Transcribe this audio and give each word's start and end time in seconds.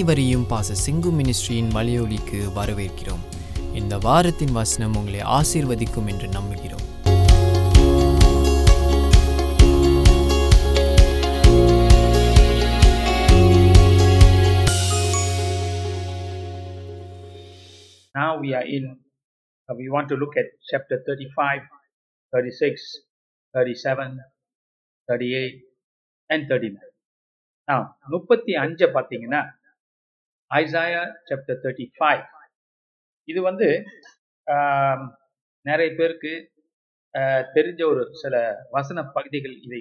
அனைவரையும் 0.00 0.44
பாச 0.50 0.74
சிங்கு 0.82 1.10
மினிஸ்ட்ரியின் 1.16 1.68
மலையொலிக்கு 1.74 2.38
வரவேற்கிறோம் 2.58 3.24
இந்த 3.72 3.94
வாரத்தின் 3.98 4.52
வசனம் 4.52 4.94
உங்களை 4.96 5.20
ஆசீர்வதிக்கும் 5.38 6.08
என்று 6.12 6.28
நம்புகிறோம் 6.28 6.86
Now 18.14 18.30
we 18.38 18.54
are 18.54 18.66
in, 18.78 18.84
uh, 19.68 19.74
we 19.74 19.88
want 19.88 20.08
to 20.08 20.18
look 20.24 20.36
at 20.36 20.50
chapter 20.64 20.98
35, 20.98 21.62
36, 22.32 22.90
37, 23.54 24.18
38, 25.08 25.62
and 26.30 26.44
39. 26.50 26.92
Now, 27.68 27.80
முப்பத்தி 28.08 28.54
அஞ்ச 28.56 28.92
பார்த்தீங்கன்னா 28.96 29.42
ஐசாயா 30.50 31.00
சாப்டர் 31.28 31.60
தேர்ட்டி 31.64 31.86
ஃபைவ் 31.96 32.22
இது 33.28 33.40
வந்து 33.42 33.68
நிறைய 35.66 35.90
பேருக்கு 35.96 36.32
ஆஹ், 37.14 37.44
தெரிஞ்ச 37.54 37.80
ஒரு 37.86 38.02
சில 38.14 38.34
வசன 38.70 39.02
பகுதிகள் 39.14 39.54
இதை 39.64 39.78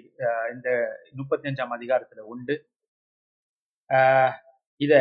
இந்த 0.53 0.69
முப்பத்தி 1.13 1.49
அஞ்சாம் 1.49 1.75
அதிகாரத்துல 1.75 2.21
உண்டு. 2.31 2.55
ஆஹ், 3.89 4.33
இத 4.81 4.93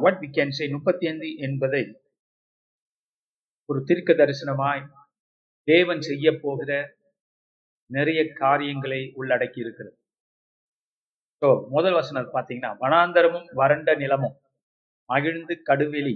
வாட் 0.00 0.20
வி 0.22 0.28
கேன் 0.36 0.54
சே 0.56 0.66
முப்பத்தி 0.74 1.08
ஐந்து 1.08 1.28
என்பதை 1.40 1.82
ஒரு 3.68 3.80
திருக்க 3.84 4.12
தரிசனமாய் 4.14 4.84
தேவன் 5.68 6.02
செய்ய 6.02 6.28
போகிற 6.40 6.70
நிறைய 7.90 8.20
காரியங்களை 8.38 9.00
உள்ளடக்கி 9.16 9.60
இருக்கிறது. 9.60 9.96
ஸோ 11.42 11.48
முதல் 11.74 11.96
வசனம் 11.98 12.32
பார்த்தீங்கன்னா 12.34 12.70
வனாந்தரமும் 12.82 13.46
வறண்ட 13.60 13.90
நிலமும் 13.94 14.36
மகிழ்ந்து 15.10 15.54
கடுவெளி 15.68 16.14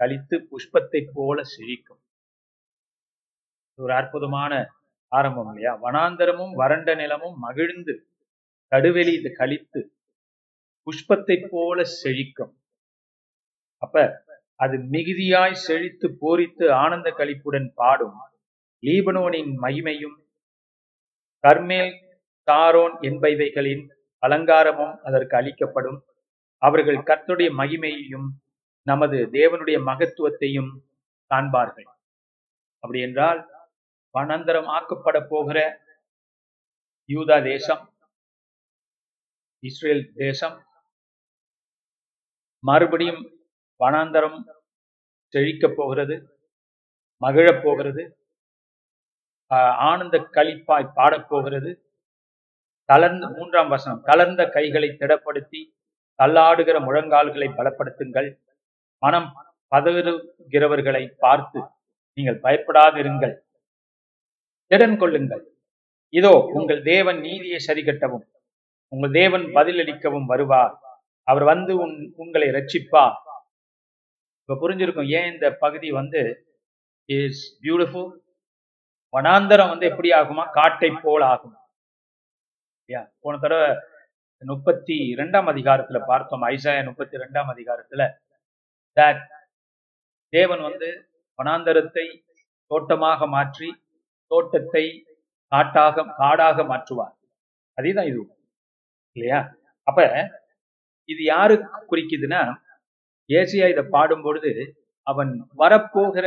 கழித்து 0.00 0.36
புஷ்பத்தை 0.50 1.00
போல 1.14 1.38
செழிக்கும். 1.54 2.00
ஒரு 3.78 3.92
அற்புதமான 4.00 4.52
ஆரம்பம் 5.12 5.48
இல்லையா? 5.50 5.72
வனாந்தரமும் 5.84 6.52
வறண்ட 6.60 6.90
நிலமும் 6.94 7.36
மகிழ்ந்து 7.46 7.94
கடுவெளி 8.72 9.12
இது 9.20 9.30
கழித்து 9.32 9.80
புஷ்பத்தை 10.86 11.36
போல 11.52 11.78
செழிக்கும். 12.02 12.52
அப்ப 13.82 13.96
அது 14.60 14.76
மிகுதியாய் 14.94 15.62
செழித்து 15.66 16.06
பூரித்து 16.20 16.66
ஆனந்த 16.82 17.08
கழிப்புடன் 17.18 17.68
பாடும் 17.80 18.20
லீபனோனின் 18.82 19.52
மகிமையும் 19.64 20.16
கர்மேல் 21.44 21.92
தாரோன் 22.48 22.96
என்பவைகளின் 23.08 23.84
அலங்காரமும் 24.26 24.94
அதற்கு 25.02 25.34
அளிக்கப்படும். 25.36 25.98
அவர்கள் 26.62 26.98
கர்த்தருடைய 27.08 27.50
மகிமையையும் 27.60 28.28
நமது 28.86 29.18
தேவனுடைய 29.32 29.78
மகத்துவத்தையும் 29.88 30.70
காண்பார்கள். 31.30 31.88
அப்படி 32.84 33.00
என்றால் 33.00 33.40
வனந்தரம் 34.14 34.68
ஆக்கப்பட 34.76 35.16
போகிற 35.28 35.58
யூதா 37.08 37.36
தேசம் 37.44 37.82
இஸ்ரேல் 39.62 40.04
தேசம் 40.16 40.56
மறுபடியும் 42.64 43.22
வனாந்தரம் 43.80 44.38
செழிக்கப் 45.34 45.76
போகிறது 45.76 46.16
மகிழப் 47.22 47.62
போகிறது 47.64 48.02
ஆஹ் 49.50 49.76
ஆனந்த 49.88 50.16
களிப்பாய் 50.36 50.94
பாடப் 50.94 51.28
போகிறது 51.28 51.70
தளர்ந்த 52.88 53.26
மூன்றாம் 53.36 53.70
வசனம் 53.74 54.02
தளர்ந்த 54.08 54.42
கைகளை 54.56 54.88
திடப்படுத்தி 55.00 55.60
தள்ளாடுகிற 56.18 56.76
முழங்கால்களை 56.86 57.48
பலப்படுத்துங்கள். 57.58 58.28
மனம் 59.02 59.28
பதறுகிறவர்களை 59.72 61.02
பார்த்து 61.24 61.60
நீங்கள் 62.18 62.42
பயப்படாதிருங்கள். 62.44 63.34
திடன் 64.70 64.96
கொள்ளுங்கள். 65.02 65.42
இதோ 66.14 66.32
உங்கள் 66.58 66.80
தேவன் 66.92 67.18
நீதியை 67.26 67.58
சரிகட்டவும் 67.68 68.24
உங்கள் 68.92 69.14
தேவன் 69.20 69.44
பதிலளிக்கவும் 69.56 70.28
வருவார். 70.32 70.74
அவர் 71.28 71.44
வந்து 71.52 71.72
உன் 71.84 71.96
உங்களை 72.22 72.48
ரட்சிப்பார். 72.56 73.16
இப்ப 74.42 74.56
புரிஞ்சிருக்கும் 74.62 75.10
ஏன் 75.18 75.30
இந்த 75.32 75.46
பகுதி 75.64 75.88
வந்து 76.00 76.20
இஸ் 77.08 77.44
பியூட்டிஃபுல் 77.62 78.10
வனாந்தரம் 79.14 79.70
வந்து 79.72 79.86
எப்படி 79.90 80.08
ஆகுமா? 80.20 80.44
காட்டை 80.58 80.90
போல் 81.04 81.24
ஆகும். 81.32 81.56
போன 82.90 83.38
தடவை 83.38 83.68
முப்பத்தி 84.42 84.96
இரண்டாம் 85.06 85.46
அதிகாரத்துல 85.46 85.98
பார்த்தோம் 86.06 86.44
ஐசாய 86.46 86.84
முப்பத்தி 86.84 87.16
ரெண்டாம் 87.16 87.50
அதிகாரத்துல 87.54 88.02
தேவன் 90.32 90.60
வந்து 90.60 90.88
வனாந்தரத்தை 91.38 92.06
தோட்டமாக 92.70 93.26
மாற்றி 93.26 93.68
தோட்டத்தை 94.30 94.84
காட்டாக 95.52 96.04
காடாக 96.16 96.62
மாற்றுவார். 96.62 97.14
அதேதான் 97.78 98.08
இது. 98.08 98.22
இல்லையா? 99.16 99.40
அப்ப 99.86 100.00
இது 101.08 101.22
யாரு 101.24 101.54
குறிக்குதுன்னா 101.90 102.40
ஏசியா 103.30 103.66
இதை 103.68 103.84
பாடும் 103.90 104.22
பொழுது 104.22 104.52
அவன் 105.06 105.30
வரப்போகிற 105.58 106.26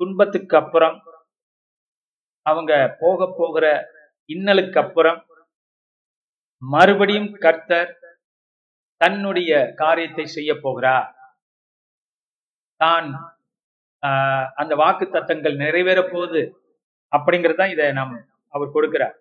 துன்பத்துக்கு 0.00 0.56
அப்புறம் 0.56 0.96
அவங்க 2.46 2.72
போக 3.00 3.26
போகிற 3.38 3.66
இன்னலுக்கு 4.30 4.78
அப்புறம் 4.82 5.20
மறுபடியும் 6.62 7.30
கர்த்தர் 7.44 7.90
தன்னுடைய 9.00 9.50
காரியத்தை 9.82 10.24
செய்ய 10.36 10.52
போகிறார். 10.64 11.08
தான் 12.80 13.08
ஆஹ், 14.02 14.46
அந்த 14.60 14.74
வாக்கு 14.80 15.06
தத்தங்கள் 15.08 15.56
நிறைவேற 15.62 16.00
போகுது 16.12 16.42
அப்படிங்கறதா 17.12 17.64
இதை 17.72 17.86
நாம் 17.98 18.14
அவர் 18.54 18.74
கொடுக்கிறார். 18.76 19.16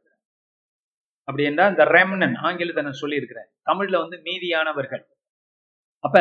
அப்படி 1.27 1.43
என்றால் 1.49 1.71
இந்த 1.73 1.85
ரெம்னன் 1.95 2.35
ஆங்கிலத்தை 2.47 2.83
நான் 2.83 3.01
சொல்லியிருக்கிறேன் 3.01 3.49
தமிழ்ல 3.69 4.01
வந்து 4.03 4.17
மீதியானவர்கள். 4.27 5.03
அப்ப 6.03 6.17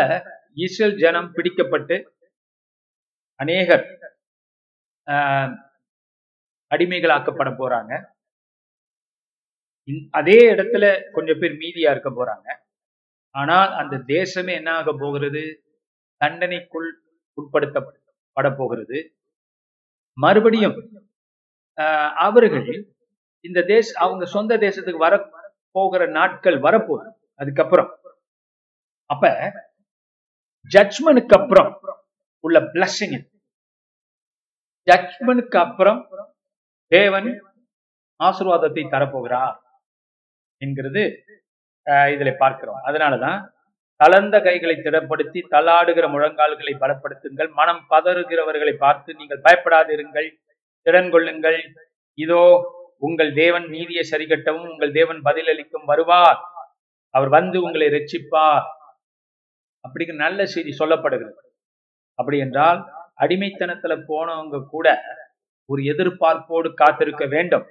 இஸ்ரேல் 0.65 0.99
ஜனம் 1.03 1.31
பிடிக்கப்பட்டு 1.37 1.97
அநேகர் 3.41 3.87
ஆஹ், 5.07 5.53
அடிமைகளாக்கப்பட 6.71 7.51
போறாங்க. 7.61 7.93
அதே 10.11 10.53
இடத்துல 10.53 10.85
கொஞ்சம் 11.13 11.39
பேர் 11.39 11.53
மீதியா 11.55 11.91
இருக்க 11.91 12.11
போறாங்க. 12.11 12.49
ஆனால் 13.35 13.73
அந்த 13.73 13.97
தேசமே 14.09 14.53
என்ன 14.53 14.71
ஆக 14.75 14.93
போகிறது? 14.93 15.43
தண்டனைக்குள் 16.21 16.89
உட்படுத்தப்பட 17.39 18.57
போகிறது. 18.57 18.99
மறுபடியும் 20.19 20.77
ஆஹ், 21.79 22.13
அவர்கள் 22.19 22.69
இந்த 23.45 23.63
தேச 23.65 23.99
அவங்க 23.99 24.25
சொந்த 24.27 24.57
தேசத்துக்கு 24.57 24.97
வர 24.99 25.15
போகிற 25.71 26.07
நாட்கள் 26.11 26.59
வரப்போகுது. 26.61 27.11
அதுக்கப்புறம். 27.41 27.91
அப்ப 29.11 29.27
ஜட்மெண்ட்க்கு 30.71 31.37
அப்புறம் 31.39 31.71
உள்ள 32.45 32.61
பிளஸ்ஸிங் 32.75 33.19
ஜட்மெண்ட்க்கு 34.87 35.59
அப்புறம் 35.59 36.01
தேவன் 36.93 37.31
ஆசீர்வாதத்தை 38.21 38.85
தரப்போகிறார். 38.91 39.57
என்கிறது 40.65 41.03
இதில் 41.87 42.15
இதுல 42.15 42.31
பார்க்கிறோம். 42.43 42.81
அதனாலதான் 42.89 43.39
தளர்ந்த 44.01 44.37
கைகளை 44.47 44.75
திடப்படுத்தி 44.87 45.41
தலாடுகிற 45.55 46.07
முழங்கால்களை 46.15 46.75
பலப்படுத்துங்கள் 46.83 47.51
மனம் 47.61 47.83
பதறுகிறவர்களை 47.93 48.75
பார்த்து 48.85 49.11
நீங்கள் 49.21 49.45
பயப்படாதிருங்கள் 49.47 50.29
திடன் 50.87 51.11
கொள்ளுங்கள். 51.15 51.59
இதோ 52.19 52.43
உங்கள் 53.07 53.31
தேவன் 53.41 53.67
நீதியை 53.75 54.05
சரிகட்டவும் 54.13 54.69
உங்கள் 54.73 54.93
தேவன் 54.99 55.21
பதிலளிக்கும் 55.29 55.89
வருவார். 55.91 56.41
அவர் 57.15 57.31
வந்து 57.39 57.57
உங்களை 57.67 57.89
ரட்சிப்பார் 57.97 58.67
அப்படிங்கிற 59.85 60.19
நல்ல 60.27 60.47
செய்தி 60.55 60.73
சொல்லப்படுகிறது. 60.81 61.39
அப்படி 62.19 62.39
என்றால் 62.47 62.81
அடிமைத்தனத்துல 63.25 63.95
போனவங்க 64.11 64.57
கூட 64.75 64.89
ஒரு 65.69 65.81
எதிர்பார்ப்போடு 65.93 66.69
காத்திருக்க 66.81 67.25
வேண்டும். 67.35 67.67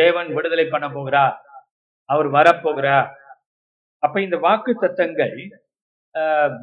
தேவன் 0.00 0.28
விடுதலை 0.36 0.66
பண்ண 0.72 0.86
போகிறார். 0.96 1.36
அவர் 2.10 2.28
வரப்போகிறார் 2.36 3.08
அப்ப 4.02 4.16
இந்த 4.26 4.36
வாக்கு 4.46 4.72
தத்தங்கள் 4.82 5.36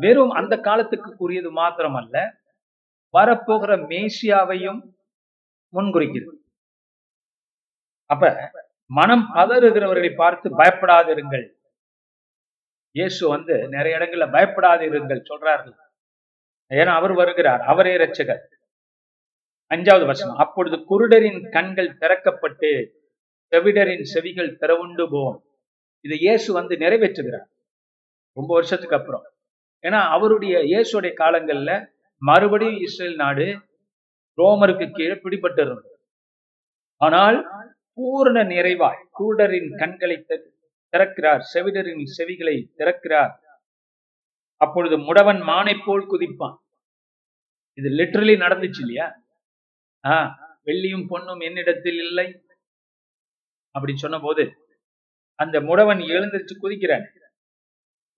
வெறும் 0.03 0.33
அந்த 0.39 0.53
காலத்துக்கு 0.67 1.09
கூறியது 1.21 1.49
மாத்திரமல்ல 1.59 2.17
வரப்போகிற 3.13 3.71
மேசியாவையும் 3.91 4.79
முன்குறிக்கிறது. 5.73 6.37
அப்ப 8.09 8.23
மனம் 8.99 9.25
பதறுகிறவர்களை 9.35 10.11
பார்த்து 10.21 10.47
பயப்படாதிருங்கள். 10.61 11.45
இயேசு 12.95 13.21
வந்து 13.33 13.55
நிறைய 13.75 13.97
இடங்கள்ல 13.99 14.25
பயப்படாதிருங்கள் 14.35 15.27
சொல்றார்கள். 15.29 15.77
ஏன்னா 16.71 16.91
அவர் 16.99 17.13
வருகிறார் 17.21 17.61
அவரே 17.71 17.93
ரச்சகர் 18.03 18.43
அஞ்சாவது 19.71 20.05
வசனம் 20.11 20.41
அப்பொழுது 20.43 20.77
குருடரின் 20.89 21.41
கண்கள் 21.55 21.97
திறக்கப்பட்டு 22.01 22.69
செவிடரின் 23.53 24.05
செவிகள் 24.13 24.57
திறவுண்டு 24.61 25.05
போம். 25.13 25.37
இதை 26.05 26.17
இயேசு 26.17 26.49
வந்து 26.53 26.75
நிறைவேற்றுகிறார். 26.75 27.47
ரொம்ப 28.37 28.49
வருஷத்துக்கு 28.53 28.97
அப்புறம். 28.99 29.25
ஏன்னா 29.83 29.99
அவருடைய 30.15 30.55
இயேசுடைய 30.71 31.13
காலங்கள்ல 31.21 31.71
மறுபடியும் 32.21 32.81
இஸ்ரேல் 32.85 33.15
நாடு 33.15 33.47
ரோமருக்கு 34.37 34.85
கீழே 34.91 35.15
பிடிபட்டு 35.23 35.61
இருந்தது 35.65 35.89
ஆனால் 37.01 37.37
பூரண 37.97 38.37
நிறைவாய் 38.51 39.01
கூடரின் 39.19 39.69
கண்களை 39.81 40.17
திறக்கிறார் 40.93 41.43
செவிடரின் 41.53 42.05
செவிகளை 42.17 42.55
திறக்கிறார். 42.79 43.33
அப்பொழுது 44.61 44.95
முடவன் 44.97 45.41
மானை 45.49 45.75
போல் 45.85 46.09
குதிப்பான். 46.11 46.57
இது 47.77 47.89
லிட்ரலி 47.99 48.35
நடந்துச்சு 48.43 48.81
இல்லையா? 48.83 49.07
ஆ 50.03 50.15
வெள்ளியும் 50.67 51.07
பொண்ணும் 51.11 51.41
என்னிடத்தில் 51.47 51.99
இல்லை. 52.05 52.27
அப்படின்னு 53.75 54.03
சொன்னபோது 54.05 54.43
அந்த 55.39 55.59
முடவன் 55.59 56.01
எழுந்திருச்சு 56.13 56.53
குதிக்கிறான். 56.61 57.05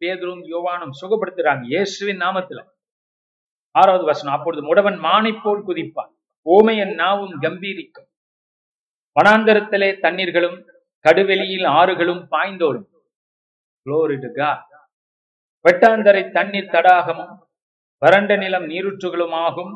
பேதரும் 0.01 0.43
யோவானும் 0.53 0.95
சுகப்படுத்துறாங்க 1.01 1.63
இயேசுவின் 1.63 2.19
நாமத்துல. 2.19 2.59
ஆறாவது 3.75 4.05
வசனம் 4.05 4.35
அப்பொழுது 4.37 4.63
முடவன் 4.67 4.97
மானை 5.05 5.31
போல் 5.43 5.65
குதிப்பான் 5.67 6.11
ஓமையன் 6.45 6.93
நாவும் 7.01 7.35
கம்பீரிக்கும். 7.45 8.07
வனாந்தரத்திலே 9.15 9.89
தண்ணீர்களும் 10.05 10.57
கடுவெளியில் 11.05 11.65
ஆறுகளும் 11.79 12.23
பாய்ந்தோடும். 12.31 12.87
வெட்டாந்தரை 15.65 16.23
தண்ணீர் 16.31 16.73
தடாகமும் 16.75 17.33
வறண்ட 18.01 18.35
நிலம் 18.35 18.67
நீருற்றுகளுமாகும். 18.69 19.73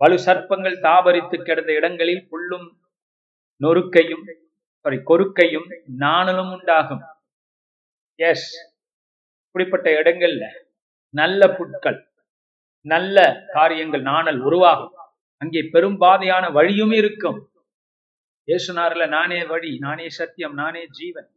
வலு 0.00 0.16
சர்ப்பங்கள் 0.26 0.76
தாபரித்து 0.86 1.36
கிடந்த 1.42 1.70
இடங்களில் 1.78 2.24
புல்லும் 2.30 2.68
நொறுக்கையும் 3.60 4.24
சாரி 4.84 4.98
கொறுக்கையும் 5.10 5.68
நாணலும் 6.04 6.50
உண்டாகும். 6.54 7.02
எஸ் 8.28 8.48
இப்படிப்பட்ட 9.46 9.88
இடங்கள்ல 10.00 10.44
நல்ல 11.14 11.46
புட்கள் 11.58 11.98
நல்ல 12.86 13.16
காரியங்கள் 13.56 14.02
நாணல் 14.02 14.40
உருவாகும். 14.48 14.94
அங்கே 15.42 15.60
பெரும்பாதையான 15.74 16.44
வழியும் 16.52 16.94
இருக்கும். 17.00 17.38
இயேசுனார்ல 18.48 19.04
நானே 19.08 19.38
வழி 19.52 19.70
நானே 19.78 20.06
சத்தியம் 20.18 20.54
நானே 20.62 20.82
ஜீவன். 20.98 21.28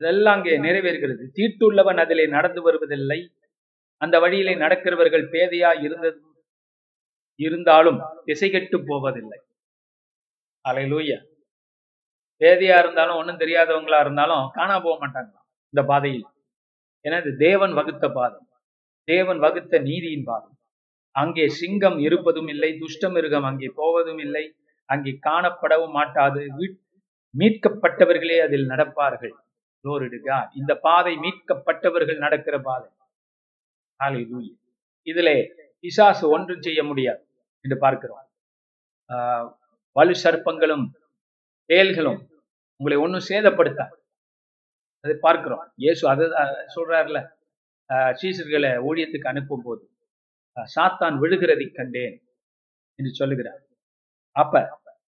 இதெல்லாம் 0.00 0.36
அங்கே 0.36 0.54
நிறைவேறுகிறது. 0.58 1.24
தீட்டுள்ளவன் 1.36 2.00
அதிலே 2.04 2.26
நடந்து 2.36 2.62
வருவதில்லை. 2.62 3.20
அந்த 4.02 4.16
வழியிலே 4.24 4.54
நடக்கிறவர்கள் 4.64 5.30
பேதையா 5.34 5.70
இருந்தது 5.82 6.18
இருந்தாலும் 7.40 8.00
திசை 8.24 8.48
கெட்டு 8.50 8.78
போவதில்லை. 8.86 9.38
அலையிலூயா 10.64 11.18
வேதியா 12.38 12.78
இருந்தாலும் 12.78 13.16
ஒண்ணும் 13.16 13.38
தெரியாதவங்களா 13.38 14.00
இருந்தாலும் 14.00 14.50
காணா 14.52 14.80
போக 14.80 15.06
மாட்டாங்களாம் 15.06 15.46
இந்த 15.64 15.86
பாதையில். 15.86 16.26
ஏன்னா 17.08 17.18
இது 17.20 17.36
தேவன் 17.36 17.72
வகுத்த 17.72 18.08
பாதம் 18.08 18.48
தேவன் 19.04 19.38
வகுத்த 19.38 19.78
நீதியின் 19.78 20.24
பாதம் 20.24 20.58
அங்கே 21.10 21.48
சிங்கம் 21.48 21.98
இருப்பதும் 21.98 22.48
இல்லை 22.48 22.78
துஷ்டமிருகம் 22.80 23.44
அங்கே 23.44 23.72
போவதும் 23.74 24.18
இல்லை 24.18 24.56
அங்கே 24.84 25.18
காணப்படவும் 25.26 25.90
மாட்டாது. 25.90 26.46
மீட்கப்பட்டவர்களே 27.38 28.40
அதில் 28.40 28.68
நடப்பார்கள். 28.68 29.32
Glory 29.84 30.50
இந்த 30.54 30.74
பாதை 30.74 31.16
மீட்கப்பட்டவர்கள் 31.16 32.16
நடக்கிற 32.16 32.60
பாதை. 32.60 32.90
Hallelujah. 34.04 34.56
இதிலே 35.02 35.52
பிசாசு 35.80 36.28
ஒன்றும் 36.28 36.62
செய்ய 36.62 36.84
முடியாது. 36.84 37.26
என்று 37.60 37.78
பார்க்கிறோம். 37.78 38.28
ஆஹ் 39.08 39.52
வலு 39.92 40.14
சர்ப்பங்களும் 40.24 40.90
செயல்களும் 41.70 42.20
உங்களை 42.80 42.96
ஒன்றும் 43.04 43.26
சேதப்படுத்த? 43.30 43.82
அதை 45.04 45.14
பார்க்கிறோம். 45.26 45.64
இயேசு 45.84 46.02
அதை 46.12 46.24
சொல்றாருல 46.76 47.18
ஆஹ் 47.90 48.14
சீசர்களை 48.20 48.70
ஊழியத்துக்கு 48.88 49.30
அனுப்பும் 49.32 49.64
போது 49.66 49.84
சாத்தான் 50.74 51.16
விழுகிறதை 51.22 51.66
கண்டேன் 51.78 52.16
என்று 52.98 53.10
சொல்லுகிறார். 53.20 53.60
அப்ப 54.36 54.54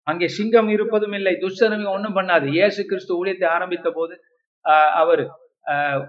அங்கே 0.08 0.28
சிங்கம் 0.38 0.70
இருப்பதும் 0.76 1.16
இல்லை 1.20 1.34
துஷ்டனுங்க 1.44 1.90
ஒன்றும் 1.96 2.18
பண்ணாது. 2.18 2.46
இயேசு 2.58 2.82
கிறிஸ்து 2.90 3.14
ஊழியத்தை 3.20 3.48
ஆரம்பித்த 3.58 3.90
போது 3.92 4.16
அவர் 5.02 5.24
ஆஹ் 5.74 6.02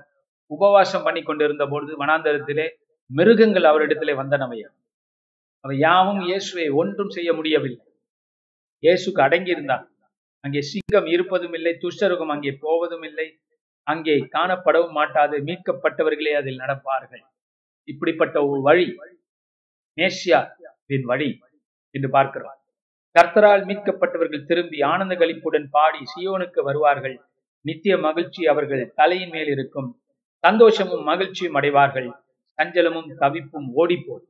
உபவாசம் 0.50 1.04
பண்ணி 1.06 1.22
கொண்டிருந்த 1.22 1.64
பொழுது 1.72 1.92
வனாந்தரத்திலே 2.02 2.66
மிருகங்கள் 3.10 3.66
அவரிடத்திலே 3.70 4.14
வந்தனவையா 4.22 4.68
அவை 5.64 5.76
யாவும் 5.78 6.22
இயேசுவை 6.28 6.66
ஒன்றும் 6.80 7.12
செய்ய 7.16 7.30
முடியவில்லை. 7.38 7.84
இயேசுக்கு 8.82 9.20
அடங்கி 9.26 9.52
அங்கே 10.44 10.60
சிங்கம் 10.70 11.08
இருப்பதும் 11.14 11.54
இல்லை 11.58 11.72
துஷ்டருகம் 11.82 12.32
அங்கே 12.34 12.52
போவதும் 12.64 13.04
இல்லை 13.08 13.28
அங்கே 13.86 14.14
காணப்படவும் 14.34 14.96
மாட்டாது 14.98 15.36
மீட்கப்பட்டவர்களே 15.48 16.32
அதில் 16.40 16.60
நடப்பார்கள். 16.62 17.24
இப்படிப்பட்ட 17.88 18.36
ஒரு 18.48 18.60
வழி 18.68 18.86
மேசியாவின் 19.98 21.06
வழி 21.10 21.30
என்று 21.94 22.08
பார்க்கிறோம். 22.16 22.58
கர்த்தரால் 23.16 23.64
மீட்கப்பட்டவர்கள் 23.68 24.46
திரும்பி 24.50 24.78
ஆனந்த 24.92 25.14
கழிப்புடன் 25.20 25.66
பாடி 25.76 26.00
சியோனுக்கு 26.12 26.60
வருவார்கள். 26.68 27.16
நித்திய 27.64 27.94
மகிழ்ச்சி 28.06 28.42
அவர்கள் 28.52 28.84
தலையின் 29.00 29.32
மேல் 29.34 29.50
இருக்கும். 29.54 29.90
சந்தோஷமும் 30.44 31.04
மகிழ்ச்சியும் 31.10 31.56
அடைவார்கள். 31.58 32.08
சஞ்சலமும் 32.58 33.10
தவிப்பும் 33.20 33.68
ஓடிப்போம் 33.80 34.24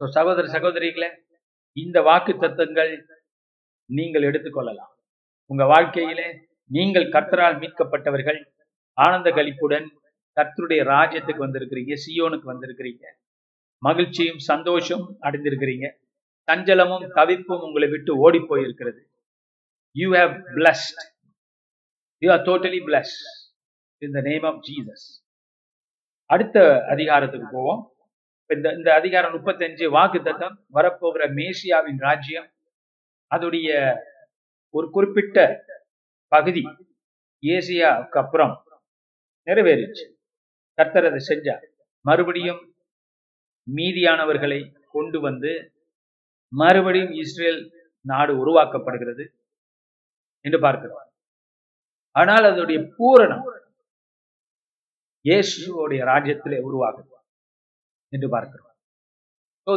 சகோதர 0.00 0.46
சகோதரிகளே 0.54 1.08
இந்த 1.76 1.98
வாக்கு 2.08 2.32
தத்தங்கள் 2.42 2.92
நீங்கள் 3.98 4.26
எடுத்துக்கொள்ளலாம். 4.30 4.92
உங்க 5.50 5.64
வாழ்க்கையிலே 5.72 6.28
நீங்கள் 6.70 7.12
கர்த்தரால் 7.14 7.58
மீட்கப்பட்டவர்கள் 7.62 8.40
ஆனந்த 8.98 9.28
கழிப்புடன் 9.38 9.88
கர்த்தருடைய 10.36 10.82
ராஜ்யத்துக்கு 10.94 11.44
வந்திருக்கிறீங்க 11.46 11.94
சியோனுக்கு 12.04 12.46
வந்திருக்கிறீங்க. 12.52 13.04
மகிழ்ச்சியும் 13.82 14.40
சந்தோஷம் 14.50 15.04
அடைந்திருக்கிறீங்க. 15.26 15.86
சஞ்சலமும் 16.48 17.04
தவிப்பும் 17.18 17.64
உங்களை 17.66 17.88
விட்டு 17.88 18.12
ஓடி 18.24 18.40
போயிருக்கிறது. 18.50 19.00
You 19.96 20.06
have 20.18 20.34
blessed 20.56 21.02
you 22.22 22.28
are 22.34 22.44
totally 22.48 22.80
bless 22.88 23.16
in 24.02 24.14
the 24.16 24.20
name 24.30 24.46
of 24.50 24.60
Jesus 24.68 25.06
அடுத்த 26.30 26.58
அதிகாரத்துக்கு 26.94 27.48
போவோம். 27.56 27.82
இந்த 28.50 28.68
இந்த 28.78 28.90
அதிகாரம் 29.00 29.34
முப்பத்தஞ்சு 29.36 29.84
வாக்கு 29.96 30.18
தத்தம் 30.22 30.56
வரப்போகிற 30.76 31.22
மேசியாவின் 31.38 32.00
ராஜ்யம். 32.08 32.48
அதோடைய 33.34 33.68
ஒரு 34.70 34.90
குறிப்பிட்ட 34.90 35.38
பகுதி 36.32 36.62
ஏசியாவுக்கு 37.42 38.18
அப்புறம் 38.22 38.54
நிறைவேறிச்சு. 39.46 40.04
கர்த்தர் 40.78 41.08
அதை 41.10 41.20
செஞ்சார். 41.30 41.64
மறுபடியும் 42.00 42.60
மீதியானவர்களை 43.66 44.60
கொண்டு 44.90 45.18
வந்து 45.20 45.52
மறுபடியும் 46.52 47.12
இஸ்ரேல் 47.22 47.60
நாடு 48.00 48.32
உருவாக்கப்படுகிறது 48.42 49.24
என்று 50.44 50.58
பார்க்கிறோம். 50.60 51.06
ஆனால் 52.16 52.46
அதனுடைய 52.50 52.80
பூரணம் 52.96 53.44
இயேசுடைய 55.24 56.02
ராஜ்யத்திலே 56.12 56.58
உருவாகுது 56.68 57.10
என்று 58.12 58.28
பார்க்கிறோம். 58.28 58.68
So 59.66 59.72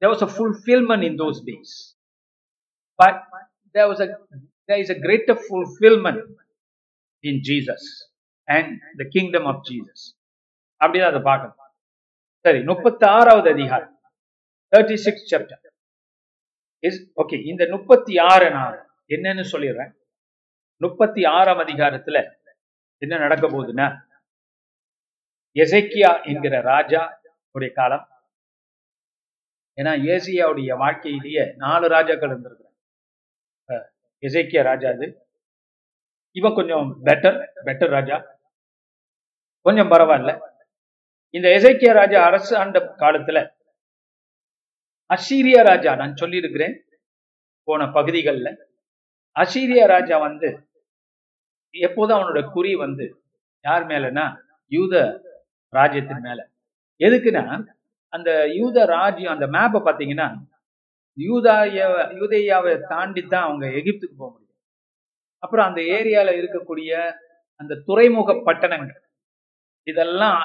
there 0.00 0.10
was 0.14 0.22
a 0.22 0.30
fulfillment 0.38 1.02
in 1.08 1.14
those 1.22 1.38
days, 1.50 1.70
but 2.98 3.16
there 3.74 3.88
was 3.92 4.00
a 4.00 4.08
there 4.68 4.80
is 4.84 4.90
a 4.90 4.98
greater 5.06 5.36
fulfillment 5.48 6.22
in 7.24 7.36
Jesus 7.48 7.82
and 8.48 8.68
the 9.00 9.06
kingdom 9.14 9.44
of 9.52 9.58
Jesus. 9.70 10.00
அப்படிதான் 10.80 11.12
அதை 11.12 11.22
பார்க்கணும். 11.30 11.60
சரி 12.44 12.60
முப்பத்தி 12.62 13.06
ஆறாவது 13.18 13.48
அதிகாரம் 13.54 13.94
thirty 14.72 14.96
six 15.06 15.28
chapter 15.30 15.62
is 16.88 17.00
okay 17.22 17.36
இந்த 17.52 17.62
முப்பத்தி 17.76 18.14
ஆறு 18.32 18.48
நான் 18.50 18.76
என்னன்னு 19.14 19.44
சொல்லிடுறேன். 19.52 19.92
முப்பத்தி 20.84 21.22
ஆறாம் 21.36 21.62
அதிகாரத்துல 21.64 22.18
என்ன 23.02 23.14
நடக்க 23.18 23.44
போகுதுன்னா 23.48 23.88
எசைக்கியா 25.62 26.10
என்கிற 26.30 26.54
ராஜா 26.72 27.02
உடைய 27.56 27.70
காலம் 27.78 28.04
ஏன்னா 29.78 29.92
ஏசியாவுடைய 30.12 30.76
வாழ்க்கையிலேயே 30.76 31.54
நாலு 31.56 31.88
ராஜாக்கள் 31.88 32.30
இருந்திருக்கிறாங்க. 32.30 32.74
எசேக்கியா 34.20 34.62
ராஜா 34.62 34.88
அது. 34.90 35.28
இவன் 36.30 36.54
கொஞ்சம் 36.54 37.00
பெட்டர் 37.04 37.46
பெட்டர் 37.64 37.88
ராஜா. 37.88 38.40
கொஞ்சம் 39.60 39.90
பரவாயில்ல. 39.90 40.40
இந்த 41.30 41.48
எசைக்கிய 41.48 41.92
ராஜா 41.92 42.24
அரசு 42.24 42.56
ஆண்ட 42.56 42.78
காலத்துல 42.78 43.56
அசீரியா 45.10 45.62
ராஜா 45.62 45.96
நான் 45.96 46.16
சொல்லியிருக்கிறேன் 46.16 46.84
போன 47.62 47.90
பகுதிகளில். 47.90 48.58
அசீரியா 49.34 49.86
ராஜா 49.86 50.18
வந்து 50.18 50.68
எப்போதும் 51.70 52.18
அவனோட 52.18 52.50
குறி 52.50 52.74
வந்து 52.74 53.22
யார் 53.60 53.82
மேலனா 53.82 54.36
யூத 54.68 54.94
ராஜ்யத்தின் 55.68 56.20
மேல. 56.20 56.50
எதுக்குன்னா 56.98 57.76
அந்த 58.12 58.30
யூத 58.58 58.84
ராஜ்யம் 58.96 59.34
அந்த 59.34 59.46
மேப்பை 59.56 59.80
பார்த்தீங்கன்னா 59.86 60.28
யூதாய 61.18 61.76
யூதேயாவை 62.18 62.72
தாண்டி 62.92 63.22
தான் 63.22 63.46
அவங்க 63.46 63.66
எகிப்துக்கு 63.78 64.16
போக 64.16 64.30
முடியும். 64.34 64.54
அப்புறம் 65.42 65.66
அந்த 65.68 65.80
ஏரியால 65.96 66.30
இருக்கக்கூடிய 66.40 66.90
அந்த 67.60 67.74
துறைமுக 67.86 68.32
பட்டணங்கள் 68.46 69.00
இதெல்லாம் 69.86 70.40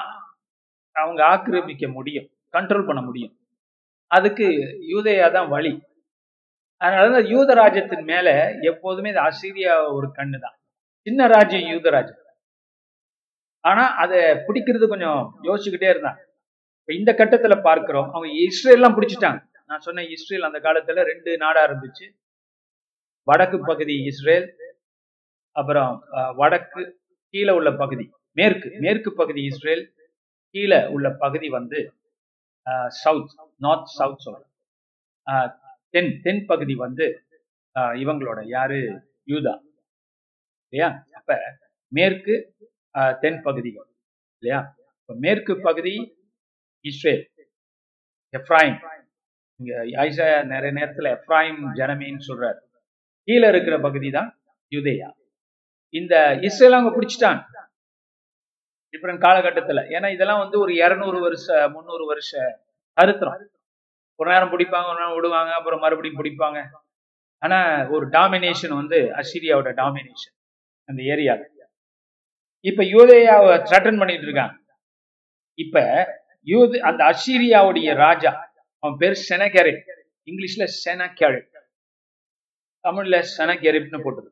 அவங்க 0.96 1.20
ஆக்கிரமிக்க 1.32 1.86
முடியும் 1.92 2.28
கண்ட்ரோல் 2.54 2.88
பண்ண 2.88 3.00
முடியும். 3.00 3.34
அதுக்கு 4.10 4.46
யூதேயா 4.92 5.28
தான் 5.32 5.48
வழி. 5.48 5.72
அதனால 6.80 7.20
யூத 7.32 7.50
ராஜ்யத்தின் 7.54 8.04
மேல 8.12 8.28
எப்போதுமே 8.70 9.10
இந்த 9.12 9.22
அசீரியா 9.30 9.74
ஒரு 9.96 10.08
கண்ணு 10.18 10.38
தான். 10.38 10.56
சின்ன 11.06 11.26
ராஜ்யம் 11.26 11.70
யூத 11.74 11.88
ராஜ்யம். 11.90 12.20
ஆனா 13.64 13.84
அதை 14.02 14.20
பிடிக்கிறது 14.46 14.86
கொஞ்சம் 14.92 15.20
யோசிச்சுக்கிட்டே 15.48 15.90
இருந்தான் 15.94 16.18
இந்த 16.88 17.10
கட்டத்துல 17.20 17.54
பார்க்கிறோம் 17.68 18.08
அவங்க 18.14 18.28
இஸ்ரேல் 18.46 18.78
எல்லாம் 18.78 18.96
பிடிச்சிட்டாங்க. 18.96 19.40
நான் 19.70 19.84
சொன்ன 19.86 20.04
இஸ்ரேல் 20.14 20.46
அந்த 20.48 20.58
காலத்துல 20.66 21.04
ரெண்டு 21.10 21.30
நாடா 21.44 21.60
இருந்துச்சு. 21.68 22.06
வடக்கு 23.28 23.58
பகுதி 23.70 23.94
இஸ்ரேல் 24.10 24.46
அப்புறம் 25.56 25.92
வடக்கு 26.40 26.82
கீழே 27.34 27.52
உள்ள 27.58 27.70
பகுதி 27.82 28.04
மேற்கு 28.36 28.68
மேற்கு 28.84 29.10
பகுதி 29.20 29.42
இஸ்ரேல் 29.50 29.84
கீழே 30.54 30.80
உள்ள 30.94 31.06
பகுதி 31.24 31.48
வந்து 31.58 31.80
சவுத் 33.02 33.32
நார்த் 33.64 33.92
சவுத் 33.98 34.24
சொல்றேன் 34.26 34.50
தென் 35.94 36.12
தென் 36.24 36.42
பகுதி 36.50 36.74
வந்து 36.84 37.06
இவங்களோட 38.02 38.40
யாரு? 38.54 38.80
யூதா. 39.32 39.54
இல்லையா? 40.72 40.88
அப்ப 41.18 41.36
மேற்கு 41.92 42.34
தென் 43.22 43.40
பகுதிகள் 43.46 43.88
இல்லையா? 44.42 44.60
இப்ப 45.00 45.14
மேற்கு 45.24 45.54
பகுதி 45.68 45.94
இஸ்ரேல் 46.84 47.22
எஃப்ராயிம் 48.34 48.78
இங்க 49.60 49.72
ஐசா 50.06 50.26
நிறைய 50.52 50.70
நேரத்துல 50.78 51.08
எஃப்ராயிம் 51.16 51.60
ஜனமேன்னு 51.80 52.22
சொல்றாரு. 52.28 52.60
கீழே 53.28 53.48
இருக்கிற 53.48 53.76
பகுதி 53.78 54.10
தான் 54.10 54.30
யூதேயா. 54.72 55.08
இந்த 55.94 56.14
இஸ்ரேல் 56.48 56.76
அவங்க 56.76 56.90
பிடிச்சிட்டாங்க. 56.96 57.42
டிஃபரெண்ட் 58.94 59.24
காலகட்டத்துல. 59.26 59.80
ஏன்னா 59.96 60.08
இதெல்லாம் 60.12 60.38
வந்து 60.38 60.58
ஒரு 60.58 60.72
இருநூறு 60.74 61.20
வருஷ 61.20 61.46
முந்நூறு 61.68 62.06
வருஷ 62.06 62.32
சரித்திரம் 62.98 63.46
ஒரு 64.20 64.28
நேரம் 64.32 64.50
பிடிப்பாங்க 64.50 64.88
ஒரு 64.90 64.98
நேரம் 64.98 65.14
விடுவாங்க 65.14 65.52
அப்புறம் 65.52 65.80
மறுபடியும் 65.80 66.20
பிடிப்பாங்க. 66.20 66.58
ஆனா 67.42 67.58
ஒரு 67.88 68.04
டாமினேஷன் 68.08 68.74
வந்து 68.80 68.98
அசிரியாவோட 69.20 69.70
டாமினேஷன் 69.80 70.34
அந்த 70.88 71.00
ஏரியால. 71.14 71.42
இப்ப 72.60 72.82
யூதேயாவை 72.94 73.54
த்ரெட்டன் 73.70 73.98
பண்ணிட்டு 73.98 74.26
இருக்காங்க. 74.28 74.54
இப்ப 75.58 75.78
யூது 76.46 76.78
அந்த 76.78 77.04
அசீரியாவுடைய 77.04 77.94
ராஜா. 77.94 78.52
அவன் 78.78 78.96
பேர் 78.96 79.24
செனகெரிப். 79.28 79.82
இங்கிலீஷ்ல 80.26 80.68
செனகெரிப். 80.84 81.50
தமிழ்ல 82.84 83.24
செனகெரிப்னு 83.38 84.02
போட்டது. 84.02 84.30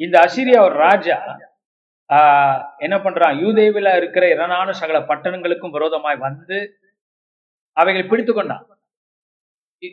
இந்த 0.00 0.18
அசீரியா 0.18 0.60
ஒரு 0.60 0.74
ராஜா 0.74 1.18
ஆஹ், 2.10 2.60
என்ன 2.78 2.96
பண்றான்? 2.96 3.34
யூதேவில 3.42 3.96
இருக்கிற 3.96 4.28
இரணான 4.28 4.72
சகல 4.72 4.98
பட்டணங்களுக்கும் 4.98 5.70
விரோதமாய் 5.70 6.16
வந்து 6.16 6.78
அவைகளை 7.76 8.08
பிடித்து 8.08 8.32
கொண்டான். 8.34 8.66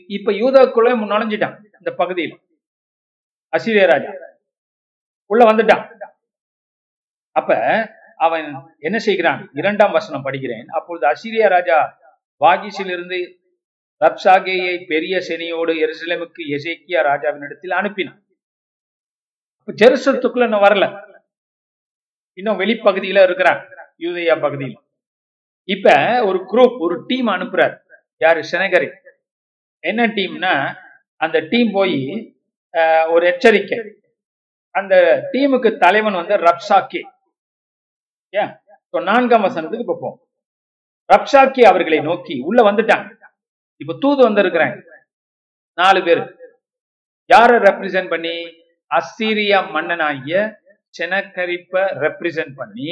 இப்ப 0.07 0.31
யூதாக்குள்ள 0.31 0.89
நுழைஞ்சிட்டான் 1.03 1.57
இந்த 1.73 1.93
பகுதியில். 1.97 2.35
அசீரிய 3.53 3.85
ராஜா. 3.87 4.11
உள்ள 5.25 5.51
வந்துட்டான். 5.51 5.83
அப்ப 7.35 7.49
அவன் 8.25 8.75
என்ன 8.79 8.97
செய்கிறான்? 8.97 9.41
இரண்டாம் 9.53 9.91
வசனம் 9.91 10.25
படிக்கிறேன். 10.25 10.65
அப்பொழுது 10.65 11.05
அசிரியா 11.07 11.47
ராஜா 11.47 11.77
வாகிஸிலிருந்து 12.39 13.19
ரப்சாகேயை 14.05 14.73
பெரிய 14.87 15.17
செனியோடு 15.27 15.73
எருசலேமுக்கு 15.83 16.43
எசேக்கியா 16.55 17.01
ராஜாவினிடத்தில் 17.09 17.75
அனுப்பினான். 17.79 18.19
ஜெருசலத்துக்குள்ள 19.81 20.43
இன்னும் 20.43 20.63
வரல. 20.63 20.85
இன்னும் 22.33 22.59
வெளிப்பகுதியில 22.59 23.23
இருக்கிறான் 23.23 23.61
யூதையா 23.99 24.41
பகுதியில். 24.41 24.77
இப்ப 25.63 25.89
ஒரு 26.25 26.39
குரூப் 26.51 26.77
ஒரு 26.79 26.95
டீம் 27.07 27.27
அனுப்புறாரு. 27.27 27.77
யாரு? 28.17 28.41
செனகரி. 28.51 28.89
என்ன 29.79 30.07
டீம்னா 30.07 30.53
அந்த 31.15 31.39
டீம் 31.39 31.71
போய் 31.71 31.95
ஒரு 33.07 33.23
எச்சரிக்கை. 33.25 33.79
அந்த 34.71 34.95
டீமுக்கு 35.31 35.77
தலைவன் 35.77 36.13
வந்து 36.13 36.35
ரப்சாக்கே. 36.37 37.01
ஏன் 38.33 38.51
நான்காம் 38.93 39.43
வசனத்துக்கு 39.43 39.79
இப்ப 39.79 39.97
போவோம். 40.01 40.19
அவர்களை 41.67 41.99
நோக்கி 41.99 42.39
உள்ள 42.39 42.71
வந்துட்டாங்க. 42.71 43.07
இப்ப 43.81 43.93
தூது 43.99 44.29
வந்திருக்கிறாங்க. 44.29 44.77
நாலு 45.77 46.03
பேர். 46.03 46.21
யார 47.29 47.51
ரெப்ரசென்ட் 47.59 48.09
பண்ணி? 48.09 48.35
அஸ்சீரியா 48.91 49.71
மன்னனாகிய 49.71 50.37
செனக்கரிப்ப 50.93 51.73
ரெப்ரசென்ட் 52.03 52.55
பண்ணி 52.55 52.91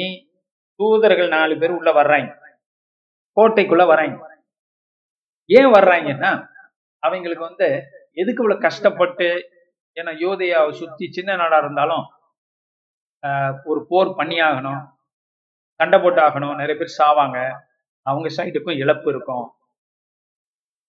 தூதர்கள் 0.80 1.28
நாலு 1.28 1.58
பேர் 1.58 1.70
உள்ள 1.70 1.92
வர்றாங்க. 1.92 2.30
கோட்டைக்குள்ள 3.36 3.84
வர்றாங்க. 3.86 4.16
ஏன் 5.50 5.66
வர்றாங்கன்னா 5.66 6.32
அவங்களுக்கு 7.02 7.44
வந்து 7.44 7.68
எதுக்கு 8.12 8.42
இவ்வளவு 8.42 8.60
கஷ்டப்பட்டு 8.60 9.28
ஏன்னா 9.96 10.12
யோதையாவை 10.18 10.70
சுத்தி 10.72 11.12
சின்ன 11.12 11.36
நாடா 11.36 11.58
இருந்தாலும் 11.58 12.04
ஆஹ், 13.22 13.58
ஒரு 13.64 13.86
போர் 13.88 14.08
பண்ணியாகணும். 14.08 14.82
சண்டை 15.80 15.98
போட்டு 15.98 16.20
ஆகணும் 16.20 16.56
நிறைய 16.56 16.74
பேர் 16.74 16.96
சாவாங்க. 16.98 17.38
அவங்க 18.06 18.28
சைடுக்கும் 18.36 18.76
இழப்பு 18.76 19.10
இருக்கும். 19.10 19.46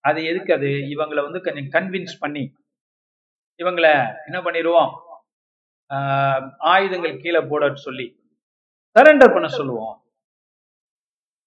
அது 0.03 0.23
எதுக்கு 0.25 0.53
அது? 0.53 0.69
இவங்களை 0.93 1.21
வந்து 1.23 1.41
கொஞ்சம் 1.41 1.71
கன்வின்ஸ் 1.75 2.15
பண்ணி. 2.19 2.43
இவங்களை 3.59 3.91
என்ன 4.25 4.37
பண்ணிடுவோம்? 4.41 4.91
ஆயுதங்கள் 6.57 7.21
கீழே 7.21 7.39
போட 7.49 7.75
சொல்லி 7.75 8.07
சரண்டர் 8.95 9.33
பண்ண 9.33 9.47
சொல்லுவோம். 9.47 9.95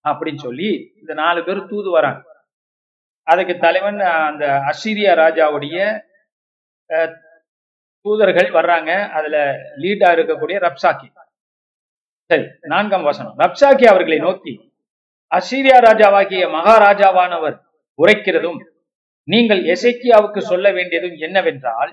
அப்படின்னு 0.05 0.39
சொல்லி 0.39 0.69
இந்த 1.01 1.15
நாலு 1.15 1.45
பேர் 1.45 1.67
தூது 1.67 1.91
வராங்க. 1.91 2.23
அதுக்கு 3.27 3.59
தலைவன் 3.59 3.99
அந்த 4.29 4.45
அசிரியா 4.71 5.13
ராஜாவுடைய 5.23 5.79
அஹ், 6.91 7.15
தூதர்கள் 8.05 8.51
வர்றாங்க. 8.51 8.91
அதுல 9.11 9.37
லீடா 9.79 10.09
இருக்கக்கூடிய 10.17 10.59
ரப்சாக்கி. 10.67 11.09
சரி 12.31 12.47
நான்காம் 12.61 13.03
வசனம். 13.03 13.39
ரப்சாக்கி 13.39 13.85
அவர்களை 13.87 14.19
நோக்கி 14.19 14.53
அசீரியா 15.31 15.77
ராஜாவாகிய 15.87 16.45
மகாராஜாவானவர் 16.51 17.57
உரைக்கிறதும் 17.99 18.59
நீங்கள் 19.25 19.63
எசைக்கியாவுக்கு 19.65 20.39
சொல்ல 20.39 20.73
வேண்டியதும் 20.73 21.17
என்னவென்றால் 21.17 21.93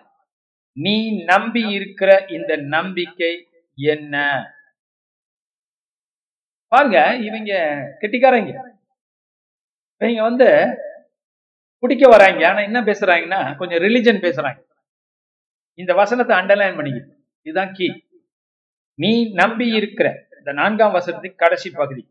நீ 0.78 1.24
நம்பி 1.24 1.70
இருக்கிற 1.70 2.26
இந்த 2.28 2.56
நம்பிக்கை 2.56 3.48
என்ன? 3.78 4.16
பாருங்க 6.68 7.16
இவங்க 7.16 7.52
கெட்டிக்காரங்க. 8.02 8.52
இவங்க 10.02 10.22
வந்து 10.22 10.48
பிடிக்க 11.80 12.08
வராங்க. 12.08 12.48
ஆனா 12.48 12.62
என்ன 12.62 12.82
பேசுறாங்கன்னா 12.82 13.58
கொஞ்சம் 13.58 13.80
ரிலிஜன் 13.80 14.24
பேசுறாங்க. 14.26 14.60
இந்த 15.80 15.94
வசனத்தை 15.94 16.38
அண்டர்லைன் 16.38 16.76
பண்ணிக்க 16.76 17.00
இதுதான் 17.46 17.72
கீ 17.74 17.88
நீ 18.94 19.32
நம்பி 19.34 19.68
இருக்கிற 19.68 20.26
இந்த 20.38 20.52
நான்காம் 20.52 20.94
வசனத்துக்கு 20.94 21.36
கடைசி 21.36 21.70
பகுதி. 21.70 22.08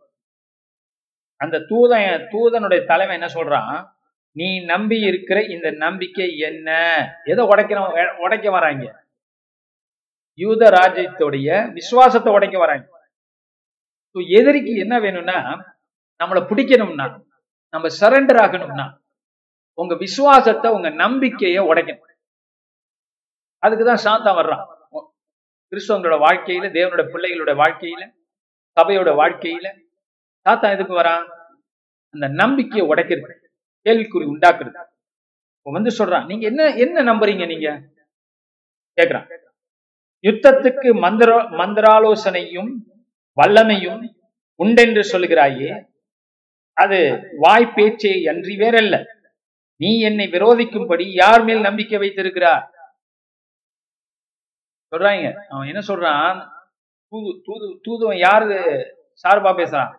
அந்த 1.37 1.59
தூதன் 1.59 2.27
தூதனுடைய 2.33 2.85
தலைவன் 2.85 3.21
என்ன 3.21 3.35
சொல்றான்? 3.35 3.89
நீ 4.33 4.65
நம்பி 4.65 5.01
இருக்கிற 5.01 5.43
இந்த 5.43 5.71
நம்பிக்கை 5.71 6.39
என்ன? 6.39 6.69
எதை 7.25 7.45
உடைக்கிற 7.45 8.17
உடைக்க 8.19 8.51
வராங்க? 8.51 9.05
யூத 10.35 10.71
ராஜ்யத்துடைய 10.71 11.73
விசுவாசத்தை 11.73 12.33
உடைக்க 12.33 12.59
வராங்க. 12.59 12.91
எதிரிக்கு 14.13 14.75
என்ன 14.75 15.01
வேணும்னா 15.01 15.39
நம்மளை 16.25 16.41
பிடிக்கணும்னா 16.53 17.25
நம்ம 17.69 17.89
சரண்டர் 18.01 18.41
ஆகணும்னா 18.45 18.99
உங்க 19.75 19.95
விசுவாசத்தை 19.95 20.71
உங்க 20.71 20.89
நம்பிக்கையை 20.91 21.65
உடைக்கணும். 21.65 22.11
அதுக்குதான் 23.67 24.05
சாத்தா 24.05 24.33
வர்றான். 24.41 24.72
கிறிஸ்தவங்களோட 25.73 26.17
வாழ்க்கையில 26.19 26.71
தேவனோட 26.71 27.03
பிள்ளைகளோட 27.13 27.55
வாழ்க்கையில 27.55 28.13
சபையோட 28.81 29.11
வாழ்க்கையில 29.15 29.67
தாத்தா 30.43 30.71
எதுக்கு 30.71 30.95
வரான் 30.95 31.27
அந்த 32.11 32.29
நம்பிக்கையை 32.29 32.89
உடைக்கிறது 32.89 33.35
கேள்விக்குறி 33.87 34.27
உண்டாக்குறது. 34.27 34.75
இப்ப 35.57 35.71
வந்து 35.71 35.91
சொல்றான் 35.99 36.27
நீங்க 36.27 36.47
என்ன 36.47 36.75
என்ன 36.75 37.15
நம்புறீங்க 37.15 37.47
நீங்க? 37.47 37.69
கேக்குறான். 38.97 39.27
யுத்தத்துக்கு 40.23 40.95
மந்திர 40.95 41.37
மந்திராலோசனையும் 41.37 42.71
வல்லமையும் 43.37 44.03
உண்டென்று 44.55 45.01
சொல்கிறாயே 45.01 45.89
அது 46.73 47.29
வாய் 47.39 47.73
பேச்சே 47.75 48.25
அன்றி 48.27 48.57
வேறல்ல. 48.57 49.05
நீ 49.77 50.01
என்னை 50.01 50.29
விரோதிக்கும்படி 50.29 51.13
யார் 51.13 51.45
மேல் 51.45 51.61
நம்பிக்கை 51.61 51.99
வைத்திருக்கிறார்? 51.99 52.72
சொல்றாங்க. 54.93 55.47
அவன் 55.47 55.67
என்ன 55.67 55.81
சொல்றான்? 55.81 56.51
தூது 57.09 57.41
தூது 57.45 57.79
தூதுவன் 57.83 58.17
யாரு? 58.17 58.55
சார்பா 59.29 59.51
பேசுறான். 59.57 59.99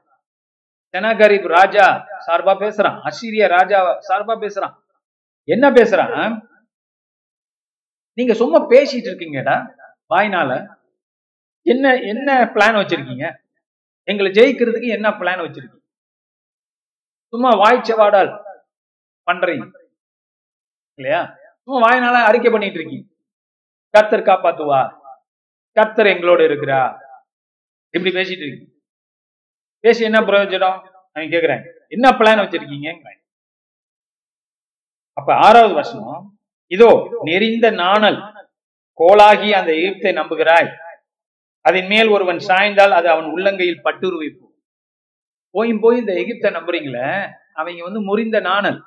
தெனாகரிப் 0.91 1.47
ராஜா 1.47 2.05
சார்பா 2.27 2.53
பேசுறான். 2.59 3.01
அசிரிய 3.01 3.47
ராஜா 3.47 4.00
சார்பா 4.07 4.39
பேசுறான். 4.41 4.75
என்ன 5.43 5.71
பேசுறான்? 5.71 6.51
நீங்க 8.13 8.33
சும்மா 8.33 8.67
பேசிட்டு 8.67 9.09
இருக்கீங்கடா 9.09 9.75
வாய்னால. 10.09 10.81
என்ன 11.62 11.95
என்ன 11.95 12.45
பிளான் 12.45 12.75
வச்சிருக்கீங்க? 12.75 13.35
எங்களை 14.03 14.31
ஜெயிக்கிறதுக்கு 14.31 14.88
என்ன 14.88 15.09
பிளான் 15.09 15.39
வச்சிருக்கீங்க? 15.39 15.81
சும்மா 17.29 17.50
வாய்ச்சவாடால் 17.50 18.43
பண்றீங்க. 19.25 19.71
இல்லையா? 20.93 21.35
சும்மா 21.63 21.89
வாயினால 21.89 22.25
அறிக்கை 22.25 22.51
பண்ணிட்டு 22.51 22.79
இருக்கீங்க. 22.79 23.12
கர்த்தர் 23.93 24.27
காப்பாத்துவா 24.29 24.81
கர்த்தர் 25.77 26.12
எங்களோட 26.13 26.41
இருக்கிறா 26.50 26.81
இப்படி 27.93 28.12
பேசிட்டு 28.17 28.43
இருக்கீங்க 28.43 28.69
பேசி 29.83 30.01
என்ன 30.07 30.19
பிரயோஜனம்? 30.21 30.79
நான் 31.15 31.33
கேக்குறேன். 31.33 31.63
என்ன 31.95 32.05
பிளான் 32.19 32.41
வச்சிருக்கீங்க 32.43 32.89
அப்ப 35.17 35.29
ஆறாவது 35.45 35.73
வசனம் 35.81 36.21
இதோ 36.71 36.89
நெறிந்த 37.27 37.67
நாணல் 37.81 38.19
கோலாகி 39.00 39.50
அந்த 39.59 39.71
எகிப்தை 39.81 40.12
நம்புகிறாய். 40.19 40.69
அதன் 41.65 41.89
மேல் 41.91 42.09
ஒருவன் 42.15 42.39
சாய்ந்தால் 42.50 42.97
அது 43.00 43.07
அவன் 43.09 43.27
உள்ளங்கையில் 43.35 43.83
பட்டுருவிப்போம் 43.85 44.55
போயும் 45.55 45.81
போய் 45.83 46.01
இந்த 46.01 46.13
எகிப்தை 46.21 46.50
நம்புறீங்களே? 46.57 47.07
அவங்க 47.59 47.83
வந்து 47.88 48.01
முறிந்த 48.09 48.38
நாணல். 48.50 48.79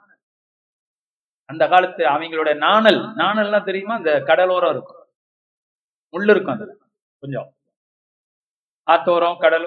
அந்த 1.48 1.64
காலத்து 1.72 2.02
அவங்களோட 2.14 2.50
நாணல் 2.66 3.00
நாணல்லாம் 3.22 3.68
தெரியுமா? 3.68 3.94
அந்த 3.94 4.12
கடலோரம் 4.30 4.72
இருக்கும். 4.74 4.95
உள்ள 6.16 6.32
இருக்கும் 6.32 6.54
அதுல 6.54 6.74
கொஞ்சம். 7.18 7.48
ஆத்தோரம் 8.90 9.38
கடல் 9.38 9.66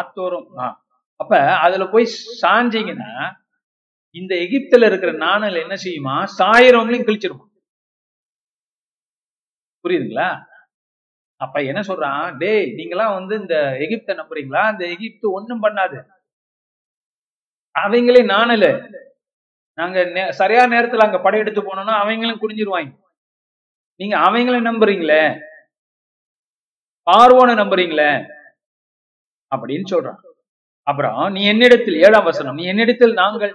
ஆத்தோரம் 0.00 0.74
அப்ப 1.16 1.56
அதுல 1.58 1.84
போய் 1.86 2.08
சாஞ்சீங்கன்னா 2.42 3.34
இந்த 4.14 4.34
எகிப்துல 4.34 4.86
இருக்கிற 4.86 5.12
நாணல் 5.12 5.54
என்ன 5.54 5.74
செய்யுமா? 5.74 6.14
சாயிரவங்களையும் 6.38 7.06
கிழிச்சிருமா? 7.08 7.46
புரியுதுங்களா? 9.82 10.28
அப்ப 11.36 11.62
என்ன 11.62 11.80
சொல்றான்? 11.80 12.36
டேய் 12.36 12.72
நீங்களாம் 12.76 13.14
வந்து 13.14 13.38
இந்த 13.38 13.76
எகிப்த 13.78 14.14
நம்புறீங்களா? 14.14 14.56
அந்த 14.56 14.88
எகிப்து 14.88 15.30
ஒண்ணும் 15.30 15.62
பண்ணாது. 15.62 15.98
அவங்களே 17.78 18.24
நாணலு. 18.24 18.70
நாங்க 19.78 19.98
நே- 20.00 20.30
சரியான 20.30 20.80
நேரத்துல 20.80 21.04
அங்க 21.04 21.18
படையெடுத்து 21.18 21.62
போனோம்னா 21.62 21.98
அவங்களும் 21.98 22.40
குடிஞ்சிருவாங்க 22.40 22.92
நீங்க 24.00 24.16
அவங்கள 24.18 24.66
நம்புறீங்களே. 24.70 25.22
பார்வோனை 27.08 27.54
நம்புறீங்களே? 27.54 28.10
அப்படின்னு 29.52 29.86
சொல்றான். 29.92 30.20
அப்புறம் 30.86 31.32
நீ 31.32 31.40
என்னிடத்தில் 31.44 31.98
ஏழாம் 32.06 32.24
வசனம் 32.24 32.54
நீ 32.54 32.64
என்னிடத்தில் 32.64 33.12
நாங்கள் 33.12 33.52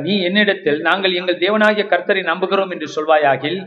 நீ 0.00 0.14
என்னிடத்தில் 0.22 0.80
நாங்கள் 0.80 1.12
எங்கள் 1.12 1.38
தேவனாகிய 1.38 1.84
கர்த்தரை 1.88 2.22
நம்புகிறோம் 2.22 2.72
என்று 2.72 2.88
சொல்வாயாகில் 2.96 3.58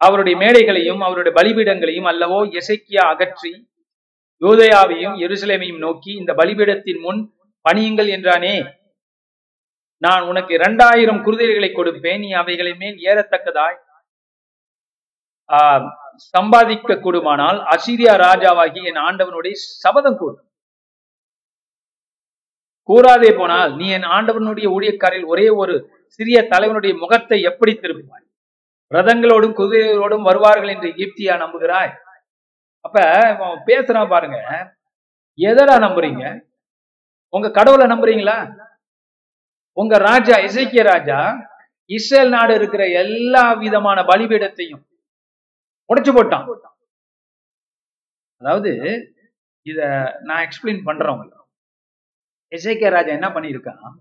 அவருடைய 0.00 0.36
மேடைகளையும் 0.38 1.00
அவருடைய 1.00 1.32
பலிபீடங்களையும் 1.38 2.08
அல்லவோ 2.12 2.40
எசைக்கியா 2.60 3.04
அகற்றி 3.04 3.52
யூதயாவையும் 4.42 5.14
எருசலேமையும் 5.16 5.78
நோக்கி 5.78 6.12
இந்த 6.12 6.32
பலிபீடத்தின் 6.34 7.00
முன் 7.00 7.20
பணியுங்கள் 7.64 8.10
என்றானே? 8.16 8.54
நான் 10.02 10.22
உனக்கு 10.22 10.54
இரண்டாயிரம் 10.54 11.24
குருதைகளை 11.24 11.70
கொடுப்பேன் 11.72 12.18
நீ 12.18 12.30
அவைகளை 12.32 12.72
மேல் 12.74 12.96
ஏறத்தக்கதாய் 13.10 13.78
சம்பாதிக்க 16.34 16.96
கூடுமானால் 17.04 17.58
அசீரியா 17.74 18.14
ராஜாவாகி 18.26 18.80
என் 18.90 19.00
ஆண்டவனுடைய 19.08 19.54
சபதம் 19.84 20.18
கூடும் 20.20 20.48
கூறாதே 22.88 23.30
போனால் 23.40 23.70
நீ 23.80 23.86
என் 23.96 24.08
ஆண்டவனுடைய 24.16 24.66
ஊழியக்காரில் 24.76 25.26
ஒரே 25.32 25.46
ஒரு 25.62 25.74
சிறிய 26.16 26.38
தலைவனுடைய 26.52 26.92
முகத்தை 27.02 27.38
எப்படி 27.50 27.72
திருப்புவாய்? 27.74 28.24
ரதங்களோடும் 28.92 29.56
குதிரைகளோடும் 29.58 30.26
வருவார்கள் 30.28 30.72
என்று 30.74 30.88
எகிப்தியா 30.94 31.34
நம்புகிறாய்? 31.42 31.92
அப்ப 32.84 32.96
அவன் 33.36 33.62
பேசுறான் 33.68 34.12
பாருங்க. 34.14 34.38
எதடா 35.38 35.76
நம்புறீங்க? 35.86 36.24
உங்க 37.34 37.48
கடவுளை 37.58 37.86
நம்புறீங்களா? 37.92 38.38
உங்க 39.76 39.94
ராஜா 40.08 40.36
இசைக்கிய 40.48 40.82
ராஜா 40.92 41.18
இஸ்ரேல் 41.90 42.34
நாடு 42.36 42.52
இருக்கிற 42.58 42.82
எல்லா 43.02 43.44
விதமான 43.62 43.98
பலிபீடத்தையும் 44.10 44.82
உடைச்சு 45.92 46.12
போட்டான். 46.16 46.46
அதாவது 48.42 48.70
இத 49.66 49.80
நான் 50.28 50.42
எக்ஸ்பிளைன் 50.46 50.86
பண்றேன் 50.88 51.12
உங்களுக்கு. 51.14 51.38
இசைக்கிய 52.52 52.90
ராஜா 52.90 53.12
என்ன 53.18 53.28
பண்ணியிருக்கான் 53.28 53.98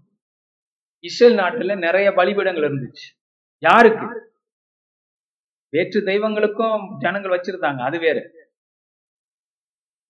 இஸ்ரேல் 1.03 1.37
நாட்டுல 1.37 1.75
நிறைய 1.77 2.07
பலிபீடங்கள் 2.17 2.67
இருந்துச்சு. 2.69 3.05
யாருக்கு? 3.63 4.07
வேற்று 5.73 5.99
தெய்வங்களுக்கும் 6.01 6.81
ஜனங்கள் 6.97 7.35
வச்சிருந்தாங்க 7.35 7.81
அது 7.87 7.97
வேற. 7.99 8.19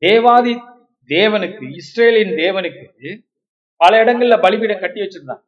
தேவாதி 0.02 0.54
தேவனுக்கு 1.10 1.66
இஸ்ரேலின் 1.82 2.34
தேவனுக்கு 2.44 3.12
பல 3.82 4.04
இடங்கள்ல 4.04 4.36
பலிபீடம் 4.42 4.84
கட்டி 4.84 5.00
வச்சிருந்தாங்க. 5.02 5.44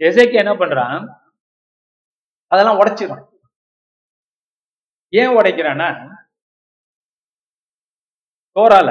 எசைக்கு 0.00 0.36
என்ன 0.42 0.52
பண்றான்? 0.54 1.04
அதெல்லாம் 2.52 2.78
உடைச்சிடும் 2.80 3.24
ஏன் 5.12 5.34
உடைக்கிறான்னா 5.38 5.88
தோரால 8.56 8.90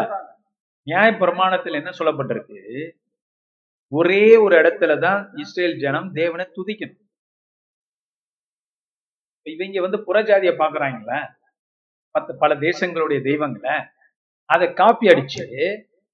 நியாய 0.88 1.12
பிரமாணத்தில் 1.12 1.80
என்ன 1.80 1.92
சொல்லப்பட்டிருக்கு? 2.00 2.60
ஒரே 3.88 4.36
ஒரு 4.36 4.56
இடத்துல 4.62 5.00
தான் 5.00 5.34
இஸ்ரேல் 5.36 5.78
ஜனம் 5.78 6.12
தேவனை 6.12 6.46
துதிக்கணும். 6.56 7.02
இவங்க 9.44 9.82
வந்து 9.82 9.98
புறஜாதிய 10.08 10.52
பாக்குறாங்களே. 10.62 11.20
பத்து 12.12 12.38
பல 12.38 12.56
தேசங்களுடைய 12.56 13.22
தெய்வங்களை. 13.24 13.76
அதை 14.46 14.74
காப்பி 14.74 15.08
அடிச்சு 15.08 15.46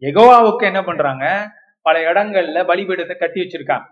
எகோவாவுக்கு 0.01 0.61
என்ன 0.61 0.83
பண்றாங்க? 0.83 1.25
பல 1.81 2.13
இடங்கள்ல 2.13 2.59
பலிபீடத்தை 2.71 3.17
கட்டி 3.17 3.41
வச்சிருக்காங்க. 3.41 3.87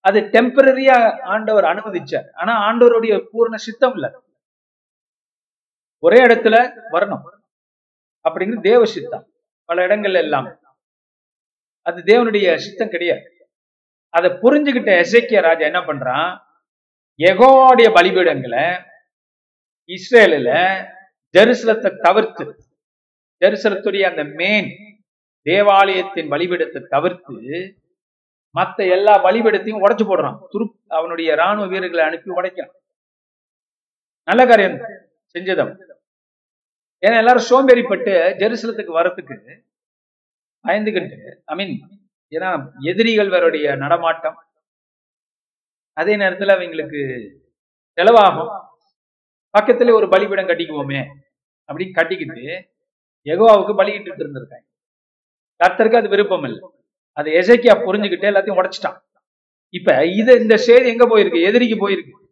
அது 0.00 0.20
டெம்பரரியா 0.20 0.96
ஆண்டவர் 1.22 1.64
அனுமதிச்சார். 1.64 2.28
ஆனா 2.32 2.52
ஆண்டவருடைய 2.68 3.14
பூர்ண 3.32 3.54
சித்தம் 3.54 3.94
இல்ல. 3.94 4.08
ஒரே 5.98 6.24
இடத்துல 6.24 6.56
வரணும். 6.92 7.22
அப்படிங்கிறது 8.28 8.60
தேவ 8.60 8.84
சித்தம். 8.84 9.32
பல 9.64 9.86
இடங்கள்ல 9.86 10.16
எல்லாம். 10.16 10.58
அது 11.82 12.02
தேவனுடைய 12.02 12.56
சித்தம் 12.56 12.88
கிடையாது. 12.88 13.48
அதை 14.08 14.30
புரிஞ்சுக்கிட்ட 14.30 15.04
எசைக்கிய 15.04 15.40
ராஜா 15.40 15.64
என்ன 15.64 15.80
பண்றான்? 15.80 16.40
எகோடைய 17.18 17.88
பலிபீடங்களை 17.94 18.84
இஸ்ரேலில் 19.84 20.86
ஜெருசலத்தை 21.38 22.00
தவிர்த்து 22.00 22.56
ஜெருசலத்துடைய 23.40 24.02
அந்த 24.02 24.24
மேன் 24.24 24.68
தேவாலயத்தின் 25.42 26.30
பலிபீடத்தை 26.30 26.86
தவிர்த்து 26.88 27.34
மத்த 28.54 28.76
எல்லா 28.76 29.24
பலிபீடத்தையும் 29.24 29.80
உடைச்சு 29.80 30.06
போடுறான். 30.06 30.38
துரு 30.52 30.66
அவனுடைய 30.88 31.34
ராணுவ 31.34 31.66
வீரர்களை 31.66 32.04
அனுப்பி 32.04 32.30
உடைக்கிறான். 32.30 32.74
நல்ல 34.24 34.46
காரியம். 34.46 35.06
செஞ்சதம். 35.34 35.72
ஏன்னா 37.06 37.16
எல்லாரும் 37.16 37.48
சோம்பேறிப்பட்டு 37.50 38.12
ஜெருசலத்துக்கு 38.38 38.94
வரத்துக்கு 38.98 39.60
பயந்துகிட்டு 40.62 41.40
ஐ 41.44 41.56
மீன் 41.56 42.00
ஏன்னா 42.30 42.70
எதிரிகள்வருடைய 42.82 43.76
நடமாட்டம். 43.76 44.36
அதே 45.92 46.16
நேரத்துல 46.16 46.52
அவங்களுக்கு 46.52 47.02
செலவாகும். 47.96 48.66
பக்கத்துல 49.58 49.92
ஒரு 49.92 50.08
பலிபீடம் 50.08 50.46
கட்டிக்குவோமே 50.46 51.06
அப்படின்னு 51.66 51.92
கட்டிக்கிட்டு 51.92 52.68
எகோவாவுக்கு 53.24 53.76
பலியிட்டு 53.76 54.16
இருந்திருக்காங்க. 54.16 54.66
கர்த்தருக்கு 55.64 55.96
அது 55.96 56.08
விருப்பம் 56.08 56.42
இல்லை. 56.42 56.70
அது 57.12 57.30
எசைக்கியா 57.30 57.74
புரிஞ்சுக்கிட்டு 57.74 58.30
எல்லாத்தையும் 58.30 58.60
உடைச்சிட்டான். 58.60 58.98
இப்ப 59.68 60.06
இது 60.06 60.40
இந்த 60.40 60.56
செய்தி 60.56 60.88
எங்க 60.88 61.06
போயிருக்கு? 61.06 61.42
எதிரிக்கு 61.42 61.88
போயிருக்கு. 61.88 62.27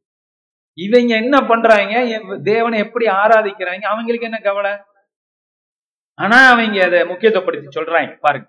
இவங்க 0.79 1.13
என்ன 1.23 1.37
பண்றாங்க? 1.51 1.95
தேவனை 2.51 2.79
எப்படி 2.85 3.07
ஆராதிக்கிறாங்க? 3.21 3.85
அவங்களுக்கு 3.93 4.29
என்ன 4.31 4.41
கவலை? 4.49 4.73
ஆனா 6.19 6.39
அவங்க 6.53 6.79
அதை 6.89 6.99
முக்கியத்துவப்படுத்தி 7.11 7.77
சொல்றாங்க 7.79 8.13
பாருங்க. 8.27 8.47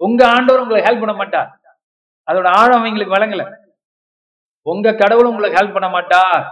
உங்க 0.00 0.20
ஆண்டவர் 0.26 0.62
உங்களுக்கு 0.62 0.88
ஹெல்ப் 0.88 1.02
பண்ண 1.04 1.14
மாட்டார் 1.22 1.50
அதோட 2.28 2.48
ஆழம் 2.60 2.78
அவங்களுக்கு 2.80 3.16
வழங்கல 3.16 3.42
உங்க 4.66 4.92
கடவுள் 5.02 5.30
உங்களுக்கு 5.30 5.58
ஹெல்ப் 5.58 5.76
பண்ண 5.76 5.88
மாட்டார் 5.88 6.44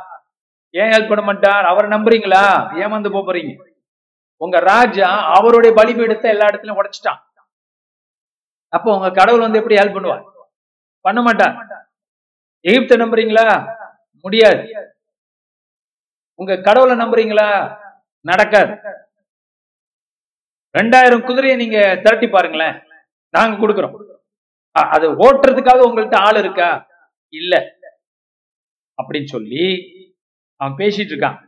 ஏன் 0.75 0.93
ஹெல்ப் 0.95 1.11
பண்ண 1.11 1.23
மாட்டார் 1.29 1.65
அவரை 1.71 1.89
நம்புறீங்களா? 1.95 2.45
ஏமாந்து 2.83 3.11
போறீங்க. 3.17 3.53
உங்க 4.41 4.57
ராஜா 4.71 5.09
அவருடைய 5.37 5.73
பலிபீடத்தை 5.79 6.29
எல்லா 6.35 6.47
இடத்துலயும் 6.51 6.81
உடைச்சிட்டான். 6.81 7.21
அப்போ 8.73 8.89
உங்க 8.97 9.11
கடவுள் 9.19 9.45
வந்து 9.47 9.61
எப்படி 9.61 9.79
ஹெல்ப் 9.81 9.97
பண்ணுவார்? 9.97 10.25
பண்ண 11.05 11.21
மாட்டார் 11.23 11.55
எகிப்த 12.65 12.97
நம்புறீங்களா? 12.97 13.47
முடியாது. 14.25 14.61
உங்க 16.35 16.57
கடவுளை 16.57 16.97
நம்புறீங்களா? 16.97 17.77
நடக்காது. 18.21 18.75
ரெண்டாயிரம் 20.79 21.27
குதிரையை 21.27 21.59
நீங்க 21.59 22.01
திரட்டி 22.03 22.29
பாருங்களேன். 22.29 22.83
நாங்க 23.31 23.67
கொடுக்குறோம். 23.67 24.13
அது 24.71 25.13
ஓட்டுறதுக்காக 25.13 25.81
உங்கள்ட்ட 25.89 26.15
ஆள் 26.15 26.37
இருக்கா? 26.37 26.87
இல்ல. 27.29 27.65
அப்படின்னு 29.03 29.25
சொல்லி 29.25 29.67
அவன் 30.57 30.75
பேசிட்டு 30.75 31.15
இருக்கான். 31.15 31.39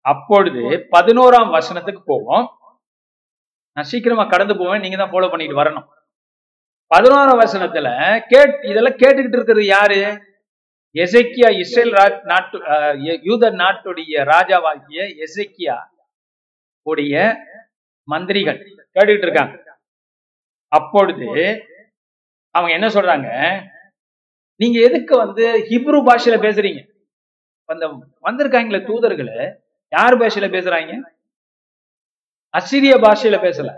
அப்பொழுது 0.00 0.58
பதினோராம் 0.92 1.50
வசனத்துக்கு 1.50 2.02
போவோம். 2.04 2.50
நான் 3.72 3.84
சீக்கிரமா 3.84 4.24
கடந்து 4.24 4.56
போவேன். 4.56 4.80
நீங்க 4.80 4.96
தான் 4.96 5.10
ஃபாலோ 5.10 5.30
பண்ணிட்டு 5.30 5.62
வரணும். 5.62 5.88
பதினோராம் 6.94 7.40
வசனத்துல 7.40 8.20
கேட் 8.28 8.64
இதெல்லாம் 8.64 8.92
கேட்டுக்கிட்டு 8.92 9.36
இருக்கிறது 9.36 9.66
யாரு? 9.66 10.27
எசைக்கியா 10.98 11.48
இஸ்ரேல் 11.60 11.94
ராஜ் 11.94 12.20
நாட்டு 12.24 12.58
அஹ், 12.66 12.96
யூத 13.22 13.50
நாட்டுடைய 13.58 14.24
ராஜாவாகிய 14.30 14.98
எசைக்கியா 15.24 15.76
உடைய 16.86 17.14
மந்திரிகள். 18.08 18.60
கேட்டுக்கிட்டு 18.96 19.26
இருக்காங்க. 19.26 19.54
அப்பொழுது 20.72 21.26
அவங்க 22.54 22.72
என்ன 22.74 22.88
சொல்றாங்க? 22.88 23.28
நீங்க 24.60 24.78
எதுக்கு 24.80 25.14
வந்து 25.16 25.44
ஹிப்ரு 25.68 25.98
பாஷையில 26.06 26.36
பேசுறீங்க? 26.42 26.80
அந்த 27.68 27.86
வந்திருக்காங்களே 28.24 28.80
தூதர்களை 28.86 29.36
யார் 29.92 30.16
பாஷையில 30.16 30.46
பேசுறாங்க? 30.54 30.92
அசிரிய 32.54 32.94
பாஷையில 32.98 33.36
பேசல. 33.42 33.70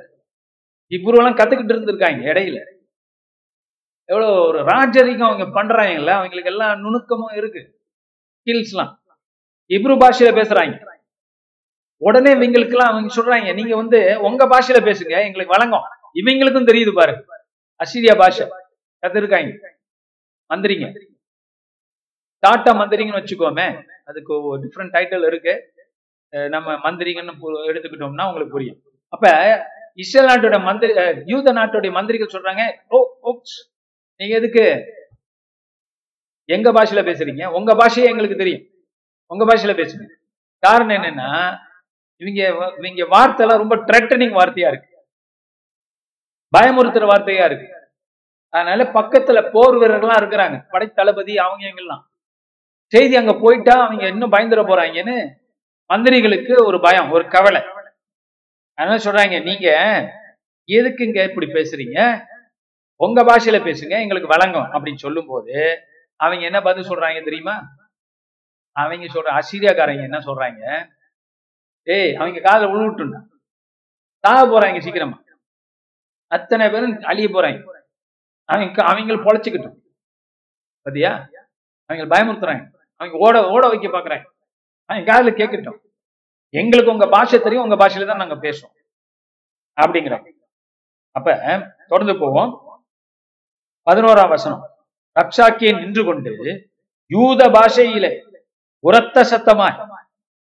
ஹிப்ரு 0.93 1.19
எல்லாம் 1.19 1.39
கத்துக்கிட்டு 1.39 1.75
இருந்திருக்காங்க 1.75 2.23
இடையில. 2.31 2.59
எவ்வளவு 4.11 4.37
ஒரு 4.49 4.61
ராஜரிகம் 4.71 5.29
அவங்க 5.29 5.47
பண்றாங்கல்ல 5.59 6.13
அவங்களுக்கு 6.19 6.53
எல்லா 6.53 6.69
நுணுக்கமும் 6.85 7.37
இருக்கு. 7.41 7.63
ஸ்கில்ஸ்லாம் 8.41 8.93
இப்ரு 9.71 9.95
பாஷையில 10.03 10.31
பேசுறாங்க. 10.39 10.75
உடனே 12.03 12.31
இவங்களுக்கெல்லாம் 12.37 12.91
அவங்க 12.93 13.11
சொல்றாங்க 13.17 13.51
நீங்க 13.59 13.75
வந்து 13.83 13.99
உங்க 14.29 14.43
பாஷையில 14.53 14.79
பேசுங்க 14.89 15.15
எங்களுக்கு 15.29 15.57
வழங்கும். 15.57 15.87
இவங்களுக்கும் 16.21 16.69
தெரியுது 16.71 16.93
பாரு. 17.01 17.15
அசிரியா 17.81 18.15
பாஷை. 18.23 18.47
கத்துருக்காங்க. 19.03 19.53
மந்திரிங்க 20.51 20.87
டாட்டா 22.43 22.73
மந்திரிங்கன்னு 22.81 23.21
வச்சுக்கோமே 23.23 23.67
அதுக்கு 24.11 24.35
டிஃப்ரெண்ட் 24.63 24.95
டைட்டில் 24.97 25.27
இருக்கு. 25.31 25.55
நம்ம 26.55 26.75
மந்திரிங்கன்னு 26.87 27.35
எடுத்துக்கிட்டோம்னா 27.71 28.27
உங்களுக்கு 28.31 28.55
புரியும். 28.57 28.79
அப்ப 29.15 29.27
இஸ்ரேல் 30.03 30.31
நாட்டோட 30.31 30.57
மந்திரி 30.69 30.93
யூத 31.33 31.53
நாட்டுடைய 31.59 31.93
மந்திரிகள் 31.99 32.35
சொல்றாங்க 32.35 32.65
ஓ 32.97 32.99
ஓப்ஸ் 33.31 33.59
நீங்க 34.21 34.37
எதுக்கு? 34.37 34.65
எங்க 36.45 36.73
பாஷையில 36.73 37.03
பேசுறீங்க? 37.09 37.47
உங்க 37.47 37.75
பாஷையே 37.75 38.05
எங்களுக்கு 38.05 38.37
தெரியும். 38.37 38.65
உங்க 39.27 39.45
பாஷையில 39.45 39.75
பேசுங்க. 39.81 40.07
காரணம் 40.59 40.97
என்னன்னா 40.97 41.59
இவங்க 42.21 42.41
இவங்க 42.79 43.07
வார்த்தை 43.07 43.47
எல்லாம் 43.47 43.69
ரொம்ப 43.69 43.77
த்ரெட்டனிங் 43.77 44.35
வார்த்தையா 44.39 44.69
இருக்கு. 44.69 44.89
பயமுறுத்துற 46.53 47.05
வார்த்தையா 47.13 47.45
இருக்கு. 47.45 47.69
அதனால 48.49 48.83
பக்கத்துல 48.83 49.51
போர் 49.53 49.77
வீரர்கள்லாம் 49.77 50.21
இருக்கிறாங்க. 50.23 50.57
படை 50.71 50.89
தளபதி 50.89 51.39
அவங்க 51.39 51.67
எங்கெல்லாம்? 51.67 52.03
செய்தி 52.87 53.17
அங்க 53.17 53.33
போயிட்டா 53.43 53.75
அவங்க 53.87 54.07
இன்னும் 54.07 54.33
பயந்துட 54.33 54.63
போறாங்கன்னு 54.71 55.17
மந்திரிகளுக்கு 55.91 56.67
ஒரு 56.67 56.81
பயம் 56.81 57.11
ஒரு 57.11 57.29
கவலை. 57.29 57.63
அதனால 58.75 58.99
சொல்றாங்க 59.05 59.43
நீங்க 59.43 59.69
எதுக்குங்க 60.69 61.29
இப்படி 61.29 61.47
பேசுறீங்க? 61.47 61.99
உங்க 63.05 63.23
பாஷையில 63.23 63.59
பேசுங்க 63.67 63.95
எங்களுக்கு 64.01 64.29
வழங்கும் 64.29 64.69
அப்படின்னு 64.73 64.95
சொல்லும்போது 64.95 65.85
அவங்க 66.17 66.45
என்ன 66.45 66.61
பதில் 66.61 66.89
சொல்றாங்க 66.89 67.25
தெரியுமா? 67.25 67.69
அவங்க 68.73 69.07
சொல்ற 69.07 69.39
அசீரியாக்காரங்க 69.41 70.03
என்ன 70.03 70.19
சொல்றாங்க? 70.19 70.89
ஏய் 71.83 72.15
அவங்க 72.15 72.39
காதுல 72.41 72.71
உழுவிட்டுண்டா 72.71 73.21
சாக 74.19 74.43
போறாங்க 74.47 74.81
சீக்கிரமா. 74.81 75.23
அத்தனை 76.27 76.71
பேரும் 76.71 77.01
அழிய 77.01 77.29
போறாங்க. 77.29 77.61
அவங்க 78.45 78.85
அவங்க 78.85 79.15
பொழைச்சிக்கிட்டோம். 79.15 79.77
பத்தியா? 80.85 81.29
அவங்க 81.87 82.05
பயமுறுத்துறாங்க. 82.15 82.71
அவங்க 82.97 83.19
ஓட 83.19 83.49
ஓட 83.49 83.69
வைக்க 83.69 83.89
பாக்குறாங்க. 83.89 84.25
அவங்க 84.85 85.07
காதுல 85.13 85.27
கேட்கட்டும். 85.27 85.79
எங்களுக்கு 86.51 86.93
உங்க 86.93 87.07
பாஷை 87.07 87.41
தெரியும் 87.41 87.69
உங்க 87.69 87.77
பாஷையில 87.77 88.07
தான் 88.07 88.17
நாங்க 88.17 88.35
பேசுவோம் 88.35 88.77
அப்படிங்கிறாங்க. 89.81 90.29
அப்ப 91.11 91.37
தொடர்ந்து 91.89 92.19
போவோம். 92.19 92.70
பதினோராம் 93.91 94.29
வசனம். 94.29 94.69
ரப்சாக்கியை 95.21 95.79
நின்று 95.79 96.05
கொண்டு 96.05 96.71
யூத 97.07 97.49
பாஷையிலே 97.49 98.23
உரத்த 98.79 99.23
சத்தமாய் 99.23 99.89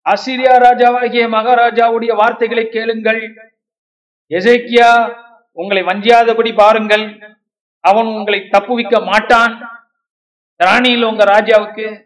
அசிரியா 0.10 0.56
ராஜாவாகிய 0.58 1.28
மகாராஜாவுடைய 1.30 2.16
வார்த்தைகளை 2.16 2.70
கேளுங்கள். 2.70 3.36
எசைக்கியா 4.30 5.16
உங்களை 5.52 5.84
வஞ்சியாதபடி 5.84 6.56
பாருங்கள். 6.56 7.20
அவன் 7.80 8.06
உங்களை 8.06 8.48
தப்புவிக்க 8.52 9.06
மாட்டான். 9.06 9.70
ராணியில் 10.56 11.04
உங்க 11.04 11.24
ராஜாவுக்கு 11.24 12.06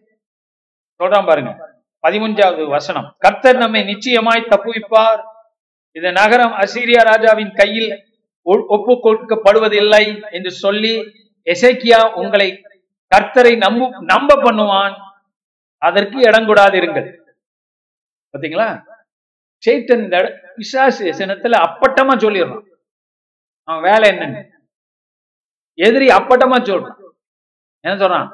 சொல்றான் 1.03 1.25
பாருங்க 1.25 1.79
பதிமூன்றாவது 2.07 2.67
வசனம். 2.67 3.15
கர்த்தர் 3.17 3.57
நம்மை 3.57 3.83
நிச்சயமாய் 3.83 4.47
தப்புவிப்பார். 4.49 5.23
இந்த 5.91 6.11
நகரம் 6.11 6.51
அசீரியா 6.51 7.03
ராஜாவின் 7.03 7.51
கையில் 7.51 8.05
ஒ- 8.41 8.65
ஒப்பு 8.67 8.93
கொடுக்கப்படுவதில்லை 8.93 10.31
என்று 10.31 10.51
சொல்லி 10.51 11.19
எசேக்கியா 11.45 12.13
உங்களை 12.13 12.65
கர்த்தரை 13.15 13.57
நம்பு 13.57 14.03
நம்ப 14.03 14.35
பண்ணுவான் 14.35 14.95
அதற்கு 15.77 16.19
இடம் 16.19 16.47
கூடாதிருங்கள். 16.47 17.21
பாத்தீங்களா? 18.37 18.85
சேத்தன் 19.65 20.03
இந்த 20.03 20.17
இட- 20.17 20.51
பிசாசு 20.55 21.11
சினத்துல 21.11 21.51
அப்பட்டமா 21.51 22.15
சொல்லிடுறான். 22.17 22.65
அவன் 23.63 23.91
வேலை 23.91 24.09
என்னன்னு. 24.09 24.49
எதிரி 25.73 26.07
அப்பட்டமா 26.07 26.59
சொல்றான். 26.61 27.09
என்ன 27.79 28.07
சொல்றான்? 28.07 28.29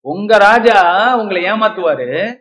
உங்க 0.00 0.38
ராஜா 0.38 1.16
உங்களை 1.16 1.42
ஏமாத்துவாரு. 1.42 2.40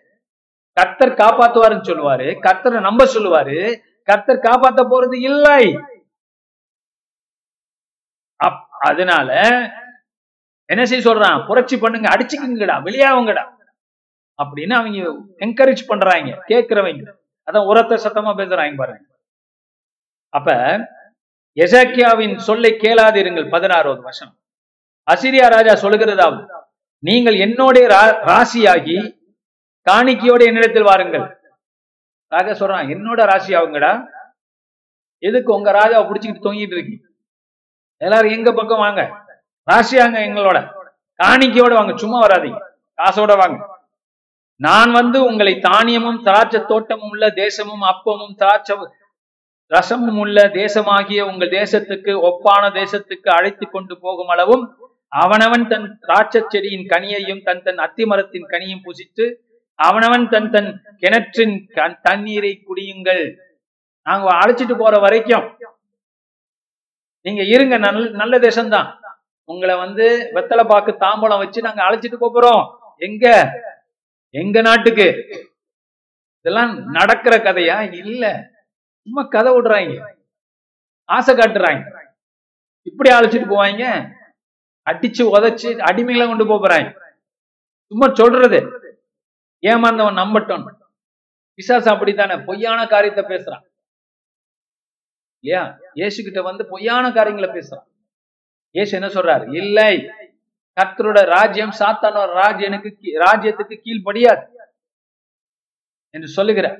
கர்த்தர் 0.71 1.13
காப்பாத்துவாருன்னு 1.13 1.83
சொல்லுவாரு. 1.83 2.37
கர்த்தரை 2.41 2.79
நம்ப 2.79 3.05
சொல்லுவாரு. 3.05 3.79
கர்த்தர் 4.03 4.39
காப்பாத்த 4.39 4.87
போறது 4.89 5.15
இல்லை. 5.21 5.79
அதனால 8.79 9.49
என்ன 10.69 10.85
செய்ய 10.85 11.11
சொல்றான்? 11.11 11.47
புரட்சி 11.47 11.77
பண்ணுங்க 11.77 12.07
அடிச்சுக்குங்கடா 12.09 12.75
வெளியாகுங்கடா. 12.81 13.43
அப்படின்னு 14.39 14.73
அவங்க 14.73 15.09
என்கரேஜ் 15.39 15.87
பண்றாங்க 15.87 16.43
கேட்கிறவங்க 16.47 17.13
அதான் 17.47 17.65
உரத்த 17.65 17.95
சத்தமா 17.95 18.31
பேசுறாங்க 18.35 18.75
பாருங்க. 18.75 19.03
அப்ப 20.29 20.49
எசக்கியாவின் 21.57 22.37
சொல்லை 22.37 22.71
கேளாதிருங்கள் 22.73 23.49
பதினாறாவது 23.49 24.01
வருஷம் 24.01 24.33
அசிரியா 25.07 25.47
ராஜா 25.49 25.87
சொல்லுகிறதாவும் 25.87 26.47
நீங்கள் 27.03 27.35
என்னோட 27.35 27.77
ரா- 27.87 28.17
ராசியாகி 28.25 28.97
காணிக்கையோட 29.87 30.45
என்னிடத்தில் 30.45 30.83
வாருங்கள். 30.83 31.25
ராஜா 32.31 32.65
சொல்றான் 32.65 32.87
என்னோட 32.89 33.25
ராசி 33.25 33.53
ஆகுங்கடா 33.55 33.91
எதுக்கு 35.23 35.53
உங்க 35.53 35.71
ராஜாவை 35.71 36.05
பிடிச்சிக்கிட்டு 36.07 36.45
தொங்கிட்டு 36.47 36.75
இருக்கீங்க? 36.75 37.03
எல்லாரும் 38.01 38.31
எங்க 38.31 38.53
பக்கம் 38.53 38.77
வாங்க. 38.77 39.24
ராசியாங்க 39.71 40.19
எங்களோட. 40.19 40.71
காணிக்கையோட 41.23 41.73
வாங்க 41.73 41.97
சும்மா 41.97 42.27
வராதீங்க. 42.27 42.57
காசோட 42.97 43.37
வாங்க. 43.37 43.73
நான் 44.55 44.91
வந்து 44.91 45.23
உங்களை 45.23 45.59
தானியமும் 45.59 46.23
திராட்சை 46.23 46.65
தோட்டமும் 46.65 47.09
உள்ள 47.09 47.29
தேசமும் 47.29 47.81
அப்பமும் 47.81 48.35
திராட்சை 48.35 48.77
ரசமும் 49.69 50.19
உள்ள 50.19 50.47
தேசமாகிய 50.47 51.21
உங்கள் 51.21 51.49
தேசத்துக்கு 51.49 52.19
ஒப்பான 52.21 52.69
தேசத்துக்கு 52.69 53.29
அழைத்து 53.29 53.69
கொண்டு 53.69 53.99
போகும் 53.99 54.27
அளவும் 54.27 54.77
அவனவன் 55.07 55.67
தன் 55.67 55.97
திராட்சை 55.99 56.43
செடியின் 56.47 56.87
கனியையும் 56.87 57.43
தன் 57.43 57.63
தன் 57.63 57.75
அத்திமரத்தின் 57.75 58.47
கனியும் 58.47 58.81
புசித்து 58.83 59.33
அவனவன் 59.75 60.29
தன் 60.29 60.51
தன் 60.51 60.81
கிணற்றின் 60.97 61.69
கண்- 61.73 61.99
தண்ணீரை 62.01 62.63
குடியுங்கள். 62.63 63.35
நாங்க 64.03 64.33
அழைச்சிட்டு 64.33 64.75
போற 64.77 64.97
வரைக்கும் 64.97 65.57
நீங்க 67.21 67.43
இருங்க 67.43 67.77
நல்ல 67.77 68.09
நல்ல 68.09 68.39
தேசம்தான். 68.39 69.04
உங்களை 69.45 69.77
வந்து 69.77 70.31
வெத்தலை 70.33 70.67
பாக்கு 70.67 70.91
தாம்பூலம் 70.91 71.37
வச்சு 71.37 71.61
நாங்க 71.61 71.83
அழைச்சிட்டு 71.83 72.17
போறோம் 72.21 72.77
எங்க? 72.97 73.51
எங்க 74.29 74.61
நாட்டுக்கு? 74.61 75.27
இதெல்லாம் 76.39 76.85
நடக்கிற 76.85 77.37
கதையா? 77.37 77.93
இல்ல. 77.93 78.51
சும்மா 79.01 79.23
கதை 79.23 79.53
விடுறாங்க. 79.53 80.15
ஆசை 81.03 81.35
காட்டுறாங்க. 81.35 82.07
இப்படி 82.81 83.09
அழைச்சிட்டு 83.09 83.49
போவாங்க. 83.49 84.13
அடிச்சு 84.89 85.27
உதைச்சு 85.33 85.77
அடிமைகளை 85.77 86.27
கொண்டு 86.27 86.45
போறாங்க. 86.45 86.99
சும்மா 87.87 88.13
சொல்றது. 88.13 88.59
ஏமாந்தவன் 89.61 90.17
நம்பட்டும். 90.17 90.77
பிசாசு 91.55 91.91
அப்படித்தானே? 91.91 92.35
பொய்யான 92.35 92.87
காரியத்தை 92.87 93.23
பேசுறான். 93.23 93.63
இல்லையா? 95.39 95.77
இயேசு 95.93 96.23
கிட்ட 96.23 96.41
வந்து 96.41 96.65
பொய்யான 96.65 97.11
காரியங்களை 97.11 97.49
பேசுறான். 97.49 97.94
இயேசு 98.75 99.01
என்ன 99.01 99.07
சொல்றாரு? 99.07 99.55
இல்லை. 99.55 100.09
கர்த்தரோட 100.81 101.25
ராஜ்யம் 101.25 101.73
சாத்தானோட 101.79 102.33
ராஜ்யனுக்கு 102.41 102.97
கீ- 103.01 103.19
ராஜ்யத்துக்கு 103.19 103.81
கீழ்படியாது 103.83 104.47
என்று 106.09 106.27
சொல்லுகிறார். 106.27 106.79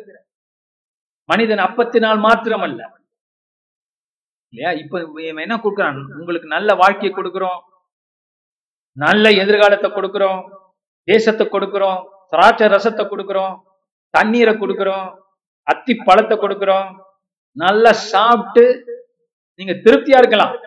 மனிதன் 1.25 1.58
அப்பத்தினால் 1.58 2.19
மாத்திரமல்ல. 2.19 2.89
இல்லையா? 4.49 4.79
இப்ப 4.79 5.12
என்ன 5.13 5.55
கொடுக்குறான்? 5.55 6.13
உங்களுக்கு 6.19 6.47
நல்ல 6.47 6.75
வாழ்க்கையை 6.75 7.19
கொடுக்குறோம். 7.19 7.60
நல்ல 8.91 9.31
எதிர்காலத்தை 9.31 9.91
கொடுக்குறோம். 9.91 10.49
தேசத்தை 11.03 11.47
கொடுக்கிறோம். 11.47 12.10
திராட்சை 12.27 12.67
ரசத்தை 12.67 13.05
கொடுக்குறோம். 13.05 13.62
தண்ணீரை 14.10 14.53
கொடுக்குறோம். 14.53 15.17
அத்தி 15.63 15.95
பழத்தை 15.95 16.38
கொடுக்கிறோம். 16.38 16.99
நல்லா 17.51 17.91
சாப்பிட்டு 17.91 18.86
நீங்க 19.55 19.73
திருப்தியா 19.73 20.17
இருக்கலாம். 20.17 20.64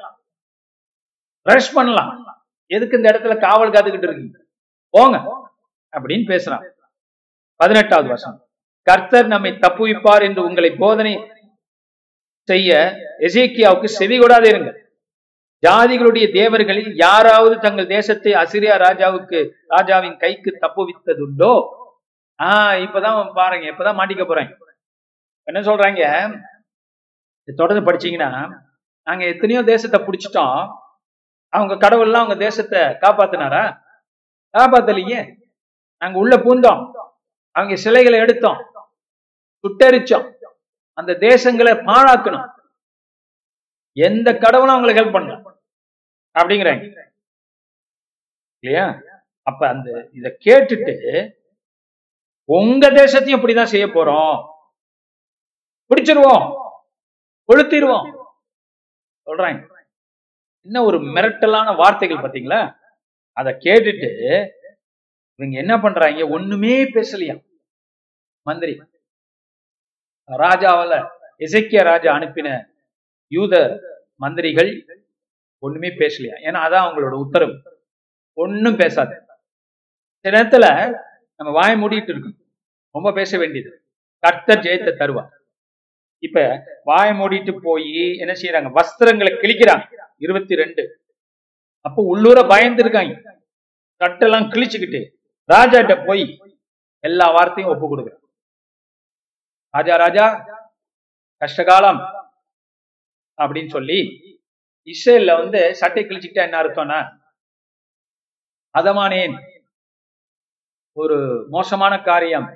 ரஷ் 1.48 1.74
பண்ணலாம். 1.74 2.11
எதுக்கு 2.66 2.96
இந்த 2.96 3.08
இடத்துல 3.11 3.40
காவல் 3.40 3.70
காத்துக்கிட்டு 3.70 4.02
இருக்கீங்க? 4.02 4.38
போங்க. 4.90 5.16
அப்படின்னு 5.96 6.26
பேசுறான். 6.28 6.64
பதினெட்டாவது 7.56 8.08
வருஷம் 8.08 8.37
கர்த்தர் 8.82 9.26
நம்மை 9.26 9.50
தப்புவிப்பார் 9.52 10.22
என்று 10.22 10.44
உங்களை 10.44 10.70
போதனை 10.70 11.12
செய்ய 12.48 12.96
எசேக்கியாவுக்கு 13.20 13.84
செவி 13.84 14.18
கொடாதே 14.18 14.50
இருங்கள் 14.52 14.76
ஜாதிகளுடைய 15.66 16.26
தேவர்களில் 16.32 16.90
யாராவது 16.94 17.58
தங்கள் 17.58 17.87
தேசத்தை 17.87 18.32
அசிரியா 18.32 18.74
ராஜாவுக்கு 18.87 19.50
ராஜாவின் 19.66 20.16
கைக்கு 20.16 20.58
தப்புவித்ததுண்டோ? 20.61 21.52
ஆஹ் 22.42 22.76
இப்பதான் 22.84 23.32
பாருங்க 23.34 23.66
இப்பதான் 23.70 23.98
மாட்டிக்க 24.00 24.24
போறாங்க 24.24 24.52
என்ன 25.42 25.61
சொல்றாங்க? 25.61 26.02
தொடர்ந்து 27.56 27.92
படிச்சீங்கன்னா 27.92 28.50
நாங்க 29.04 29.24
எத்தனையோ 29.24 29.62
தேசத்தை 29.62 30.00
பிடிச்சிட்டோம். 30.00 30.74
அவங்க 31.48 31.88
கடவுள்லாம் 31.88 32.12
அவங்க 32.12 32.34
தேசத்தை 32.34 32.80
காப்பாத்தினாரா? 32.80 33.80
காப்பாத்தலையே. 34.58 35.37
நாங்க 35.98 36.18
உள்ள 36.18 36.37
பூந்தோம். 36.37 36.92
அவங்க 37.50 37.76
சிலைகளை 37.76 38.18
எடுத்தோம். 38.18 38.72
சுட்டரிச்சோம். 39.62 40.37
அந்த 40.92 41.12
தேசங்களை 41.12 41.84
பாழாக்கணும் 41.84 42.56
எந்த 43.92 44.37
கடவுளும் 44.37 44.74
அவங்களுக்கு 44.74 45.02
ஹெல்ப் 45.02 45.22
பண்ணல. 45.22 45.56
அப்படிங்கிறாங்க. 46.38 47.11
இல்லையா? 48.58 49.00
அப்ப 49.42 49.68
அந்த 49.68 50.08
இத 50.12 50.37
கேட்டுட்டு 50.44 51.32
உங்க 52.44 52.90
தேசத்தையும் 52.90 53.40
இப்படிதான் 53.40 53.64
செய்ய 53.64 53.87
போறோம். 53.87 54.46
பிடிச்சிருவோம். 55.88 56.70
கொளுத்திடுவோம் 57.48 58.24
சொல்றாங்க. 59.26 59.77
என்ன 60.68 60.83
ஒரு 60.83 60.98
மிரட்டலான 60.98 61.76
வார்த்தைகள் 61.76 62.16
பாத்தீங்களா 62.16 62.76
அத 63.33 63.50
கேட்டுட்டு 63.61 64.11
இவங்க 65.35 65.59
என்ன 65.59 65.81
பண்றாங்க? 65.81 66.26
ஒண்ணுமே 66.28 66.85
பேசலையா? 66.85 67.44
மந்திரி. 68.42 68.83
ராஜாவால 70.28 71.09
இசைக்கிய 71.38 71.83
ராஜா 71.83 72.14
அனுப்பின 72.14 72.48
யூத 73.28 73.81
மந்திரிகள் 74.14 74.87
ஒண்ணுமே 75.59 75.88
பேசலையா? 75.88 76.37
ஏன்னா 76.44 76.61
அதான் 76.66 76.85
அவங்களோட 76.87 77.12
உத்தரவு. 77.12 77.54
ஒன்னும் 78.33 78.76
பேசாது. 78.76 79.22
சில 80.18 80.42
நேரத்துல 80.42 80.92
நம்ம 81.37 81.50
வாய 81.61 81.76
மூடிட்டு 81.76 82.09
இருக்கோம் 82.09 82.37
ரொம்ப 82.90 83.12
பேச 83.12 83.38
வேண்டியது. 83.38 83.85
கர்த்தர் 84.18 84.59
ஜெயத்தை 84.59 84.92
தருவார். 84.98 85.31
இப்ப 86.18 86.40
வாய 86.87 87.12
மூடிட்டு 87.12 87.59
போய் 87.62 88.16
என்ன 88.16 88.33
செய்யறாங்க? 88.33 88.70
வஸ்திரங்களை 88.74 89.33
கிழிக்கிறாங்க. 89.40 90.07
இருபத்தி 90.24 90.54
ரெண்டு. 90.62 90.83
அப்போ 91.87 92.00
உள்ளூர 92.12 92.38
பயந்து 92.52 92.83
இருக்காங்க. 92.85 93.14
கட்டெல்லாம் 94.02 94.48
கிழிச்சுக்கிட்டு 94.52 95.00
ராஜாட்ட 95.52 95.92
போய் 96.07 96.24
எல்லா 97.04 97.26
வார்த்தையும் 97.37 97.72
ஒப்பு 97.72 97.87
கொடுக்குறாங்க 97.90 98.24
ராஜா 99.74 99.94
ராஜா 100.04 100.24
கஷ்டகாலம் 101.42 102.00
அப்படின்னு 103.38 103.70
சொல்லி 103.76 103.98
இஸ்ரேல்ல 104.92 105.33
வந்து 105.40 105.61
சட்டை 105.81 106.02
கிழிச்சுக்கிட்டா 106.04 106.46
என்ன 106.46 106.59
அர்த்தம்னா 106.62 106.98
அதமானேன் 108.74 109.37
ஒரு 111.02 111.16
மோசமான 111.54 111.94
காரியம் 112.09 112.48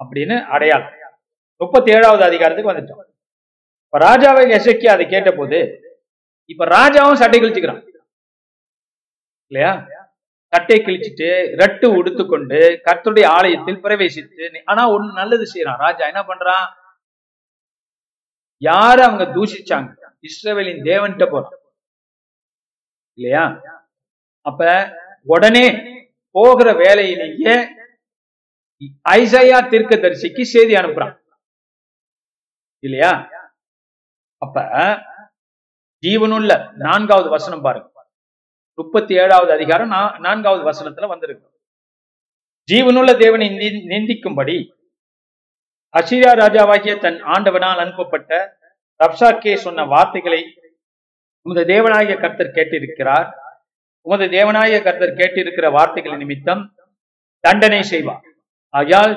அப்படின்னு 0.00 0.36
அடையாளம். 0.54 0.94
முப்பத்தி 1.60 1.90
ஏழாவது 1.96 2.22
அதிகாரத்துக்கு 2.26 2.72
வந்துட்டோம். 2.72 3.02
இப்ப 3.84 3.98
ராஜாவை 4.06 4.42
எசைக்கி 4.56 4.86
அதை 4.94 5.04
கேட்ட 5.14 5.30
போது 5.38 5.58
இப்ப 6.52 6.64
ராஜாவும் 6.64 7.20
சட்டை 7.22 7.40
கிழிச்சுக்கிறான். 7.40 7.82
இல்லையா? 9.52 9.72
சட்டை 10.52 10.76
கிழிச்சிட்டு 10.80 11.28
ரட்டு 11.56 11.86
உடுத்துக்கொண்டு 11.98 12.58
கர்த்தருடைய 12.86 13.26
ஆலயத்தில் 13.26 13.82
பிரவேசித்து 13.84 14.62
ஆனா 14.64 14.82
ஒண்ணு 14.92 15.12
நல்லது 15.12 15.46
செய்யறான். 15.54 15.82
ராஜா 15.86 16.06
என்ன 16.06 16.22
பண்றான்? 16.22 16.66
யாரு 18.62 19.00
அவங்க 19.02 19.24
தூஷிச்சாங்க? 19.36 19.90
இஸ்ரேவேலின் 20.28 20.86
தேவன்கிட்ட 20.88 21.26
போறான். 21.30 21.56
இல்லையா? 23.18 23.44
அப்ப 24.40 24.62
உடனே 25.34 25.66
போகிற 26.30 26.72
வேலையிலேயே 26.72 27.54
ஐசையா 29.10 29.58
தீர்க்க 29.68 29.94
தரிசிக்கு 29.96 30.42
செய்தி 30.54 30.74
அனுப்புறான். 30.74 31.14
இல்லையா? 32.84 33.12
அப்ப 34.42 34.56
ஜீவனுள்ள 36.06 36.52
நான்காவது 36.84 37.28
வசனம் 37.36 37.62
பாருங்க. 37.66 37.86
முப்பத்தி 38.78 39.12
ஏழாவது 39.22 39.50
அதிகாரம் 39.56 39.92
நான்காவது 40.26 40.62
வசனத்துல 40.70 41.06
வந்திருக்கு. 41.12 41.48
ஜீவனுள்ள 42.68 43.10
தேவனை 43.22 43.46
நிந்திக்கும்படி 43.92 44.56
அசிரியா 45.98 46.32
ராஜாவாகிய 46.40 46.94
தன் 47.04 47.18
ஆண்டவனால் 47.34 47.80
அனுப்பப்பட்ட 47.84 48.30
ரப்சாக்கே 49.00 49.54
சொன்ன 49.64 49.84
வார்த்தைகளை 49.94 50.40
உமது 51.46 51.62
தேவனாய 51.72 52.16
கர்த்தர் 52.22 52.56
கேட்டிருக்கிறார். 52.56 53.28
உமது 54.06 54.26
தேவனாய 54.36 54.82
கர்த்தர் 54.86 55.18
கேட்டிருக்கிற 55.20 55.66
வார்த்தைகள் 55.76 56.20
நிமித்தம் 56.22 56.62
தண்டனை 57.44 57.80
செய்வார் 57.92 58.24
ஆகையால் 58.74 59.14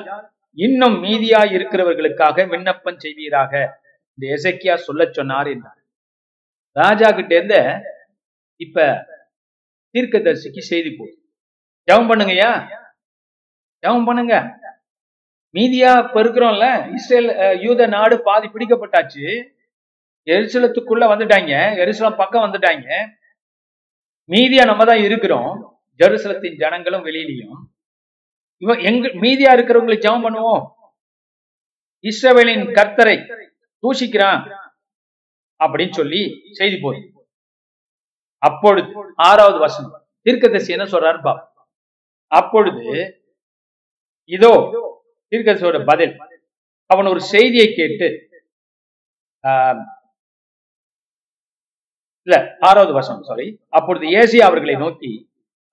இன்னும் 0.66 0.96
மீதியாய் 1.04 1.54
இருக்கிறவர்களுக்காக 1.58 2.46
விண்ணப்பம் 2.52 2.98
செய்வீராக. 3.04 3.52
இந்த 4.18 4.24
எசக்கியா 4.36 4.74
சொல்ல 4.86 5.02
சொன்னார் 5.18 5.50
என்றார். 5.54 5.78
ராஜா 6.80 7.08
கிட்ட 7.16 7.32
இருந்த 7.38 7.56
இப்ப 8.64 8.86
தீர்க்கதரிசிக்கு 9.94 10.62
செய்தி 10.70 10.90
போகுது. 10.90 11.16
ஜவம் 11.88 12.08
பண்ணுங்கய்யா. 12.10 12.50
ஜவம் 13.84 14.06
பண்ணுங்க. 14.08 14.34
மீதியா 15.56 15.90
இப்ப 16.04 16.16
இருக்கிறோம்ல 16.22 16.66
இஸ்ரேல் 16.98 17.30
யூத 17.64 17.86
நாடு 17.86 18.16
பாதி 18.28 18.46
பிடிக்கப்பட்டாச்சு. 18.48 19.26
எரிசலத்துக்குள்ள 20.26 21.04
வந்துட்டாங்க. 21.12 21.52
எரிசலம் 21.82 22.20
பக்கம் 22.20 22.44
வந்துட்டாங்க. 22.46 22.88
மீதியா 24.30 24.64
நம்ம 24.70 24.84
தான் 24.84 25.04
இருக்கிறோம். 25.06 25.52
ஜெருசலத்தின் 26.00 26.60
ஜனங்களும் 26.62 27.04
வெளியிலையும். 27.08 27.58
இவன் 28.62 28.78
எங்க 28.78 29.08
மீதியா 29.24 29.50
இருக்கிறவங்களுக்கு 29.56 30.06
ஜெபம் 30.06 30.26
பண்ணுவோம். 30.26 30.62
இஸ்ரவேலின் 32.10 32.64
கர்த்தரை 32.78 33.16
தூஷிக்கிறான். 33.82 34.42
அப்படின்னு 35.64 35.94
சொல்லி 36.00 36.20
செய்தி 36.58 36.76
போகுது. 36.84 37.06
அப்பொழுது 38.42 38.88
ஆறாவது 39.28 39.58
வசனம் 39.66 39.96
தீர்க்கதரிசி 40.26 40.74
என்ன 40.76 40.86
சொல்றாரு 40.94 41.18
பா 41.26 41.34
அப்பொழுது 42.32 42.84
இதோ 44.30 44.52
தீர்க்கதரிசியோட 45.32 45.78
பதில். 45.90 46.14
அவன் 46.90 47.10
ஒரு 47.12 47.22
செய்தியை 47.34 47.68
கேட்டு 47.80 48.08
இல்ல 52.26 52.36
ஆறாவது 52.68 52.92
வசனம் 52.98 53.28
சாரி 53.28 53.46
அப்பொழுது 53.78 54.06
ஏசி 54.20 54.38
அவர்களை 54.48 54.74
நோக்கி 54.82 55.10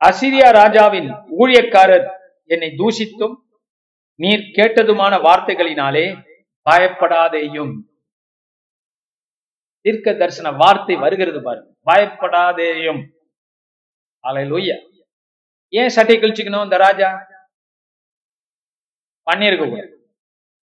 அசிரியா 0.02 0.47
ராஜாவின் 0.60 1.10
ஊழியக்காரர் 1.39 2.08
என்னை 2.54 2.69
தூஷித்தும் 2.80 3.36
நீர் 4.19 4.45
கேட்டதுமான 4.56 5.13
வார்த்தைகளினாலே 5.25 6.06
பயப்படாதேயும். 6.67 7.73
தீர்க்க 9.89 10.13
தரிசன 10.13 10.52
வார்த்தை 10.52 10.95
வருகிறது 10.95 11.43
பாரு. 11.43 11.62
பயப்படாதேயும். 11.86 13.02
அலையிலூய. 14.28 14.71
ஏன் 15.69 15.89
சட்டை 15.89 16.17
கழிச்சுக்கணும் 16.17 16.63
இந்த 16.63 16.78
ராஜா? 16.78 17.28
பண்ணிருக்க 19.32 19.69
கூடாது 19.69 19.93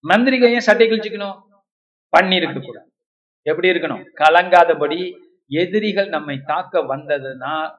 மந்திரிக 0.08 0.52
ஏன் 0.52 0.60
சட்டை 0.60 0.90
கழிச்சுக்கணும்? 0.90 1.42
பண்ணிருக்க 2.16 2.66
கூடாது 2.66 2.92
எப்படி 3.42 3.68
இருக்கணும்? 3.68 4.04
கலங்காதபடி 4.14 5.00
எதிரிகள் 5.46 6.08
நம்மை 6.08 6.40
தாக்க 6.46 6.80
வந்ததுன்னா 6.80 7.78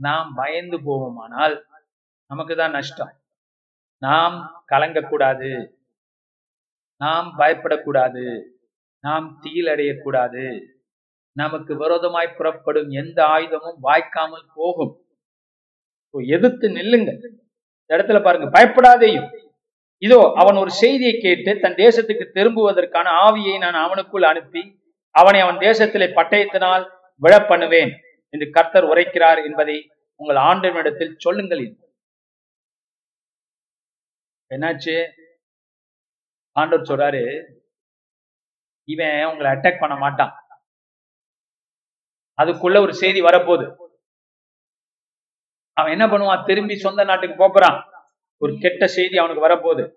நாம் 0.00 0.32
பயந்து 0.34 0.78
போவோமானால் 0.78 1.62
நமக்கு 2.26 2.56
தான் 2.56 2.70
நஷ்டம். 2.70 3.12
நாம் 3.98 4.64
கலங்கக்கூடாது. 4.72 5.50
நாம் 6.96 7.34
பயப்படக்கூடாது. 7.38 8.24
நாம் 9.04 9.26
தீலடையக்கூடாது 9.44 10.44
நமக்கு 11.36 11.72
விரோதமாய் 11.82 12.36
புறப்படும் 12.38 12.90
எந்த 13.02 13.18
ஆயுதமும் 13.36 13.78
வாய்க்காமல் 13.86 14.46
போகும். 14.58 14.92
எதிர்த்து 16.36 16.66
நில்லுங்க 16.78 17.10
இடத்துல 17.90 18.18
பாருங்க 18.24 18.48
பயப்படாதேயும். 18.56 19.28
இதோ 20.02 20.18
அவன் 20.40 20.58
ஒரு 20.62 20.72
செய்தியை 20.82 21.14
கேட்டு 21.24 21.50
தன் 21.64 21.80
தேசத்துக்கு 21.82 22.24
திரும்புவதற்கான 22.36 23.08
ஆவியை 23.26 23.54
நான் 23.64 23.78
அவனுக்குள் 23.84 24.26
அனுப்பி 24.30 24.62
அவனை 25.14 25.40
அவன் 25.44 25.58
தேசத்திலே 25.68 26.08
பட்டயத்தினால் 26.18 26.84
விழ 27.22 27.34
பண்ணுவேன் 27.50 27.92
என்று 28.34 28.46
கர்த்தர் 28.56 28.90
உரைக்கிறார் 28.92 29.40
என்பதை 29.48 29.76
உங்கள் 30.20 30.40
ஆண்டவனிடத்தில் 30.50 31.18
சொல்லுங்கள் 31.24 31.64
என்னாச்சு? 34.50 34.96
ஆண்டவர் 36.56 36.88
சொல்றாரு 36.90 37.24
இவன் 38.84 39.24
உங்களை 39.24 39.52
அட்டாக் 39.52 39.80
பண்ண 39.80 39.96
மாட்டான். 39.96 40.32
அதுக்குள்ள 42.42 42.80
ஒரு 42.80 42.94
செய்தி 42.94 43.22
வரப்போகுது. 43.22 43.76
அவன் 45.72 45.90
என்ன 45.90 46.06
பண்ணுவான்? 46.06 46.44
திரும்பி 46.44 46.76
சொந்த 46.76 47.04
நாட்டுக்கு 47.04 47.36
போறான் 47.36 47.84
ஒரு 48.38 48.58
கெட்ட 48.60 48.86
செய்தி 48.86 49.18
அவனுக்கு 49.18 49.46
வரப்போகுது. 49.48 49.92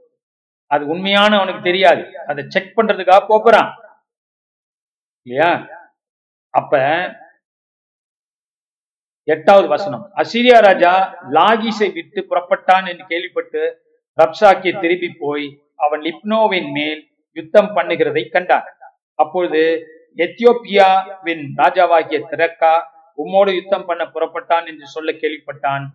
அது 0.67 0.87
உண்மையான 0.87 1.35
அவனுக்கு 1.35 1.61
தெரியாது. 1.61 2.19
அதை 2.27 2.45
செக் 2.47 2.77
பண்றதுக்காக 2.77 3.25
போறான் 3.27 3.75
இல்லையா? 5.21 5.67
அப்ப 6.49 6.73
எட்டாவது 9.23 9.67
வசனம். 9.67 10.11
அசிரியா 10.15 10.61
ராஜா 10.61 10.93
லாகிஸை 11.29 11.93
விட்டு 11.93 12.25
புறப்பட்டான் 12.29 12.87
என்று 12.87 13.05
கேள்விப்பட்டு 13.07 13.61
ரப்சாக்கி 14.17 14.81
திரும்பி 14.81 15.15
போய் 15.19 15.61
அவன் 15.75 16.01
லிப்னோவின் 16.01 16.71
மேல் 16.71 17.13
யுத்தம் 17.31 17.75
பண்ணுகிறதை 17.75 18.31
கண்டான். 18.31 18.74
அப்பொழுது 19.19 19.61
எத்தியோப்பியாவின் 20.25 21.43
ராஜாவாகிய 21.61 22.19
திரக்கா 22.31 22.73
உம்மோடு 23.17 23.51
யுத்தம் 23.57 23.87
பண்ண 23.89 24.03
புறப்பட்டான் 24.13 24.65
என்று 24.71 24.85
சொல்ல 24.95 25.09
கேள்விப்பட்டான். 25.21 25.85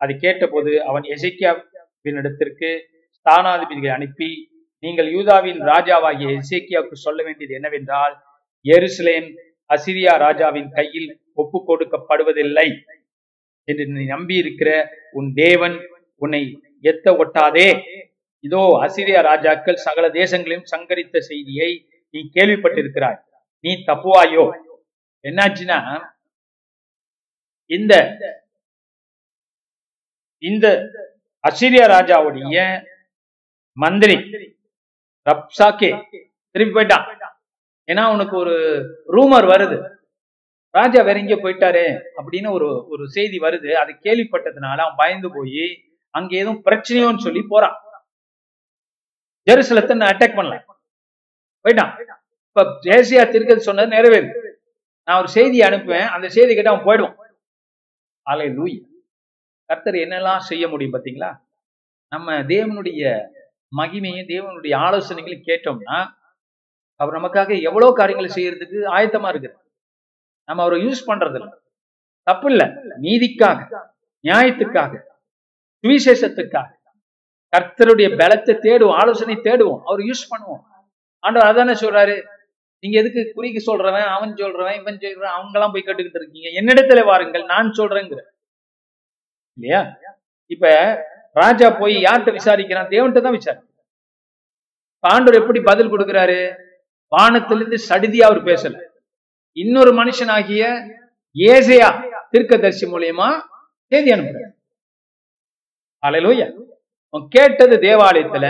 அதை 0.00 0.14
கேட்டபோது 0.24 0.72
அவன் 0.90 1.04
எசேக்கியாவின் 1.14 2.18
இடத்திற்கு 2.20 2.70
ஸ்தானாதிபதிகளை 3.16 3.92
அனுப்பி 3.96 4.30
நீங்கள் 4.82 5.08
யூதாவின் 5.16 5.60
ராஜாவாகிய 5.70 6.28
எசேக்கியாவுக்கு 6.40 6.96
சொல்ல 7.06 7.20
வேண்டியது 7.26 7.56
என்னவென்றால் 7.58 8.14
எருசலேம் 8.64 9.28
அசிரியா 9.70 10.14
ராஜாவின் 10.24 10.70
கையில் 10.78 11.10
ஒப்பு 11.42 11.58
கொடுக்கப்படுவதில்லை. 11.68 12.68
என்று 13.68 13.84
நீ 13.96 14.04
நம்பி 14.14 14.34
இருக்கிற 14.42 14.70
உன் 15.18 15.28
தேவன் 15.42 15.76
உன்னை 16.22 16.42
எத்த 16.90 17.12
ஒட்டாதே. 17.22 17.68
இதோ 18.44 18.62
அசிரியா 18.86 19.20
ராஜாக்கள் 19.30 19.82
சகல 19.86 20.06
தேசங்களையும் 20.20 20.68
சங்கரித்த 20.72 21.18
செய்தியை 21.30 21.70
நீ 22.10 22.20
கேள்விப்பட்டிருக்கிறாய். 22.34 23.18
நீ 23.64 23.72
தப்புவாயோ? 23.86 24.44
என்னாச்சுன்னா 25.24 25.78
இந்த 27.70 27.94
இந்த 30.42 30.66
அசிரியா 31.48 31.86
ராஜாவுடைய 31.96 32.58
மந்திரி 33.76 34.16
ரப்சாக்கே 35.26 35.90
திருப்பி 36.50 36.72
போயிட்டான். 36.74 37.06
ஏன்னா 37.86 38.12
உனக்கு 38.12 38.36
ஒரு 38.36 38.56
ரூமர் 39.08 39.46
வருது. 39.52 39.78
ராஜா 40.74 41.02
வேற 41.02 41.18
எங்கேயோ 41.18 41.38
போயிட்டாரு 41.44 41.84
அப்படின்னு 42.20 42.50
ஒரு 42.50 42.88
ஒரு 42.88 43.08
செய்தி 43.08 43.38
வருது. 43.38 43.70
அது 43.72 43.92
கேள்விப்பட்டதுனால 43.92 44.78
அவன் 44.84 45.00
பயந்து 45.02 45.30
போய் 45.34 45.64
அங்க 46.14 46.36
எதுவும் 46.36 46.62
பிரச்சனையோன்னு 46.64 47.24
சொல்லி 47.26 47.42
போறான். 47.48 47.76
ஜெருசலத்தை 49.50 49.94
நான் 49.96 50.12
அட்டாக் 50.14 50.38
பண்ணல. 50.38 50.56
போயிட்டான். 51.64 51.92
இப்ப 52.48 52.62
தேசியா 52.62 53.22
திருக்கது 53.32 53.56
சொன்னது 53.56 53.94
நிறைவேறு. 53.96 54.28
நான் 55.08 55.18
ஒரு 55.18 55.28
செய்தியை 55.28 55.68
அனுப்புவேன். 55.68 56.08
அந்த 56.08 56.28
செய்தி 56.28 56.54
கேட்டு 56.54 56.70
அவன் 56.70 56.86
போயிடுவான். 56.86 57.16
அலை 58.22 58.48
லூய் 58.48 58.76
கர்த்தர் 59.70 59.94
என்னெல்லாம் 59.94 60.38
செய்ய 60.38 60.68
முடியும் 60.68 60.94
பாத்தீங்களா? 60.94 61.30
நம்ம 62.08 62.32
தேவனுடைய 62.52 63.02
மகிமையும் 63.76 64.30
தேவனுடைய 64.32 64.74
ஆலோசனைகளையும் 64.86 65.48
கேட்டோம்னா 65.50 65.98
அவர் 67.00 67.16
நமக்காக 67.16 67.62
எவ்வளவு 67.62 67.92
காரியங்களை 67.94 68.30
செய்யறதுக்கு 68.34 68.78
ஆயத்தமா 68.96 69.28
இருக்கு 69.28 69.50
நம்ம 70.48 70.62
அவரை 70.62 70.78
யூஸ் 70.86 71.06
பண்றது 71.06 71.38
இல்லை 71.40 71.52
தப்பு 72.22 72.50
இல்ல 72.50 72.64
நீதிக்காக 73.06 73.60
நியாயத்துக்காக 74.24 74.92
சுவிசேஷத்துக்காக. 75.84 76.70
கர்த்தருடைய 77.52 78.08
பலத்தை 78.20 78.54
தேடுவோம் 78.66 78.96
ஆலோசனை 79.02 79.36
தேடுவோம் 79.36 79.80
அவர் 79.84 80.00
யூஸ் 80.00 80.24
பண்ணுவோம். 80.32 80.62
ஆண்டவர் 81.24 81.48
அதானே 81.50 81.74
சொல்றாரு? 81.80 82.16
நீங்க 82.82 82.96
எதுக்கு 83.00 83.20
குறிக்கு 83.36 83.60
சொல்றவன் 83.68 84.06
அவன் 84.16 84.32
சொல்றவன் 84.40 84.76
இவன் 84.80 85.00
சொல்றவன் 85.02 85.34
அவங்க 85.36 85.56
எல்லாம் 85.58 85.72
போய் 85.74 85.84
கேட்டுக்கிட்டு 85.86 86.20
இருக்கீங்க. 86.20 86.48
என்னிடத்துல 86.60 87.00
வாருங்கள் 87.10 87.44
நான் 87.52 87.76
சொல்றேங்கிற 87.78 88.20
இல்லையா? 89.58 89.80
இப்ப 90.54 90.66
ராஜா 91.40 91.66
போய் 91.80 91.96
யார்கிட்ட 92.04 92.32
விசாரிக்கிறான்? 92.38 92.90
தேவன்கிட்ட 92.94 93.22
தான் 93.26 93.38
விசாரி 93.38 93.60
ஆண்டவர் 95.04 95.40
எப்படி 95.40 95.60
பதில் 95.70 95.92
கொடுக்கிறாரு? 95.92 96.40
வானத்திலிருந்து 97.12 97.78
சடிதியா 97.88 98.24
அவர் 98.30 98.42
பேசல. 98.44 98.74
இன்னொரு 99.56 99.92
மனுஷனாகிய 100.00 100.64
ஏசையா 101.36 101.88
தீர்க்கதரிசி 102.32 102.86
மூலியமா 102.92 103.28
செய்தி 103.92 104.10
அனுப்புறாரு. 104.14 104.50
அலையிலோயா. 106.02 106.46
கேட்டது 107.34 107.76
தேவாலயத்துல 107.86 108.46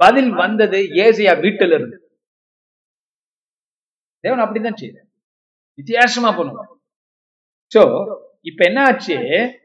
பதில் 0.00 0.30
வந்தது 0.42 0.78
ஏசையா 1.04 1.32
வீட்டுல 1.44 1.76
இருந்து 1.78 1.96
தேவன் 4.24 4.42
அப்படிதான் 4.44 4.80
செய்ய 4.80 5.04
வித்தியாசமா 5.78 6.30
பண்ணுவான் 6.38 6.70
சோ 7.72 7.82
இப்ப 8.40 8.60
என்ன 8.64 8.80
ஆச்சு? 8.84 9.16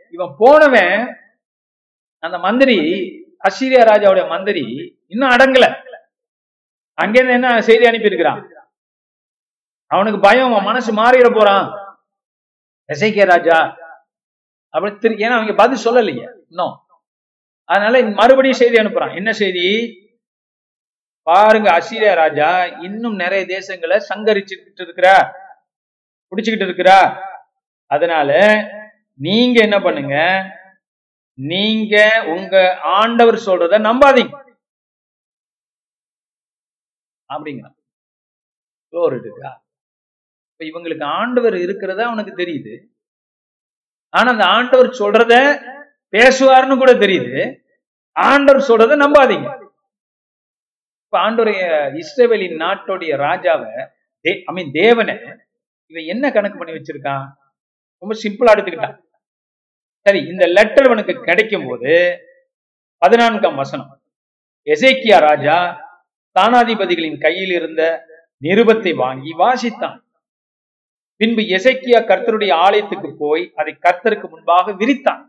இவன் 0.10 0.34
போனவன் 0.38 0.96
அந்த 2.24 2.38
மந்திரி 2.38 2.78
அசிரியா 3.48 3.82
ராஜாவுடைய 3.92 4.26
மந்திரி 4.28 4.64
இன்னும் 5.08 5.30
அடங்கல. 5.30 5.66
அங்கிருந்து 6.98 7.34
என்ன 7.34 7.62
செய்தி 7.62 7.86
அனுப்பியிருக்கிறான்? 7.86 8.42
அவனுக்கு 9.92 10.20
பயம் 10.20 10.50
அவன் 10.52 10.70
மனசு 10.70 10.92
மாறிட 10.94 11.28
போறான். 11.34 11.66
எசைக்கிய 12.90 13.26
ராஜா 13.26 13.58
அப்படி 14.74 14.92
திரு 14.96 15.16
ஏன்னா 15.16 15.36
அவங்க 15.38 15.54
பதில் 15.54 15.86
சொல்லலையே. 15.86 16.28
இன்னும் 16.50 16.76
அதனால 17.70 18.02
மறுபடியும் 18.20 18.62
செய்தி 18.62 18.78
அனுப்புறான். 18.78 19.16
என்ன 19.16 19.32
செய்தி? 19.42 19.66
பாருங்க 21.24 21.72
அசிரியா 21.72 22.16
ராஜா 22.16 22.66
இன்னும் 22.66 23.16
நிறைய 23.16 23.60
தேசங்களை 23.60 24.02
சங்கரிச்சுக்கிட்டு 24.10 24.82
இருக்கிறா. 24.82 25.32
பிடிச்சுக்கிட்டு 26.30 26.68
இருக்கிறா. 26.68 27.22
அதனால 27.86 28.30
நீங்க 29.14 29.62
என்ன 29.62 29.80
பண்ணுங்க? 29.80 30.44
நீங்க 31.34 32.24
உங்க 32.28 32.80
ஆண்டவர் 32.82 33.36
சொல்றத 33.36 33.80
நம்பாதீங்க. 33.80 34.42
அப்படிங்களா? 37.34 37.72
இப்ப 40.54 40.66
இவங்களுக்கு 40.66 41.04
ஆண்டவர் 41.04 41.56
இருக்கிறதா 41.58 42.06
அவனுக்கு 42.06 42.44
தெரியுது. 42.44 42.86
ஆனா 44.10 44.32
அந்த 44.32 44.46
ஆண்டவர் 44.46 44.90
சொல்றத 44.90 45.62
பேசுவார்னு 46.12 46.78
கூட 46.78 46.94
தெரியுது. 46.94 47.60
ஆண்டவர் 48.12 48.68
சொல்றத 48.68 48.96
நம்பாதீங்க. 49.06 49.63
இப்ப 51.14 51.26
ஆண்டோடைய 51.30 51.64
இஸ்ரேவேலின் 52.02 52.56
நாட்டுடைய 52.62 53.12
ராஜாவை 53.24 53.74
ஐ 54.26 54.54
மீன் 54.54 54.72
தேவனை 54.72 55.16
இவன் 55.92 56.08
என்ன 56.14 56.32
கணக்கு 56.32 56.58
பண்ணி 56.58 56.74
வச்சிருக்கான்? 56.78 57.26
ரொம்ப 58.04 58.14
சிம்பிளா 58.24 58.54
எடுத்துக்கிட்டான். 58.54 58.96
சரி 60.06 60.20
இந்த 60.32 60.46
லெட்டர் 60.48 60.86
அவனுக்கு 60.86 61.14
கிடைக்கும் 61.28 61.68
போது 61.68 61.92
பதினான்காம் 62.98 63.56
வசனம். 63.56 63.92
எசேக்கியா 64.68 65.20
ராஜா 65.30 65.58
தானாதிபதிகளின் 66.40 67.20
கையில் 67.22 67.52
இருந்த 67.52 67.84
நிருபத்தை 68.42 68.94
வாங்கி 68.96 69.34
வாசித்தான். 69.34 69.98
பின்பு 71.22 71.46
எசைக்கியா 71.58 72.02
கர்த்தருடைய 72.12 72.54
ஆலயத்துக்கு 72.66 73.12
போய் 73.18 73.52
அதை 73.56 73.76
கர்த்தருக்கு 73.88 74.30
முன்பாக 74.30 74.72
விரித்தான். 74.72 75.24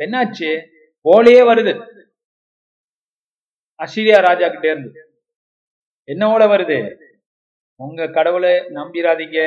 என்னாச்சு? 0.00 0.50
போலே 1.00 1.40
வருது. 1.52 1.74
அசிரியா 3.82 4.18
ராஜா 4.20 4.46
கிட்டே 4.48 4.70
இருந்து. 4.70 5.00
என்ன 6.08 6.22
ஓல 6.28 6.40
வருது? 6.52 6.78
உங்க 7.80 8.08
கடவுளை 8.16 8.52
நம்பிராதீங்க. 8.78 9.38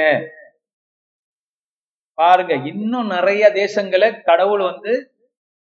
பாருங்க 2.14 2.54
இன்னும் 2.72 3.08
நிறைய 3.08 3.44
தேசங்களை 3.54 4.08
கடவுள் 4.24 4.64
வந்து 4.72 4.94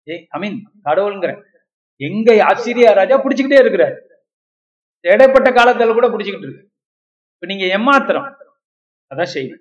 ஐ 0.06 0.40
மீன் 0.42 0.58
கடவுளுங்கிற 0.84 1.32
எங்க 2.00 2.34
ஆசிரியா 2.50 2.90
ராஜா 2.94 3.16
பிடிச்சுக்கிட்டே 3.24 3.58
இருக்கிறார். 3.62 3.96
இடைப்பட்ட 5.00 5.48
காலத்துல 5.50 5.92
கூட 5.92 6.06
பிடிச்சுக்கிட்டு 6.08 6.46
இருக்கு. 6.46 6.64
இப்ப 7.34 7.46
நீங்க 7.52 7.64
ஏமாத்திரம் 7.78 8.28
அதான் 9.10 9.32
செய்தி. 9.34 9.56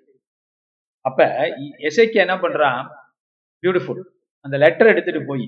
அப்ப 1.08 1.24
எசைக்கு 1.88 2.18
என்ன 2.24 2.34
பண்றான்? 2.36 2.80
பியூட்டிஃபுல் 3.62 4.02
அந்த 4.44 4.56
லெட்டர் 4.56 4.92
எடுத்துட்டு 4.92 5.22
போய் 5.26 5.46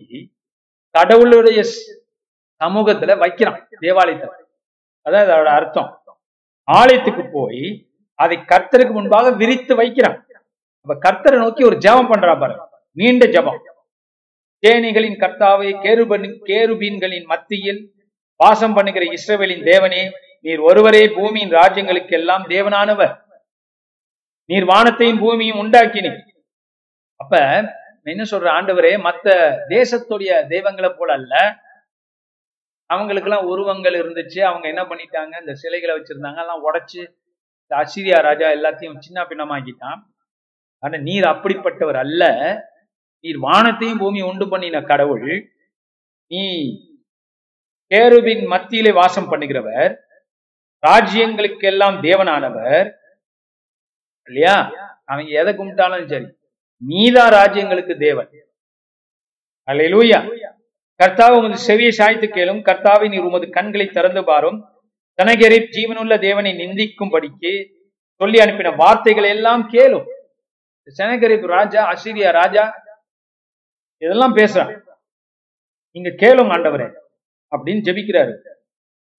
கடவுளுடைய 0.95 1.61
சமூகத்துல 2.65 3.19
வைக்கிறான் 3.19 3.61
தேவாலயத்தை 3.85 4.29
அதான் 5.07 5.31
அதோட 5.35 5.51
அர்த்தம். 5.59 5.91
ஆலயத்துக்கு 6.69 7.25
போய் 7.33 7.63
அதை 8.15 8.37
கர்த்தருக்கு 8.53 8.93
முன்பாக 8.93 9.31
விரித்து 9.31 9.75
வைக்கிறான். 9.81 10.19
அப்ப 10.87 10.95
கர்த்தரை 11.07 11.39
நோக்கி 11.39 11.63
ஒரு 11.65 11.77
ஜபம் 11.85 12.11
பண்றா 12.13 12.35
பாரு. 12.41 12.57
நீண்ட 12.99 13.25
ஜபம். 13.27 13.61
தேனிகளின் 14.67 15.17
கர்த்தாவை 15.23 15.69
கேருபன் 15.85 16.27
கேருபீன்களின் 16.49 17.27
மத்தியில் 17.33 17.81
வாசம் 18.41 18.75
பண்ணுகிற 18.75 19.05
இஸ்ரவேலின் 19.17 19.65
தேவனே 19.71 20.03
நீர் 20.41 20.61
ஒருவரே 20.61 21.03
பூமியின் 21.09 21.51
ராஜ்யங்களுக்கு 21.51 22.15
எல்லாம் 22.21 22.45
தேவனானவர். 22.49 23.15
நீர் 24.51 24.65
வானத்தையும் 24.65 25.19
பூமியும் 25.19 25.61
உண்டாக்கினீர். 25.63 26.21
அப்ப 27.17 27.35
என்ன 28.13 28.23
சொல்ற 28.31 28.49
ஆண்டவரே 28.59 28.93
மத்த 29.07 29.27
தேசத்துடைய 29.75 30.31
தெய்வங்களை 30.47 30.91
போல 30.99 31.13
அல்ல 31.13 31.35
அவங்களுக்கு 32.91 33.31
எல்லாம் 33.31 33.47
உருவங்கள் 33.47 33.95
இருந்துச்சு. 33.95 34.41
அவங்க 34.41 34.69
என்ன 34.69 34.83
பண்ணிட்டாங்க? 34.83 35.41
இந்த 35.41 35.55
சிலைகளை 35.55 35.97
வச்சிருந்தாங்க. 35.97 36.39
எல்லாம் 36.39 36.73
உடைச்சு 36.73 37.15
இந்த 37.61 37.75
அசிரியா 37.77 38.23
ராஜா 38.23 38.49
எல்லாத்தையும் 38.49 38.99
சின்ன 38.99 39.23
பின்னமாக்கிட்டான். 39.23 39.99
ஆனா 40.79 40.99
நீர் 40.99 41.25
அப்படிப்பட்டவர் 41.25 41.97
அல்ல. 41.97 42.25
நீர் 43.21 43.39
வானத்தையும் 43.39 43.99
பூமி 43.99 44.21
உண்டு 44.21 44.49
பண்ணின 44.49 44.83
கடவுள். 44.83 45.53
நீ 46.27 46.75
கேருவின் 47.95 48.47
மத்தியிலே 48.47 48.93
வாசம் 48.93 49.33
பண்ணுகிறவர். 49.33 49.97
ராஜ்யங்களுக்கெல்லாம் 50.87 51.99
தேவனானவர். 52.09 52.93
இல்லையா? 54.27 54.57
அவங்க 55.05 55.31
எதை 55.31 55.55
கும்பிட்டாலும் 55.55 56.09
சரி. 56.09 56.27
நீதான் 56.77 57.33
ராஜ்யங்களுக்கு 57.33 57.99
தேவன். 57.99 58.31
அல்லேலூயா 59.71 60.50
கர்த்தாവ് 61.01 61.37
உமது 61.39 61.59
செவியை 61.67 61.93
சாய்த்து 61.99 62.27
கேளும். 62.27 62.63
கர்த்தாவை 62.69 63.09
நீர் 63.09 63.29
உமது 63.29 63.47
கண்களை 63.51 63.87
திறந்து 63.87 64.23
பாரும். 64.25 64.59
தனகரை 65.19 65.59
ஜீவனுள்ள 65.77 66.15
தேவனை 66.21 66.53
நிந்திக்கும்படிக்கு 66.63 67.53
சொல்லி 68.21 68.39
அனுப்பின 68.41 68.77
வார்த்தைகளை 68.77 69.29
எல்லாம் 69.31 69.63
கேளும் 69.73 70.07
செனகரிப் 70.99 71.47
ராஜா 71.47 71.81
அசிரியா 71.93 72.31
ராஜா 72.33 72.65
இதெல்லாம் 74.03 74.37
பேசுறான் 74.37 74.73
நீங்க 75.97 76.11
கேளும் 76.23 76.51
ஆண்டவரே 76.55 76.89
அப்படின்னு 77.53 77.87
ஜெபிக்கிறாரு. 77.89 78.33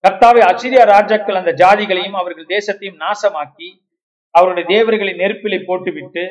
கர்த்தாவை 0.03 0.41
அசிரியா 0.51 0.83
ராஜாக்கள் 0.85 1.39
அந்த 1.39 1.51
ஜாதிகளையும் 1.61 2.19
அவர்கள் 2.21 2.51
தேசத்தையும் 2.55 3.01
நாசமாக்கி 3.05 3.69
அவருடைய 4.35 4.65
தேவர்களை 4.75 5.13
நெருப்பிலை 5.13 5.59
போட்டுவிட்டு 5.67 6.23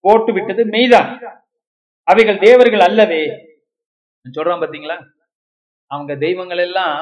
போட்டு 0.00 0.32
விட்டது 0.32 0.62
மெய்தான். 0.66 1.10
அவைகள் 2.02 2.38
தேவர்கள் 2.38 2.80
அல்லவே 2.80 3.22
சொல்றான் 4.34 4.62
பாத்தீங்களா? 4.62 4.96
அவங்க 5.90 6.12
தெய்வங்கள் 6.24 6.62
எல்லாம் 6.66 6.96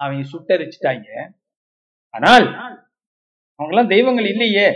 அவங்க 0.00 0.22
சுட்டரிச்சிட்டாங்க. 0.32 1.08
ஆனால் 2.14 2.46
அவங்கெல்லாம் 3.58 3.92
தெய்வங்கள் 3.94 4.28
இல்லையே. 4.32 4.68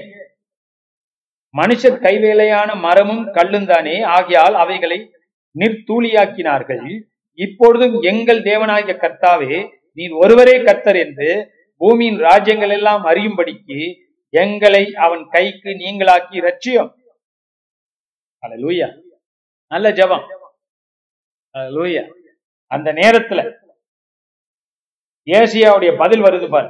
மனுஷர் 1.54 1.98
கைவேலையான 2.06 2.70
மரமும் 2.86 3.24
கல்லும் 3.36 3.68
தானே. 3.72 3.96
ஆகியால் 4.16 4.56
அவைகளை 4.62 4.98
நிற்தூளியாக்கினார்கள் 5.56 6.86
இப்பொழுதும் 7.38 7.96
எங்கள் 8.10 8.40
தேவனாகிய 8.50 8.94
கர்த்தாவே 9.04 9.56
நீர் 9.98 10.14
ஒருவரே 10.22 10.56
கர்த்தர் 10.68 10.98
என்று 11.04 11.28
பூமியின் 11.80 12.18
ராஜ்யங்கள் 12.28 12.72
எல்லாம் 12.76 13.04
அறியும்படிக்கு 13.10 13.78
எங்களை 14.34 14.82
அவன் 15.06 15.24
கைக்கு 15.34 15.70
நீங்களாக்கி 15.82 16.36
ரட்சியம் 16.46 16.90
அல்லேலூயா 18.42 18.88
நல்ல 19.72 19.86
ஜபம். 19.98 20.24
லூயா 21.54 22.02
அந்த 22.70 22.88
நேரத்துல 22.92 23.40
ஏசியாவுடைய 25.26 25.90
பதில் 25.96 26.22
வருது 26.22 26.46
பாரு. 26.48 26.68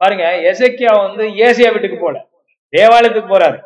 பாருங்க 0.00 0.24
எசக்கியா 0.50 0.92
வந்து 1.04 1.24
ஏசியா 1.46 1.68
வீட்டுக்கு 1.72 1.98
போல. 1.98 2.16
தேவாலயத்துக்கு 2.72 3.30
போறாரு. 3.34 3.58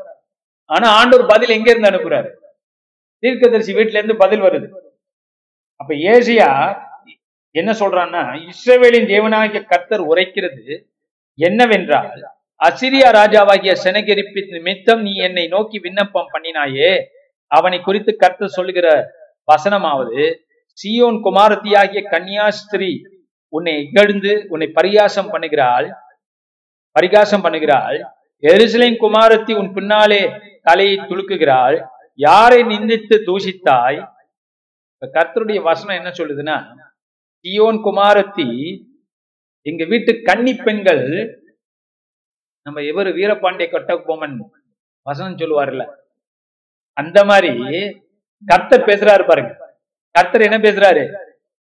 ஆனா 0.71 0.87
ஆண்டூர் 1.01 1.25
பதில் 1.33 1.55
எங்க 1.57 1.69
இருந்து 1.71 1.91
அனுப்புறாரு? 1.91 2.29
தீர்க்கதரிசி 3.23 3.73
வீட்டுல 3.75 4.01
இருந்து 4.01 4.17
பதில் 4.17 4.41
வருது. 4.41 4.69
அப்ப 5.81 5.95
ஏசியா 6.13 6.49
என்ன 7.55 7.71
சொல்றான்னா 7.73 8.23
இஸ்ரேவேலின் 8.51 9.11
தேவனாகிய 9.13 9.61
கர்த்தர் 9.63 10.03
உரைக்கிறது 10.11 10.65
என்னவென்றால் 11.39 12.11
அசிரியா 12.61 13.09
ராஜாவாகிய 13.19 13.73
செனகெரிப்பின் 13.85 14.51
நிமித்தம் 14.51 15.03
நீ 15.03 15.13
என்னை 15.17 15.45
நோக்கி 15.49 15.79
விண்ணப்பம் 15.79 16.33
பண்ணினாயே 16.33 16.91
அவனை 17.51 17.79
குறித்து 17.81 18.17
கர்த்தர் 18.17 18.57
சொல்லுகிற 18.59 18.89
வசனமாவது 19.51 20.23
சியோன் 20.79 21.19
குமாரத்தியாகிய 21.21 22.01
கன்னியாஸ்திரி 22.11 22.91
உன்னை 23.53 23.75
இகழ்ந்து 23.83 24.33
உன்னை 24.49 24.69
பரிகாசம் 24.73 25.33
பண்ணுகிறாள் 25.33 25.87
பரிகாசம் 26.97 27.45
பண்ணுகிறாள் 27.45 27.99
எருசலேம் 28.43 28.97
குமாரத்தி 28.97 29.53
உன் 29.57 29.73
பின்னாலே 29.73 30.21
தலையை 30.63 30.97
துலுக்குகிறாள் 31.01 31.77
யாரை 32.19 32.61
நிந்தித்து 32.63 33.17
தூஷித்தாய்? 33.27 33.99
கர்த்தருடைய 35.03 35.59
வசனம் 35.63 35.97
என்ன 35.97 36.11
சொல்லுதுன்னா 36.11 36.57
சியோன் 37.45 37.79
குமாரத்தி 37.85 38.47
எங்க 39.67 39.85
வீட்டு 39.85 40.23
கன்னி 40.23 40.55
பெண்கள் 40.57 41.05
நம்ம 42.67 42.81
எவரு 42.83 43.11
வீரபாண்டிய 43.15 43.69
கட்டபொம்மன் 43.71 44.37
வசனம் 45.07 45.39
சொல்லுவார்ல 45.39 45.85
அந்த 46.97 47.19
மாதிரி 47.25 47.53
கர்த்தர் 48.47 48.85
பேசுறாரு 48.85 49.27
பாருங்க. 49.27 49.53
கர்த்தர் 50.15 50.41
என்ன 50.41 50.59
பேசுறாரு? 50.59 51.03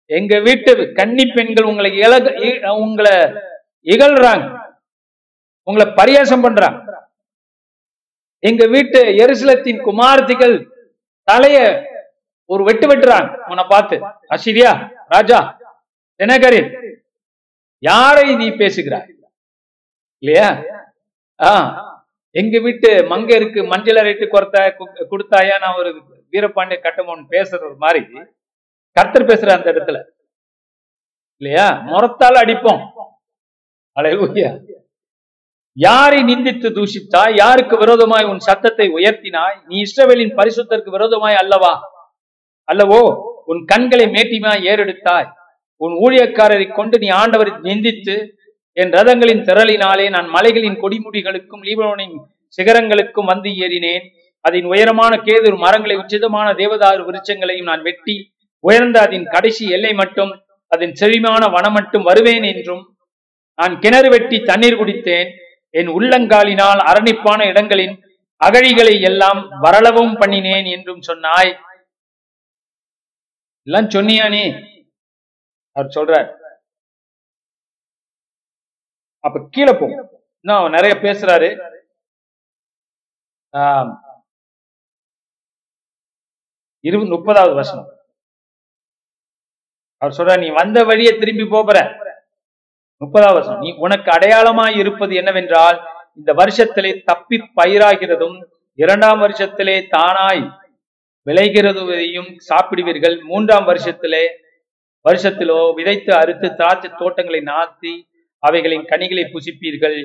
எங்க 0.09 0.39
வீட்டு 0.39 0.93
கன்னி 0.93 1.25
பெண்கள் 1.35 1.65
உங்களை 1.65 1.91
இழக 1.99 2.25
உங்களை 2.73 3.15
இகழ்றாங்க. 3.85 4.45
உங்களை 5.67 5.85
பரியாசம் 5.93 6.41
பண்றாங்க. 6.41 6.79
எங்க 8.43 8.67
வீட்டு 8.67 9.03
எருசலத்தின் 9.03 9.81
குமாரத்திகள் 9.81 10.55
தலைய 11.31 11.57
ஒரு 12.49 12.63
வெட்டு 12.63 12.87
வெட்டுறாங்க. 12.87 13.49
உன்னை 13.49 13.65
பார்த்து 13.69 13.95
அசிரியா 14.29 14.71
ராஜா 15.07 15.39
தினகரி 16.19 16.61
யாரை 17.83 18.35
நீ 18.35 18.49
பேசுகிறாய்? 18.51 19.09
இல்லையா? 20.23 20.47
ஆ. 21.41 21.51
எங்க 22.35 22.59
வீட்டு 22.59 22.89
மங்கையருக்கு 23.09 23.67
மஞ்சள் 23.67 23.95
அரைட்டு 23.95 24.27
கொடுத்த 24.27 24.75
கொடுத்தாயா? 25.11 25.59
நான் 25.59 25.75
ஒரு 25.75 25.91
வீரபாண்டிய 26.31 26.79
கட்டமோன் 26.83 27.25
பேசுறது 27.31 27.75
மாதிரி. 27.75 28.05
கர்த்தர் 28.91 29.25
பேசுற 29.25 29.49
அந்த 29.49 29.71
இடத்துல. 29.71 30.03
இல்லையா? 31.37 31.81
முறத்தால் 31.85 32.37
அடிப்போம். 32.37 32.91
அலையா 33.99 34.59
யாரை 35.73 36.23
நிந்தித்து 36.23 36.69
தூஷித்தாய்? 36.69 37.35
யாருக்கு 37.35 37.77
விரோதமாய் 37.77 38.25
உன் 38.25 38.39
சத்தத்தை 38.39 38.89
உயர்த்தினாய்? 38.89 39.65
நீ 39.65 39.81
இஸ்ரவேலின் 39.81 40.35
பரிசுத்தருக்கு 40.35 40.89
விரோதமாய் 40.89 41.35
அல்லவா? 41.35 41.81
அல்லவோ 42.71 43.21
உன் 43.45 43.65
கண்களை 43.65 44.05
மேட்டிமாய் 44.05 44.63
ஏறெடுத்தாய். 44.63 45.31
உன் 45.75 45.91
ஊழியக்காரரை 45.91 46.73
கொண்டு 46.73 46.97
நீ 46.97 47.07
ஆண்டவரை 47.07 47.51
நிந்தித்து 47.67 48.35
என் 48.71 48.89
ரதங்களின் 48.89 49.43
திரளினாலே 49.43 50.09
நான் 50.09 50.27
மலைகளின் 50.27 50.81
கொடிமுடிகளுக்கும் 50.81 51.63
லீபனோனின் 51.63 52.17
சிகரங்களுக்கும் 52.57 53.25
வந்து 53.25 53.49
ஏறினேன். 53.49 54.09
அதன் 54.41 54.63
உயரமான 54.63 55.15
கேதுர் 55.15 55.57
மரங்களை 55.57 55.95
உச்சிதமான 55.95 56.53
தேவதாறு 56.53 57.05
விருட்சங்களையும் 57.05 57.63
நான் 57.63 57.81
வெட்டி 57.81 58.33
உயர்ந்த 58.59 59.01
அதன் 59.01 59.25
கடைசி 59.25 59.69
எல்லை 59.69 59.93
மட்டும் 59.93 60.45
அதன் 60.67 60.91
செழிமான 60.91 61.51
வனம் 61.51 61.73
மட்டும் 61.73 62.03
வருவேன் 62.03 62.43
என்றும் 62.43 62.97
நான் 63.55 63.79
கிணறு 63.79 64.09
வெட்டி 64.09 64.39
தண்ணீர் 64.39 64.73
குடித்தேன். 64.73 65.31
என் 65.69 65.87
உள்ளங்காலினால் 65.87 66.79
அரணிப்பான 66.79 67.47
இடங்களின் 67.47 68.01
அகழிகளை 68.45 69.01
எல்லாம் 69.01 69.59
வரளவும் 69.59 70.19
பண்ணினேன் 70.19 70.69
என்றும் 70.71 71.01
சொன்னாய். 71.01 71.59
எல்லாம் 73.63 73.89
சொன்னியா 73.89 74.29
நீ? 74.29 74.65
அவர் 75.71 75.91
சொல்றார். 75.95 76.35
அப்ப 79.19 79.47
கீழே 79.51 79.73
போ. 79.73 79.85
இன்னும் 80.41 80.69
நிறைய 80.69 80.95
பேசுறாரு. 81.01 81.75
ஆஹ் 83.51 84.06
இரு 86.87 86.97
முப்பதாவது 87.13 87.55
வருஷம் 87.59 87.85
அவர் 90.01 90.17
சொல்ற 90.17 90.33
நீ 90.43 90.49
வந்த 90.59 90.77
வழியை 90.89 91.13
திரும்பி 91.21 91.45
போற 91.53 91.77
முப்பதாவது 93.01 93.37
வருஷம் 93.37 93.61
நீ 93.63 93.69
உனக்கு 93.85 94.09
அடையாளமாய் 94.17 94.77
இருப்பது 94.83 95.13
என்னவென்றால் 95.21 95.77
இந்த 96.19 96.31
வருஷத்திலே 96.41 96.91
தப்பி 97.09 97.37
பயிராகிறதும் 97.59 98.37
இரண்டாம் 98.83 99.19
வருஷத்திலே 99.25 99.75
தானாய் 99.95 100.45
விளைகிறதையும் 101.27 102.29
சாப்பிடுவீர்கள். 102.49 103.15
மூன்றாம் 103.29 103.65
வருஷத்திலே 103.69 104.23
வருஷத்திலோ 105.05 105.57
விதைத்து 105.77 106.11
அறுத்து 106.21 106.47
திராட்சை 106.59 106.89
தோட்டங்களை 106.99 107.41
நாத்தி 107.49 107.93
அவைகளின் 108.43 108.85
கனிகளை 108.91 109.23
புசிப்பீர்கள். 109.33 109.97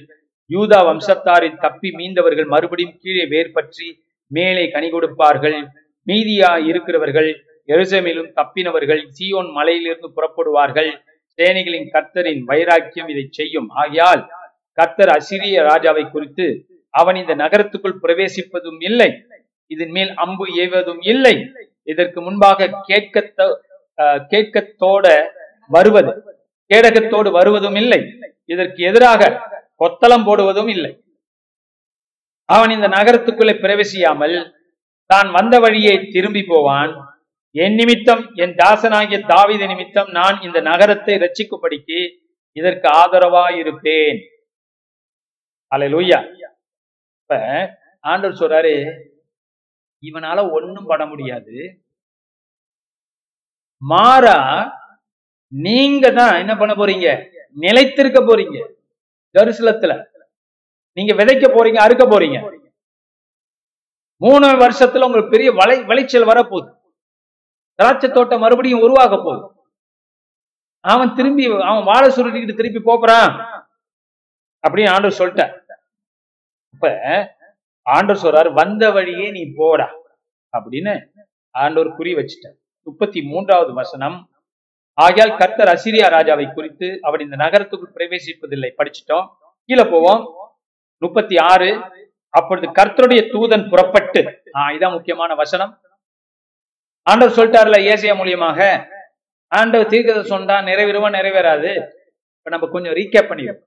யூதா 0.50 0.78
வம்சத்தாரில் 0.88 1.60
தப்பி 1.64 1.90
மீந்தவர்கள் 1.98 2.48
மறுபடியும் 2.54 2.96
கீழே 3.02 3.24
வேர் 3.34 3.54
பற்றி 3.56 3.88
மேலே 4.30 4.64
கனி 4.74 4.88
கொடுப்பார்கள். 4.90 5.58
மீதியா 6.08 6.50
இருக்கிறவர்கள் 6.68 7.30
எருசலேமிலும் 7.72 8.30
தப்பினவர்கள் 8.38 9.02
சீயோன் 9.16 9.50
மலையிலிருந்து 9.56 10.08
புறப்படுவார்கள். 10.16 10.90
சேனைகளின் 11.38 11.88
கர்த்தரின் 11.94 12.42
வைராக்கியம் 12.50 13.10
இதை 13.12 13.24
செய்யும். 13.38 13.68
ஆகையால் 13.82 14.22
கர்த்தர் 14.78 15.12
அசிரிய 15.16 15.56
ராஜாவை 15.70 16.04
குறித்து 16.10 16.46
அவன் 17.00 17.18
இந்த 17.22 17.34
நகரத்துக்குள் 17.42 18.00
பிரவேசிப்பதும் 18.02 18.80
இல்லை. 18.88 19.10
இதன் 19.74 19.92
மேல் 19.96 20.12
அம்பு 20.24 20.46
ஏவதும் 20.64 21.02
இல்லை. 21.12 21.34
இதற்கு 21.92 22.18
முன்பாக 22.26 22.68
கேட்க 22.88 23.46
கேட்கத்தோட 24.32 25.06
வருவது 25.74 26.12
கேடகத்தோடு 26.70 27.30
வருவதும் 27.38 27.76
இல்லை. 27.82 28.00
இதற்கு 28.52 28.80
எதிராக 28.90 29.30
கொத்தளம் 29.82 30.26
போடுவதும் 30.28 30.70
இல்லை. 30.74 30.92
அவன் 32.48 32.72
இந்த 32.76 32.88
நகரத்துக்குள்ளே 32.96 33.54
பிரவேசியாமல் 33.64 34.36
தான் 35.12 35.28
வந்த 35.36 35.54
வழியை 35.64 35.94
திரும்பி 36.14 36.42
போவான். 36.50 36.92
என் 37.54 37.76
நிமித்தம் 37.80 38.22
என் 38.42 38.54
தாசனாகிய 38.60 39.18
தாவித 39.32 39.62
நிமித்தம் 39.70 40.10
நான் 40.18 40.36
இந்த 40.46 40.58
நகரத்தை 40.70 41.14
ரட்சிக்கும்படிக்கு 41.24 42.00
இதற்கு 42.56 42.86
ஆதரவாயிருப்பேன். 43.00 44.18
இருப்பேன் 45.72 45.92
லூயா 45.92 46.18
இப்ப 47.20 47.34
ஆண்டவர் 48.10 48.40
சொல்றாரு 48.40 48.72
இவனால 50.08 50.38
ஒன்னும் 50.56 50.88
பண்ண 50.90 51.04
முடியாது. 51.10 51.54
மாறா 53.82 54.38
நீங்க 55.52 56.04
தான் 56.18 56.34
என்ன 56.42 56.52
பண்ண 56.60 56.72
போறீங்க? 56.74 57.08
நிலைத்திருக்க 57.64 58.20
போறீங்க. 58.28 58.58
ஜெருசலத்துல. 59.34 59.94
நீங்க 60.96 61.12
விதைக்க 61.20 61.46
போறீங்க 61.54 61.80
அறுக்க 61.84 62.04
போறீங்க. 62.06 62.38
மூணு 64.22 64.46
வருஷத்துல 64.46 65.04
உங்களுக்கு 65.04 65.30
பெரிய 65.30 65.52
வளை 65.52 65.84
விளைச்சல் 65.84 66.26
வரப்போகுது. 66.26 66.70
திராட்சை 67.74 68.10
தோட்டம் 68.10 68.40
மறுபடியும் 68.40 68.80
உருவாக 68.80 69.16
போகுது. 69.16 69.60
அவன் 70.80 71.14
திரும்பி 71.14 71.44
அவன் 71.44 71.84
வாழை 71.84 72.10
சுருட்டிக்கிட்டு 72.10 72.56
திருப்பி 72.56 72.80
போறான் 72.80 73.32
அப்படின்னு 74.68 74.90
ஆண்டவர் 74.90 75.18
சொல்லிட்டார். 75.18 75.76
இப்ப 76.74 76.86
ஆண்டவர் 77.82 78.22
சொல்றாரு 78.22 78.52
வந்த 78.52 78.90
வழியே 78.90 79.30
நீ 79.30 79.52
போடா. 79.56 79.90
அப்படின்னு 80.58 81.06
ஆண்டவர் 81.50 81.96
குறி 81.96 82.14
வச்சுட்டார். 82.14 82.58
முப்பத்தி 82.84 83.22
மூன்றாவது 83.22 83.72
வசனம். 83.72 84.30
ஆகையால் 84.94 85.38
கர்த்தர் 85.38 85.68
அசிரியா 85.68 86.08
ராஜாவை 86.12 86.54
குறித்து 86.54 86.98
அவர் 87.02 87.20
இந்த 87.20 87.36
நகரத்துக்குள் 87.36 87.92
பிரவேசிப்பதில்லை. 87.94 88.72
படிச்சிட்டோம். 88.78 89.28
கீழே 89.64 89.84
போவோம். 89.90 90.50
முப்பத்தி 90.98 91.38
ஆறு. 91.38 92.00
அப்பொழுது 92.34 92.66
கர்த்தருடைய 92.68 93.20
தூதன் 93.32 93.68
புறப்பட்டு 93.68 94.20
ஆஹ் 94.58 94.70
இதான் 94.74 94.92
முக்கியமான 94.92 95.34
வசனம். 95.34 95.72
ஆண்டவர் 97.06 97.36
சொல்லிட்டார்ல 97.36 97.78
ஏசியா 97.92 98.14
மூலியமாக. 98.20 98.58
ஆண்டவர் 99.52 99.90
தீர்க்கதை 99.90 100.22
சொன்னா 100.22 100.56
நிறைவேறுவா 100.62 101.08
நிறைவேறாது? 101.18 101.70
இப்ப 102.36 102.50
நம்ம 102.50 102.68
கொஞ்சம் 102.68 102.92
ரீகேப் 102.92 103.30
பண்ணிடுவோம். 103.30 103.60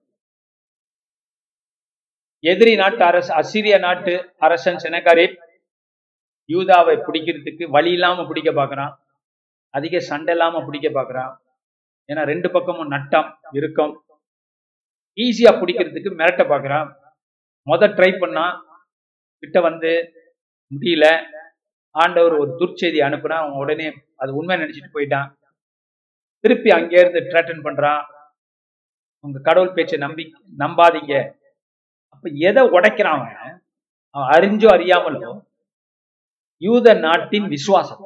எதிரி 2.43 2.75
நாட்டு 2.75 3.03
அரசு 3.03 3.31
அசிரிய 3.33 3.79
நாட்டு 3.79 4.13
அரசன் 4.37 4.75
செனகாரி 4.75 5.25
யூதாவை 6.49 6.95
பிடிக்கிறதுக்கு 7.05 7.63
வழி 7.69 7.91
இல்லாம 7.91 8.25
பிடிக்க 8.25 8.51
பாக்குறான் 8.51 8.93
அதிக 9.73 9.99
சண்டை 9.99 10.33
இல்லாம 10.33 10.61
பிடிக்க 10.65 10.87
பாக்குறான் 10.89 11.31
ஏன்னா 12.09 12.23
ரெண்டு 12.23 12.51
பக்கமும் 12.51 12.87
நட்டம் 12.87 13.29
இருக்கும் 13.51 13.93
ஈஸியா 15.17 15.51
பிடிக்கிறதுக்கு 15.61 16.11
மிரட்ட 16.19 16.43
பாக்குறான் 16.47 16.87
முத 17.67 17.87
ட்ரை 17.97 18.11
பண்ணா 18.21 18.45
கிட்ட 19.43 19.57
வந்து 19.67 19.91
முடியல. 20.71 21.05
ஆண்டவர் 21.95 22.33
ஒரு 22.41 22.51
துர்ச்செய்தி 22.59 22.99
அனுப்புனா 23.07 23.35
அவன் 23.41 23.59
உடனே 23.63 23.87
அது 24.21 24.31
உண்மை 24.39 24.55
நினைச்சிட்டு 24.61 24.95
போயிட்டான். 24.95 25.29
திருப்பி 26.43 26.69
அங்கே 26.77 26.97
இருந்து 27.03 27.21
ட்ரேட்டன் 27.29 27.65
பண்றான். 27.67 28.03
உங்க 29.23 29.37
கடவுள் 29.47 29.75
பேச்சை 29.75 29.97
நம்பி 30.05 30.23
நம்பாதீங்க. 30.61 31.13
அப்ப 32.13 32.29
எதை 32.49 32.63
உடைக்கிறான் 32.77 33.17
அவன்? 33.17 33.55
அவன் 34.15 34.31
அறிஞ்சோ 34.35 34.67
அறியாமலோ 34.75 35.31
யூத 36.61 36.87
நாட்டின் 37.05 37.47
விசுவாசம். 37.55 38.03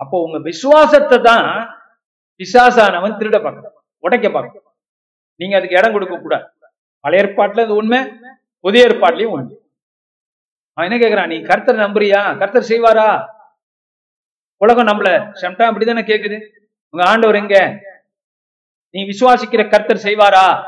அப்போ 0.00 0.16
உங்க 0.26 0.38
விசுவாசத்தை 0.50 1.18
தான் 1.30 1.46
பிசாசானவன் 2.40 3.18
திருட 3.20 3.36
பார்க்க 3.44 3.74
உடைக்க 4.04 4.26
பார்க்க 4.36 4.64
நீங்க 5.40 5.54
அதுக்கு 5.58 5.78
இடம் 5.78 5.94
கொடுக்க 5.94 6.16
கூடாது. 6.16 6.46
பழைய 7.06 7.24
ஏற்பாட்டுல 7.24 7.62
இது 7.62 7.74
உண்மை 7.74 8.12
புதிய 8.60 8.86
ஏற்பாட்லயும் 8.86 9.34
உண்மை. 9.36 9.56
அவன் 10.72 10.90
என்ன 10.90 10.96
கேக்குறான்? 11.02 11.26
நீ 11.26 11.40
கர்த்தர் 11.40 11.76
நம்புறியா? 11.76 12.38
கர்த்தர் 12.38 12.68
செய்வாரா? 12.68 13.26
உலகம் 14.56 14.86
நம்மள 14.86 15.08
செம்டா 15.40 15.64
அப்படிதானே 15.70 16.02
கேக்குது. 16.10 16.38
உங்க 16.88 17.08
ஆண்டவர் 17.08 17.34
எங்க? 17.34 17.80
நீ 18.90 19.02
விசுவாசிக்கிற 19.02 19.70
கர்த்தர் 19.70 20.04
செய்வாரா? 20.04 20.64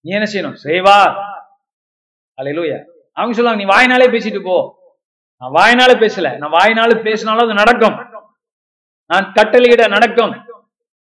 நீ 0.00 0.12
என்ன 0.12 0.30
செய்யணும்? 0.32 0.56
செய்வா. 0.64 0.98
அலையிலூயா 2.42 2.84
அவங்க 3.12 3.34
சொல்லுவாங்க 3.36 3.64
நீ 3.64 3.68
வாயினாலே 3.72 4.08
பேசிட்டு 4.10 4.42
போ. 4.44 4.56
நான் 5.36 5.52
வாயினால 5.52 5.92
பேசல. 6.02 6.38
நான் 6.38 6.52
வாயினால 6.52 7.02
பேசினாலும் 7.02 7.44
அது 7.44 7.54
நடக்கும். 7.54 7.96
நான் 9.06 9.32
கட்டளையிட 9.32 9.88
நடக்கும். 9.88 10.46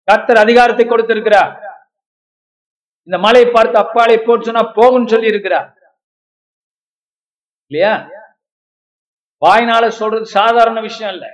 கர்த்தர் 0.05 0.37
அதிகாரத்தை 0.37 0.87
கொடுத்திருக்கிறார். 0.87 1.66
இந்த 3.09 3.17
மலையை 3.25 3.49
பார்த்து 3.51 3.77
அப்பாலை 3.85 4.17
போட்டு 4.19 4.49
சொன்னா 4.49 4.63
போகும்னு 4.79 5.13
சொல்லி 5.15 5.33
இருக்கிறார் 5.33 5.69
இல்லையா? 7.71 7.95
வாய்னால 9.43 9.85
சொல்றது 10.01 10.27
சாதாரண 10.39 10.79
விஷயம் 10.81 11.13
இல்ல 11.15 11.27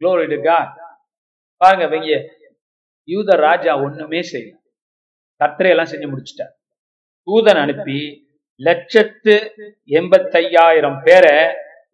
Glory 0.00 0.26
பாருங்க 1.60 1.84
இவங்க 1.88 2.10
யூத 3.08 3.36
ராஜா 3.46 3.72
ஒண்ணுமே 3.84 4.20
செய்யல. 4.30 4.54
கத்திரையெல்லாம் 5.40 5.74
எல்லாம் 5.74 5.90
செஞ்சு 5.92 6.08
முடிச்சிட்டார். 6.10 6.52
தூதன் 7.28 7.60
அனுப்பி 7.62 7.98
லட்சத்து 8.60 9.34
எண்பத்தையாயிரம் 9.98 10.98
பேரை 11.06 11.36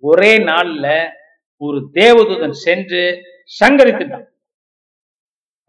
ஒரே 0.02 0.32
நாள்ல 0.50 0.86
ஒரு 1.60 1.78
தேவதூதன் 1.98 2.56
சென்று 2.66 3.02
சங்கரித்துட்டான். 3.60 4.26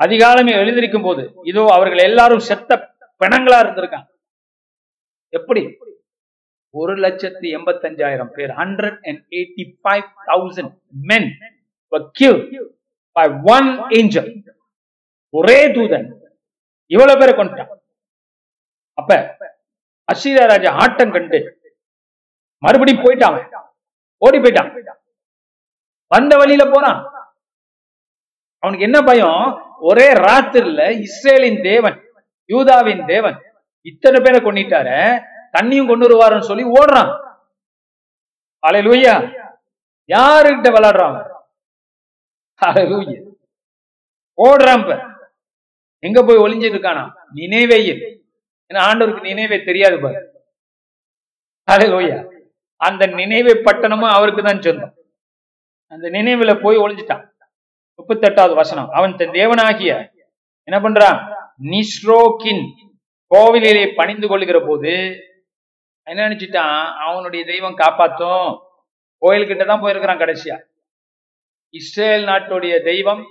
அதிகாலமே 0.03 0.53
எழுந்திருக்கும் 0.61 1.05
போது 1.07 1.23
இதோ 1.51 1.63
அவர்கள் 1.75 2.07
எல்லாரும் 2.09 2.45
செத்த 2.49 2.71
பிணங்களா 3.21 3.57
இருந்திருக்காங்க. 3.63 4.07
எப்படி? 5.37 5.61
ஒரு 6.79 6.93
லட்சத்தி 7.03 7.47
எண்பத்தஞ்சாயிரம் 7.57 8.31
பேர் 8.37 8.51
hundred 8.61 8.97
and 9.09 9.21
eighty 9.37 9.63
five 9.81 10.07
thousand 10.29 10.73
men 11.11 11.29
by 13.15 13.25
one 13.55 13.69
angel 13.97 14.29
ஒரே 15.39 15.57
தூதன். 15.75 16.07
இவ்வளவு 16.91 17.19
பேரை 17.19 17.33
கொண்டுட்டான் 17.37 17.71
அப்ப 18.99 19.11
அசீரா 20.11 20.43
ராஜா 20.51 20.71
ஆட்டம் 20.83 21.13
கண்டு 21.15 21.39
மறுபடியும் 22.63 23.03
போயிட்டான். 23.05 23.37
ஓடி 24.21 24.37
போயிட்டான். 24.39 24.69
வந்த 26.13 26.33
வழியில 26.41 26.63
போனான் 26.73 26.99
அவனுக்கு 28.63 28.87
என்ன 28.87 28.99
பயம்? 29.07 29.41
ஒரே 29.79 30.07
ராத்திரில 30.13 30.81
இஸ்ரேலின் 30.99 31.61
தேவன் 31.61 31.97
யூதாவின் 32.47 33.05
தேவன் 33.05 33.37
இத்தனை 33.81 34.21
பேரை 34.21 34.39
கொண்டுட்டார 34.41 34.89
தண்ணியும் 35.57 35.87
கொண்டு 35.87 36.05
வருவாருன்னு 36.05 36.39
சொல்லி 36.39 36.63
ஓடுறான். 36.63 37.11
அலையிலூயா 38.67 39.13
யாருகிட்ட 40.09 40.69
விளையாடுறான்? 40.75 41.17
அலையிலூயா 42.61 43.21
ஓடுறான் 44.37 44.79
இப்ப. 44.79 44.95
எங்க 45.99 46.23
போய் 46.23 46.37
ஒளிஞ்சிட்டு 46.37 46.77
இருக்கானா? 46.77 47.03
நினைவே 47.31 47.77
ஏன்னா 48.69 48.81
ஆண்டவருக்கு 48.89 49.21
நினைவே 49.21 49.63
தெரியாது 49.63 49.99
பாரு. 49.99 50.21
அலையிலூயா 51.67 52.17
அந்த 52.77 53.05
நினைவை 53.07 53.53
பட்டணமும் 53.63 54.15
அவருக்கு 54.17 54.43
தான் 54.43 54.61
சொந்தம். 54.61 54.93
அந்த 55.87 56.09
நினைவுல 56.09 56.61
போய் 56.61 56.77
ஒளிஞ்சிட்டான். 56.77 57.24
முப்பத்தெட்டாவது 57.99 58.53
வசனம். 58.53 58.89
அவன் 58.89 59.15
தன் 59.15 59.29
தேவனாகிய 59.29 59.91
என்ன 60.67 60.77
பண்றான்? 60.79 61.19
நிஸ்ரோக்கின் 61.71 62.63
கோவிலிலே 63.31 63.95
பணிந்து 63.95 64.27
கொள்கிற 64.27 64.59
போது 64.59 64.93
என்ன 66.03 66.29
நினைச்சிட்டான்? 66.29 66.93
அவனுடைய 67.05 67.45
தெய்வம் 67.45 67.77
காப்பாத்தும். 67.77 68.47
கோயில்கிட்ட 69.21 69.65
தான் 69.65 69.81
போயிருக்கிறான் 69.81 70.21
கடைசியா. 70.23 70.57
இஸ்ரேல் 71.69 72.25
நாட்டுடைய 72.25 72.83
தெய்வம் 72.83 73.23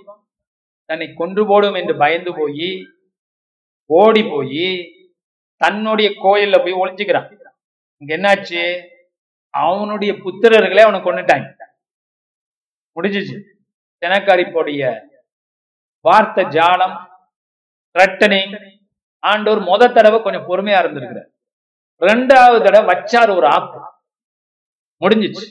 தன்னை 0.89 1.13
கொன்று 1.13 1.43
போடும் 1.47 1.73
என்று 1.73 1.93
பயந்து 1.97 2.31
போய் 2.35 2.69
ஓடி 3.89 4.23
போய் 4.23 4.67
தன்னுடைய 5.61 6.09
கோயில்ல 6.23 6.57
போய் 6.63 6.79
ஒளிஞ்சுக்கிறான். 6.81 7.29
இங்க 8.01 8.11
என்னாச்சு? 8.17 8.63
அவனுடைய 9.49 10.13
புத்திரர்களே 10.13 10.83
அவனை 10.85 10.99
கொண்டுட்டாங்க 10.99 11.47
முடிஞ்சிச்சு. 12.95 13.37
செனக்கரிப்புடைய 14.05 14.81
வார்த்தை 16.05 16.43
ஜாலம் 16.55 16.95
த்ரெட்டனிங் 17.95 18.55
ஆண்டோர் 19.23 19.61
முத 19.69 19.83
தடவை 19.93 20.17
கொஞ்சம் 20.21 20.47
பொறுமையா 20.49 20.79
இருந்திருக்கிறார். 20.81 21.29
ரெண்டாவது 22.01 22.57
தடவை 22.65 22.85
வச்சார் 22.91 23.31
ஒரு 23.37 23.47
ஆப்பு 23.57 23.79
முடிஞ்சிச்சு. 25.01 25.45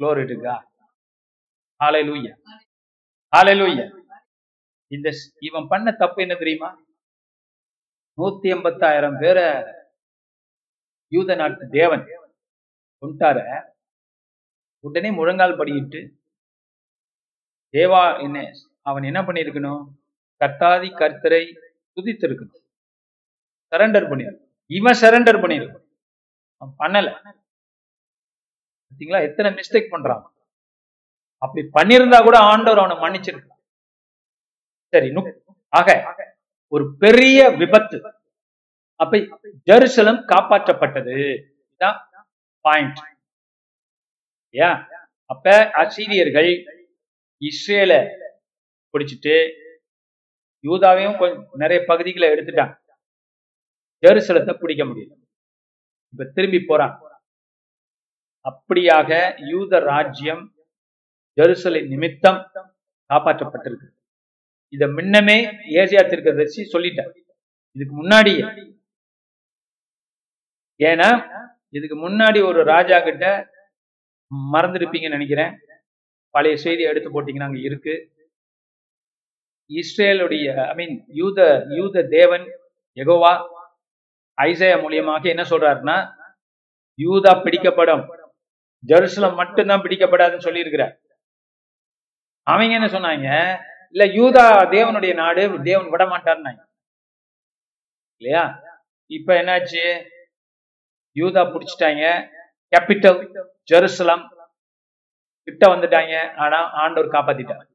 குளோரிட்டுக்கா 0.00 0.54
ஆலை 1.80 2.00
லூயா 2.08 2.32
ஆலை 3.32 3.54
லூயா 3.60 3.84
இந்த 4.92 5.08
இவன் 5.48 5.68
பண்ண 5.72 5.92
தப்பு 6.00 6.18
என்ன 6.24 6.34
தெரியுமா? 6.40 6.70
நூத்தி 8.18 8.48
எண்பத்தாயிரம் 8.54 9.18
பேரை 9.22 9.46
யூத 11.12 11.34
நாட்டு 11.34 11.64
தேவன் 11.78 12.04
கொண்டார 13.02 13.38
உடனே 14.84 15.10
முழங்கால் 15.18 15.58
படியிட்டு 15.60 16.00
தேவா 17.76 18.02
என்ன 18.24 18.38
அவன் 18.90 19.08
என்ன 19.10 19.20
பண்ணிருக்கணும் 19.26 19.82
கர்த்தாதி 20.40 20.88
கர்த்தரை 21.00 21.42
துதித்திருக்கணும். 21.96 22.62
சரண்டர் 23.72 24.08
பண்ணியிருக்கணும் 24.10 24.50
இவன் 24.78 25.00
சரண்டர் 25.02 25.42
பண்ணியிருக்கணும் 25.42 25.88
அவன் 26.60 26.74
பண்ணல. 26.82 27.08
பார்த்தீங்களா 28.86 29.20
எத்தனை 29.28 29.50
மிஸ்டேக் 29.58 29.92
பண்றான்? 29.94 30.24
அப்படி 31.44 31.62
பண்ணியிருந்தா 31.78 32.18
கூட 32.26 32.36
ஆண்டவர் 32.50 32.82
அவனை 32.82 32.96
மன்னிச்சிருக்கான் 33.04 33.60
சரி 34.92 35.08
ஆக 35.78 35.88
ஒரு 36.74 36.84
பெரிய 37.02 37.38
விபத்து. 37.60 37.98
அப்ப 39.00 39.18
ஜெருசலம் 39.70 40.20
காப்பாற்றப்பட்டது. 40.32 41.16
பாயிண்ட் 42.64 43.00
அப்ப 45.32 45.46
அசீரியர்கள் 45.82 46.50
இஸ்ரேலை 47.48 48.00
பிடிச்சிட்டு 48.94 49.34
யூதாவையும் 50.64 51.18
கொஞ்சம் 51.20 51.46
நிறைய 51.62 51.78
பகுதிகளை 51.90 52.26
எடுத்துட்டாங்க. 52.34 52.74
ஜெருசலத்தை 54.02 54.52
பிடிக்க 54.60 54.82
முடியல. 54.88 55.12
இப்ப 56.12 56.24
திரும்பி 56.36 56.60
போறான் 56.70 56.94
அப்படியாக 58.50 59.10
யூத 59.52 59.78
ராஜ்யம் 59.92 60.44
ஜெருசலை 61.38 61.80
நிமித்தம் 61.92 62.40
காப்பாற்றப்பட்டிருக்கு. 63.10 63.88
இத 64.74 64.84
முன்னமே 64.96 65.38
ஏசியா 65.80 66.02
திருக்கதர்சி 66.10 66.62
சொல்லிட்டார். 66.74 67.12
இதுக்கு 67.76 67.94
முன்னாடி 68.02 68.34
ஏன்னா 70.80 71.08
இதுக்கு 71.76 71.96
முன்னாடி 72.04 72.38
ஒரு 72.50 72.60
ராஜா 72.72 72.96
கிட்ட 73.06 73.26
மறந்துருப்பீங்கன்னு 74.54 75.16
நினைக்கிறேன். 75.18 75.52
பழைய 76.34 76.56
செய்தி 76.64 76.82
எடுத்து 76.90 77.08
போட்டீங்கன்னா 77.14 77.48
அங்கே 77.50 77.66
இருக்கு. 77.68 77.94
இஸ்ரேலுடைய 79.70 80.46
ஐ 80.70 80.74
மீன் 80.80 80.94
யூத 81.20 81.40
யூத 81.78 82.02
தேவன் 82.16 82.44
எகோவா 83.02 83.32
ஐசையா 84.38 84.76
மூலியமாக 84.84 85.24
என்ன 85.34 85.44
சொல்றாருன்னா 85.52 85.96
யூதா 86.98 87.32
பிடிக்கப்படும். 87.44 88.04
ஜெருசலம் 88.90 89.38
மட்டும்தான் 89.40 89.84
பிடிக்கப்படாதுன்னு 89.84 90.46
சொல்லியிருக்கிறார். 90.46 90.94
அவங்க 92.46 92.72
என்ன 92.78 92.88
சொன்னாங்க 92.94 93.28
இல்ல 93.94 94.04
யூதா 94.18 94.44
தேவனுடைய 94.74 95.12
நாடு 95.22 95.42
தேவன் 95.68 95.90
விட 95.92 96.04
மாட்டார்னாங்க 96.12 96.62
இல்லையா? 98.20 98.42
இப்ப 99.16 99.28
என்னாச்சு? 99.40 99.84
யூதா 101.16 101.42
பிடிச்சிட்டாங்க. 101.54 102.04
கேபிட்டல் 102.72 103.18
ஜெருசலம் 103.70 104.24
கிட்ட 105.44 105.66
வந்துட்டாங்க. 105.66 106.36
ஆனா 106.36 106.70
ஆண்டவர் 106.70 107.10
காப்பாத்திட்டார். 107.10 107.66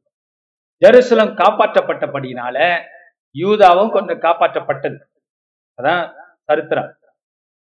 ஜெருசலம் 0.85 1.33
காப்பாற்றப்பட்டபடினால 1.41 2.85
யூதாவும் 3.35 3.91
கொஞ்சம் 3.91 4.19
காப்பாற்றப்பட்டது. 4.19 4.99
அதான் 5.81 6.13
சரித்திரம். 6.43 6.97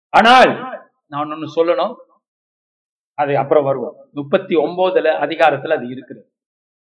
ஆனால் 0.09 0.53
நான் 1.07 1.29
ஒண்ணு 1.29 1.47
சொல்லணும். 1.57 1.95
அது 3.15 3.39
அப்புறம் 3.39 3.65
வருவோம். 3.65 4.09
முப்பத்தி 4.13 4.55
ஒன்பதுல 4.57 5.09
அதிகாரத்துல 5.25 5.73
அது 5.73 5.87
இருக்குது. 5.87 6.23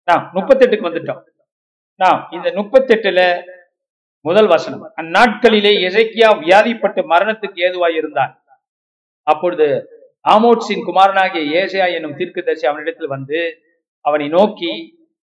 நான் 0.04 0.30
முப்பத்தெட்டுக்கு 0.34 0.88
வந்துட்டோம். 0.88 1.22
நான் 1.94 2.28
இந்த 2.30 2.52
முப்பத்தி 2.54 2.94
எட்டுல 2.94 3.42
முதல் 4.20 4.46
வசனம். 4.46 4.92
அந்நாட்களிலே 4.96 5.72
இசைக்கியா 5.86 6.28
வியாதிப்பட்டு 6.40 7.00
மரணத்துக்கு 7.12 7.58
ஏதுவாய் 7.68 7.94
இருந்தான் 7.94 8.44
அப்பொழுது 9.22 9.66
ஆமோட்ஸின் 10.24 10.84
குமாரனாகிய 10.86 11.44
ஏசையா 11.60 11.86
என்னும் 11.96 12.18
தீர்க்கதரிசி 12.18 12.66
அவனிடத்தில் 12.70 13.14
வந்து 13.14 13.38
அவனை 14.04 14.26
நோக்கி 14.28 14.72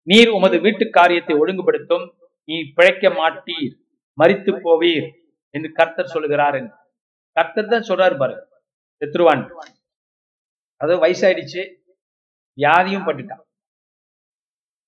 நீர் 0.07 0.31
உமது 0.37 0.57
வீட்டு 0.65 0.85
காரியத்தை 0.89 1.35
ஒழுங்குபடுத்தும் 1.41 2.05
நீ 2.49 2.57
பிழைக்க 2.77 3.09
மாட்டீர் 3.19 3.73
மரித்து 4.17 4.51
போவீர் 4.65 5.07
என்று 5.53 5.69
கர்த்தர் 5.71 6.13
சொல்லுகிறார் 6.13 6.55
என்று. 6.59 6.75
கர்த்தர் 7.37 7.71
தான் 7.71 7.87
சொல்றாரு 7.89 8.15
பாரு 8.17 8.35
செத்ருவான் 9.01 9.43
அது 10.81 10.93
வயசாயிடுச்சு 11.03 11.61
வியாதியும் 12.57 13.05
பட்டுட்டான். 13.07 13.43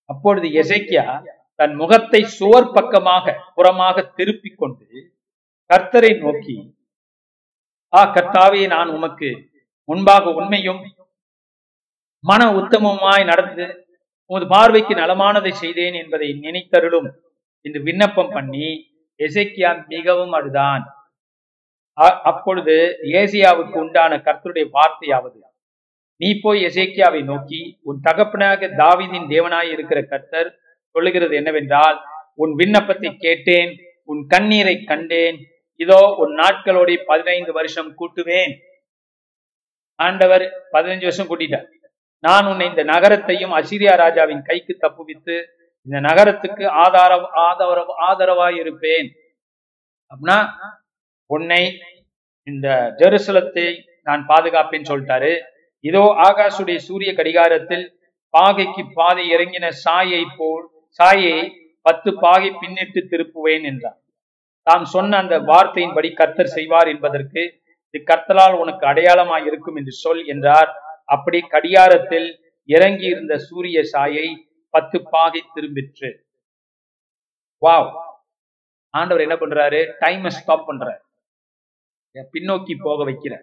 அப்பொழுது 0.09 0.47
எசைக்கியா 0.61 1.05
தன் 1.59 1.75
முகத்தை 1.75 2.21
சுவர் 2.37 2.73
பக்கமாக 2.75 3.35
புறமாக 3.55 4.03
திருப்பிக் 4.17 4.59
கொண்டு 4.59 4.85
கர்த்தரை 5.69 6.11
நோக்கி 6.23 6.55
ஆ 7.93 8.01
கர்த்தாவே 8.15 8.61
நான் 8.75 8.89
உமக்கு 8.89 9.29
முன்பாக 9.89 10.31
உண்மையும் 10.31 10.81
மன 12.23 12.41
உத்தமமாய் 12.51 13.23
நடந்து 13.23 13.65
உமது 14.25 14.47
பார்வைக்கு 14.47 14.93
நலமானதை 14.95 15.51
செய்தேன் 15.51 15.93
என்பதை 15.93 16.29
நினைத்தருளும். 16.45 17.09
என்று 17.61 17.79
விண்ணப்பம் 17.83 18.33
பண்ணி 18.33 18.67
எசைக்கியா 19.19 19.87
மிகவும் 19.87 20.31
அழுதான். 20.31 20.83
அப்பொழுது 22.23 22.75
ஏசியாவுக்கு 23.19 23.77
உண்டான 23.77 24.15
கர்த்தருடைய 24.17 24.65
வார்த்தையாவது 24.73 25.37
நீ 26.21 26.39
போய் 26.39 26.59
எசேக்கியாவை 26.63 27.23
நோக்கி 27.23 27.79
உன் 27.81 27.99
தகப்பனாக 27.99 28.67
தாவிதின் 28.67 29.27
தேவனாய் 29.33 29.71
இருக்கிற 29.71 29.99
கர்த்தர் 30.01 30.49
சொல்லுகிறது 30.91 31.35
என்னவென்றால் 31.35 31.97
உன் 32.33 32.53
விண்ணப்பத்தை 32.55 33.15
கேட்டேன் 33.15 33.71
உன் 34.03 34.27
கண்ணீரை 34.27 34.83
கண்டேன் 34.83 35.37
இதோ 35.75 35.99
உன் 36.17 36.33
நாட்களோடு 36.35 36.93
பதினைந்து 37.05 37.51
வருஷம் 37.53 37.91
கூட்டுவேன். 37.99 38.53
ஆண்டவர் 40.05 40.45
பதினஞ்சு 40.75 41.05
வருஷம் 41.07 41.29
கூட்டிட்டார். 41.29 41.67
நான் 42.23 42.47
உன்னை 42.51 42.65
இந்த 42.71 42.83
நகரத்தையும் 42.93 43.53
அசிரியா 43.59 43.93
ராஜாவின் 44.03 44.47
கைக்கு 44.49 44.73
தப்புவித்து 44.83 45.35
இந்த 45.87 45.97
நகரத்துக்கு 46.07 46.63
ஆதார 46.83 47.11
ஆதரவு 47.47 47.93
ஆதரவாய் 48.07 48.57
இருப்பேன் 48.63 49.09
அப்படின்னா 50.11 50.39
உன்னை 51.29 51.61
இந்த 52.47 52.67
ஜெருசலத்தை 53.01 53.67
நான் 54.07 54.23
பாதுகாப்பேன்னு 54.31 54.89
சொல்லிட்டாரு. 54.91 55.31
இதோ 55.83 56.03
ஆகாஷுடைய 56.27 56.77
சூரிய 56.87 57.11
கடிகாரத்தில் 57.19 57.85
பாகைக்கு 58.33 58.83
பாதை 58.99 59.23
இறங்கின 59.35 59.65
சாயை 59.83 60.23
போல் 60.39 60.65
சாயை 60.99 61.37
பத்து 61.85 62.09
பாகை 62.23 62.49
பின்னிட்டு 62.61 63.01
திருப்புவேன் 63.11 63.65
என்றார். 63.71 63.97
தாம் 64.67 64.85
சொன்ன 64.95 65.17
அந்த 65.23 65.35
வார்த்தையின்படி 65.49 66.09
கர்த்தர் 66.19 66.55
செய்வார் 66.55 66.89
என்பதற்கு 66.93 67.41
இது 67.89 68.03
கர்த்தலால் 68.03 68.59
உனக்கு 68.59 68.85
அடையாளமாய் 68.85 69.45
இருக்கும் 69.45 69.75
என்று 69.75 69.91
சொல் 69.91 70.25
என்றார். 70.25 70.71
அப்படி 71.05 71.39
கடியாரத்தில் 71.39 72.39
இறங்கி 72.63 73.05
இருந்த 73.05 73.37
சூரிய 73.37 73.83
சாயை 73.83 74.47
பத்து 74.69 75.03
பாகை 75.09 75.43
திரும்பிற்று. 75.55 76.09
வாவ் 77.61 77.91
ஆண்டவர் 78.89 79.21
என்ன 79.21 79.35
பண்றாரு? 79.35 79.93
டைமை 79.99 80.27
ஸ்டாப் 80.27 80.71
பண்றாரு. 80.71 80.97
பின்னோக்கி 82.33 82.75
போக 82.81 83.03
வைக்கிற 83.03 83.35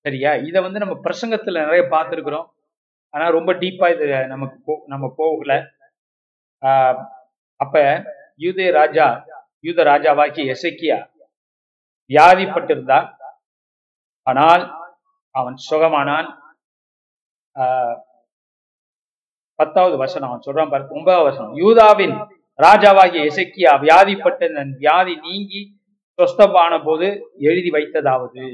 சரியா? 0.00 0.34
இதை 0.34 0.62
வந்து 0.62 0.78
நம்ம 0.78 0.94
பிரசங்கத்துல 1.04 1.64
நிறைய 1.64 1.82
பார்த்திருக்கிறோம். 1.90 2.46
ஆனா 3.10 3.28
ரொம்ப 3.28 3.52
டீப்பா 3.52 3.94
இது 3.94 4.26
நமக்கு 4.26 4.60
போ 4.64 4.82
நம்ம 4.86 5.12
போகல. 5.16 5.64
ஆஹ் 6.60 7.04
அப்ப 7.56 8.04
யூதே 8.38 8.70
ராஜா 8.70 9.24
யூத 9.60 9.82
ராஜாவாகி 9.84 10.54
எசைக்கியா 10.54 11.13
வியாதிப்பட்டிருந்தான் 12.08 13.14
ஆனால் 14.22 14.64
அவன் 15.30 15.54
சுகமானான். 15.70 16.38
ஆஹ் 17.54 17.96
பத்தாவது 19.54 19.96
வசனம் 19.96 20.28
அவன் 20.28 20.42
சொல்றான் 20.46 20.70
பாரு 20.70 20.86
ஒன்பதாவது 20.88 21.30
வசனம். 21.30 21.54
யூதாவின் 21.54 22.16
ராஜாவாகிய 22.62 23.22
இசைக்கியா 23.30 23.72
வியாதிப்பட்ட 23.80 24.54
தன் 24.54 24.76
வியாதி 24.76 25.16
நீங்கி 25.16 25.78
சொஸ்தமான 26.18 26.84
போது 26.84 27.30
எழுதி 27.38 27.70
வைத்ததாவது. 27.70 28.44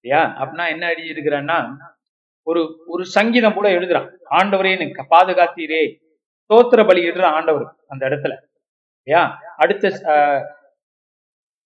ஏன் 0.00 0.30
அப்படின்னா 0.40 0.68
என்ன 0.68 0.92
எழுதி 0.92 1.10
இருக்கிறான்னா 1.10 1.76
ஒரு 2.42 2.84
ஒரு 2.86 3.04
சங்கீதம் 3.04 3.54
கூட 3.54 3.68
எழுதுறான். 3.68 4.08
ஆண்டவரே 4.30 4.78
எனக்கு 4.78 5.16
பாதுகாத்தீரே. 5.16 5.82
தோத்திர 6.54 6.86
பலி 6.86 7.08
எழுதுறான் 7.08 7.34
ஆண்டவர் 7.34 7.76
அந்த 7.88 8.06
இடத்துல. 8.08 8.34
ஏன் 9.02 9.30
அடுத்த 9.56 9.88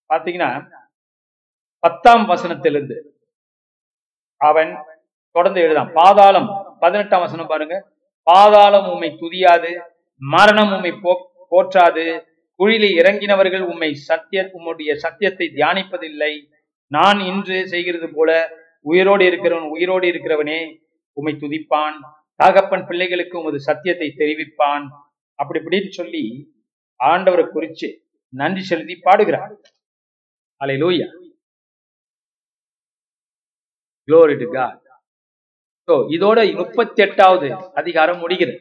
பாத்தீங்கன்னா 0.08 0.68
பத்தாம் 1.78 2.28
வசனத்திலிருந்து 2.28 3.00
அவன் 4.36 4.76
தொடர்ந்து 5.30 5.60
எழுதான் 5.60 5.92
பாதாளம் 5.92 6.76
பதினெட்டாம் 6.80 7.20
வசனம் 7.20 7.46
பாருங்க. 7.46 7.92
பாதாளம் 8.22 8.88
உம்மை 8.88 9.10
துதியாது 9.10 9.80
மரணம் 10.16 10.72
உம்மை 10.72 10.92
போ- 10.92 11.24
போற்றாது. 11.50 12.24
குழிலை 12.58 12.96
இறங்கினவர்கள் 12.96 13.60
உம்மை 13.60 13.94
சத்திய 13.94 14.50
உம்முடைய 14.54 14.94
சத்தியத்தை 14.94 15.50
தியானிப்பதில்லை. 15.54 16.52
நான் 16.86 17.20
இன்று 17.20 17.68
செய்கிறது 17.68 18.08
போல 18.14 18.50
உயிரோடு 18.80 19.24
இருக்கிறவன் 19.24 19.68
உயிரோடு 19.68 20.08
இருக்கிறவனே 20.08 20.78
உம்மை 21.12 21.34
துதிப்பான். 21.34 21.96
தகப்பன் 22.36 22.86
பிள்ளைகளுக்கு 22.86 23.38
உமது 23.38 23.60
சத்தியத்தை 23.60 24.14
தெரிவிப்பான். 24.16 24.84
அப்படி 25.34 25.60
இப்படின்னு 25.60 25.88
சொல்லி 25.88 26.52
ஆண்டவரை 27.04 27.46
குறிச்சு 27.54 27.98
நன்றி 28.28 28.62
செலுத்தி 28.62 28.96
பாடுகிறார். 28.96 29.56
அலை 30.64 30.76
லூயா 30.82 31.06
Glory 34.08 34.34
to 34.40 34.46
God. 34.54 34.74
இதோட 36.14 36.38
முப்பத்தி 36.56 37.02
எட்டாவது 37.02 37.48
அதிகாரம் 37.80 38.18
முடிகிறது. 38.18 38.58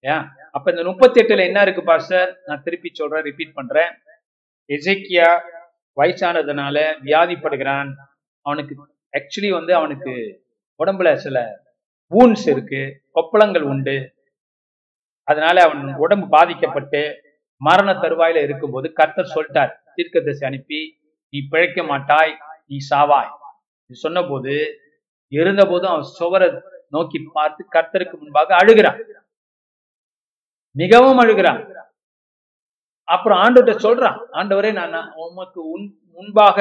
ஏன் 0.00 0.24
அப்ப 0.50 0.70
இந்த 0.70 0.82
முப்பத்தி 0.82 1.20
எட்டுல 1.20 1.46
என்ன 1.46 1.62
இருக்கு 1.62 1.82
பாஸ்டர் 1.84 2.40
நான் 2.46 2.62
திருப்பி 2.62 2.90
சொல்றேன் 2.92 3.22
ரிப்பீட் 3.22 3.54
பண்றேன். 3.54 3.92
எசேக்கியா 4.68 5.30
வயசானதுனால 6.00 6.76
வியாதிப்படுகிறான். 7.06 7.90
அவனுக்கு 8.40 8.74
ஆக்சுவலி 9.18 9.50
வந்து 9.50 9.74
அவனுக்கு 9.74 10.14
உடம்புல 10.84 11.14
சில 11.14 11.64
ஊன்ஸ் 12.10 12.48
இருக்கு 12.54 12.82
கொப்பளங்கள் 13.14 13.68
உண்டு. 13.72 13.96
அதனால 15.22 15.62
அவன் 15.68 15.94
உடம்பு 15.94 16.28
பாதிக்கப்பட்டு 16.28 17.02
மரண 17.60 17.90
தருவாயில 17.92 18.42
இருக்கும்போது 18.42 18.92
கர்த்தர் 18.92 19.34
சொல்லிட்டார் 19.34 19.72
தீர்க்கதரிசி 19.94 20.44
அனுப்பி 20.46 20.80
நீ 21.32 21.38
பிழைக்க 21.50 21.82
மாட்டாய் 21.82 22.32
நீ 22.66 22.76
சாவாய். 22.90 23.30
சொன்னபோது 23.92 24.54
இருந்த 25.32 25.62
போதும் 25.66 25.90
அவன் 25.90 26.10
சுவரை 26.18 26.48
நோக்கி 26.88 27.18
பார்த்து 27.32 27.62
கர்த்தருக்கு 27.72 28.18
முன்பாக 28.18 28.56
அழுகிறான். 28.56 28.98
மிகவும் 30.76 31.18
அழுகிறான். 31.18 31.60
அப்புறம் 33.08 33.40
ஆண்டவர்கிட்ட 33.44 33.74
சொல்றான் 33.86 34.18
ஆண்டவரே 34.32 34.70
நான் 34.72 35.12
உமக்கு 35.14 35.60
உன் 35.70 35.86
முன்பாக 36.14 36.58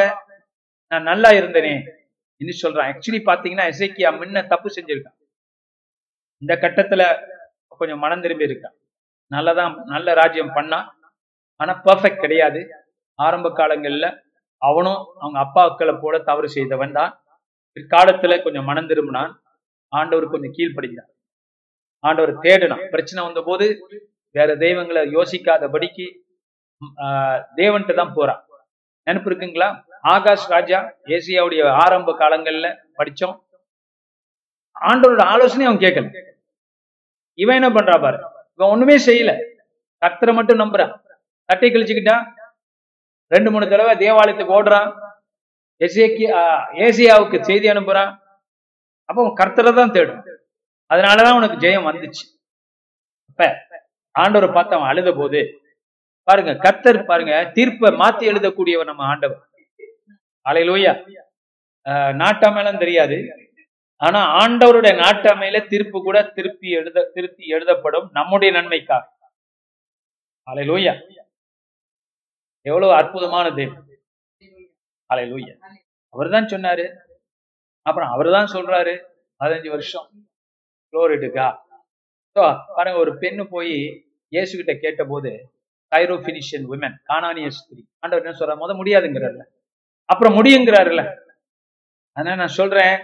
நான் 0.92 1.08
நல்லா 1.12 1.30
இருந்தேனே. 1.30 1.74
என்று 2.42 2.54
சொல்றான். 2.64 2.90
ஆக்சுவலி 2.92 3.22
பாத்தீங்கன்னா 3.30 3.66
இசைக்கியா 3.74 4.10
முன்ன 4.22 4.48
தப்பு 4.48 4.70
செஞ்சிருக்கான். 4.76 5.18
இந்த 6.42 6.54
கட்டத்துல 6.62 7.04
கொஞ்சம் 7.68 8.00
மனம் 8.00 8.22
திரும்பி 8.22 8.46
இருக்கான் 8.46 8.76
நல்லதான் 9.32 9.76
நல்ல 9.86 10.14
ராஜ்யம் 10.14 10.56
பண்ணான் 10.56 10.88
ஆனா 11.60 11.82
பர்ஃபெக்ட் 11.86 12.20
கிடையாது. 12.20 12.62
ஆரம்ப 13.20 13.50
காலங்கள்ல 13.50 14.06
அவனும் 14.62 15.02
அவங்க 15.20 15.38
அப்பாக்களை 15.46 16.00
போல 16.02 16.20
தவறு 16.20 16.50
செய்தவன் 16.50 16.92
தான். 16.92 17.12
பிற்காலத்துல 17.78 18.44
கொஞ்சம் 18.44 18.66
மனம் 18.66 18.90
திரும்பினான். 18.90 19.32
ஆண்டவர் 19.92 20.30
கொஞ்சம் 20.30 20.56
கீழ்ப்படுகிறார் 20.58 21.12
ஆண்டவர் 22.04 22.34
தேடினான். 22.38 22.90
பிரச்சனை 22.90 23.24
வந்த 23.24 23.42
போது 23.42 23.66
வேற 24.36 24.56
தெய்வங்களை 24.56 25.02
யோசிக்காதபடிக்கு 25.14 26.06
ஆஹ், 26.98 27.40
தான் 27.96 28.14
போறான். 28.14 28.42
நினைப்பு 29.08 29.30
இருக்குங்களா? 29.32 29.68
ஆகாஷ் 30.04 30.50
ராஜா 30.50 30.80
ஏசியாவுடைய 31.08 31.62
ஆரம்ப 31.84 32.12
காலங்கள்ல 32.14 32.68
படிச்சோம். 32.98 33.36
ஆண்டவரோட 34.82 35.24
ஆலோசனை 35.26 35.66
அவன் 35.66 35.80
கேட்கல. 35.80 36.08
இவன் 37.40 37.56
என்ன 37.56 37.70
பண்றா 37.70 38.02
பாரு? 38.02 38.20
இவன் 38.56 38.72
ஒண்ணுமே 38.74 38.96
செய்யல. 39.08 39.32
கர்த்தரை 40.04 40.34
மட்டும் 40.38 40.62
நம்புறான். 40.62 40.94
தட்டை 41.50 41.70
கழிச்சுக்கிட்டான். 41.72 42.24
ரெண்டு 43.34 43.50
மூணு 43.54 43.66
தடவை 43.74 43.94
தேவாலயத்துக்கு 44.04 44.58
ஓடுறான். 44.60 44.90
எசேக்கி 45.86 46.26
ஏசியாவுக்கு 46.86 47.38
செய்தி 47.50 47.68
அனுப்புறான். 47.74 48.12
அப்போ 49.10 49.22
கர்த்தரை 49.42 49.72
தான் 49.80 49.94
தேடும். 49.96 50.22
அதனாலதான் 50.94 51.38
உனக்கு 51.40 51.58
ஜெயம் 51.66 51.88
வந்துச்சு. 51.90 52.26
அப்ப 53.30 53.48
ஆண்டவரை 54.16 54.50
பார்த்து 54.58 54.76
அவன் 54.76 54.92
அழுத 54.92 55.10
போது 55.20 55.40
பாருங்க 56.28 56.52
கர்த்தர் 56.66 57.00
பாருங்க 57.10 57.34
தீர்ப்பை 57.56 57.90
மாத்தி 58.02 58.24
எழுதக்கூடியவர் 58.32 58.90
நம்ம 58.92 59.04
ஆண்டவர். 59.12 59.42
அலையிலோயா 60.46 60.94
நாட்டாமையெல்லாம் 62.22 62.84
தெரியாது. 62.84 63.18
ஆனா 64.02 64.20
ஆண்டவருடைய 64.42 64.94
நாட்டமையில 65.04 65.58
தீர்ப்பு 65.72 65.98
கூட 66.08 66.18
திருப்பி 66.38 66.70
எழுத 66.80 67.06
திருப்பி 67.16 67.44
எழுதப்படும் 67.56 68.08
நம்முடைய 68.18 68.50
நன்மைக்காக. 68.58 69.04
அலையிலோயா 70.48 70.94
எவ்வளவு 72.66 72.94
அற்புதமான 73.00 73.48
தெய்வம் 73.60 73.84
லூயா 75.32 75.54
அவர் 76.14 76.30
தான் 76.36 76.48
சொன்னாரு. 76.54 76.86
அப்புறம் 77.86 78.12
அவர் 78.14 78.30
தான் 78.36 78.50
சொல்றாரு. 78.54 78.94
பதினஞ்சு 79.42 79.70
வருஷம். 79.74 80.08
குளோரிடுக்கா 80.94 81.48
ஸோ 82.36 82.44
பாருங்க 82.76 83.00
ஒரு 83.04 83.12
பெண்ணு 83.22 83.44
போய் 83.56 83.76
இயேசு 84.32 84.52
கிட்ட 84.60 84.74
கேட்ட 84.84 85.02
போது 85.12 85.32
கைரோ 85.92 86.16
பினிஷியன் 86.28 86.66
உமன் 86.74 86.96
காணானிய 87.10 87.50
ஸ்திரி. 87.58 87.82
ஆண்டவர் 88.02 88.24
என்ன 88.24 88.38
சொல்ற 88.40 88.56
முத 88.62 88.74
முடியாதுங்கிறார்ல. 88.80 89.44
அப்புறம் 90.10 90.36
முடியுங்கிறாருல்ல 90.40 91.04
அதனால 92.18 92.40
நான் 92.42 92.58
சொல்றேன் 92.62 92.96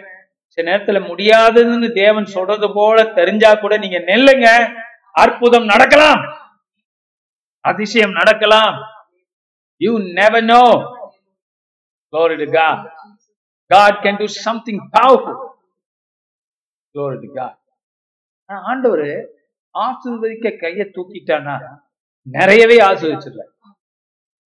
சில 0.51 0.71
நேரத்துல 0.71 1.07
முடியாதுன்னு 1.07 1.91
தேவன் 1.91 2.25
சொல்றது 2.25 2.73
போல 2.73 3.03
தெரிஞ்சா 3.03 3.53
கூட 3.53 3.77
நீங்க 3.77 3.97
நெல்லுங்க. 3.97 4.73
அற்புதம் 5.11 5.65
நடக்கலாம். 5.65 6.21
அதிசயம் 7.59 8.11
நடக்கலாம். 8.11 8.77
You 9.77 9.99
never 9.99 10.43
know 10.43 10.63
Glory 12.13 12.37
to 12.37 12.47
God. 12.51 12.79
God 13.71 13.93
can 14.03 14.15
do 14.21 14.27
something 14.45 14.79
powerful. 14.91 15.35
Glory 16.93 17.17
to 17.25 17.29
God. 17.41 17.55
ஆண்டவர் 18.45 19.05
ஆசிர்வதிக்க 19.73 20.59
கையை 20.59 20.85
தூக்கிட்டானா 20.87 21.55
நிறையவே 22.21 22.77
ஆசிர்வச்சிடல 22.77 23.43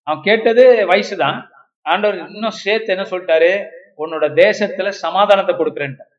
அவன் 0.01 0.23
கேட்டது 0.23 0.87
வயசுதான். 0.89 1.47
ஆண்டவர் 1.81 2.27
இன்னும் 2.27 2.59
சேர்த்து 2.63 2.95
என்ன 2.95 3.07
சொல்லிட்டாரு? 3.09 3.74
உன்னோட 4.03 4.25
தேசத்துல 4.43 4.89
சமாதானத்தை 5.05 5.53
கொடுக்குறேன்ட்டார் 5.55 6.11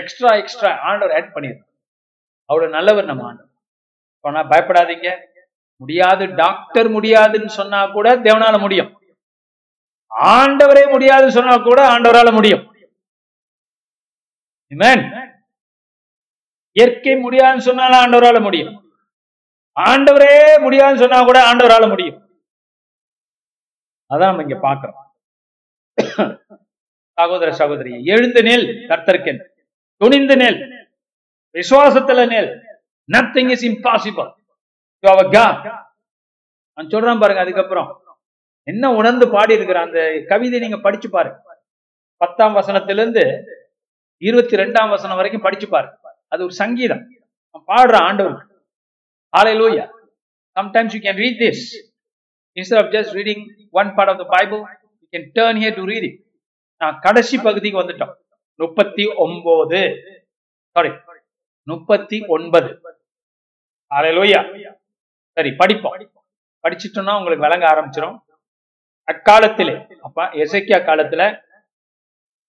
எக்ஸ்ட்ரா 0.00 0.30
எக்ஸ்ட்ரா 0.42 0.70
ஆண்டவர் 0.88 1.14
ஆட் 1.18 1.32
பண்ணிடுறார் 1.34 1.64
அவரோட 2.50 2.68
நல்லவர் 2.78 3.10
நம்ம 3.10 3.24
ஆண்டவர். 3.28 3.52
போனா 4.24 4.40
பயப்படாதீங்க. 4.52 5.08
முடியாது 5.80 6.24
டாக்டர் 6.42 6.88
முடியாதுன்னு 6.96 7.50
சொன்னா 7.60 7.80
கூட 7.96 8.08
தேவனால 8.26 8.56
முடியும். 8.64 8.90
ஆண்டவரே 10.36 10.84
முடியாதுன்னு 10.94 11.36
சொன்னா 11.38 11.54
கூட 11.68 11.80
ஆண்டவரால 11.94 12.30
முடியும். 12.36 12.64
இயற்கை 16.76 17.14
முடியாதுன்னு 17.24 17.66
சொன்னாலும் 17.68 18.00
ஆண்டவரால 18.04 18.38
முடியும். 18.46 18.72
ஆண்டவரே 19.76 20.32
முடியாதுன்னு 20.64 21.02
சொன்னா 21.04 21.20
கூட 21.28 21.38
ஆண்டவரால 21.50 21.84
முடியும். 21.92 22.18
அதான் 24.10 24.30
நம்ம 24.30 24.44
இங்க 24.46 24.58
பாக்குறோம் 24.68 25.02
சகோதர 27.18 27.50
சகோதரி 27.60 27.92
எழுந்து 28.14 28.40
நெல் 28.48 28.66
கர்த்தர்க்கென் 28.90 29.40
துணிந்து 30.00 30.34
நெல். 30.42 30.58
விசுவாசத்துல 31.54 32.20
நெல். 32.32 32.50
நத்திங் 33.08 33.50
இஸ் 33.54 33.66
இம்பாசிபிள் 33.70 34.30
நான் 36.78 36.90
சொல்றேன் 36.94 37.20
பாருங்க 37.22 37.42
அதுக்கப்புறம். 37.44 37.88
என்ன 38.68 38.84
உணர்ந்து 39.00 39.26
பாடி 39.34 39.52
இருக்கிற 39.58 39.78
அந்த 39.86 40.00
கவிதை 40.30 40.58
நீங்க 40.64 40.78
படிச்சு 40.86 41.08
பாருங்க 41.16 41.38
பத்தாம் 42.20 42.56
வசனத்திலிருந்து 42.58 43.22
இருபத்தி 44.22 44.60
ரெண்டாம் 44.62 44.92
வசனம் 44.94 45.18
வரைக்கும் 45.20 45.44
படிச்சு 45.46 45.66
பாருங்க 45.74 45.96
அது 46.32 46.40
ஒரு 46.46 46.54
சங்கீதம். 46.62 47.02
பாடுற 47.70 47.96
ஆண்டவர். 48.08 48.36
Hallelujah 49.60 49.84
sometimes 50.56 50.94
you 50.96 51.00
can 51.06 51.20
read 51.24 51.40
this 51.44 51.64
of 52.56 52.78
of 52.82 52.92
just 52.94 53.12
reading 53.18 53.42
one 53.80 53.88
part 53.96 54.10
of 54.12 54.20
the 54.22 54.26
Bible 54.36 54.60
you 55.02 55.08
can 55.14 55.26
turn 55.38 55.58
here 55.62 55.76
to 55.80 55.84
read 55.92 56.06
it 56.10 56.18
கடைசி 57.04 57.36
பகுதிக்கு 57.46 57.80
வந்துட்டோம். 57.82 58.14
முப்பத்தி 58.60 59.04
ஒன்பது 59.24 59.80
சாரி 60.76 60.90
முப்பத்தி 61.68 62.18
ஒன்பது. 62.34 62.68
அலையலோயா 63.90 64.40
சரி 65.36 65.50
படிப்போம். 65.60 65.96
படிச்சுட்டோம்னா 66.64 67.16
உங்களுக்கு 67.18 67.46
விளங்க 67.46 67.64
ஆரம்பிச்சிடும் 67.72 68.16
அக்காலத்திலே 69.08 69.74
அப்ப 70.06 70.24
எசைக்கியா 70.44 70.78
காலத்துல 70.86 71.22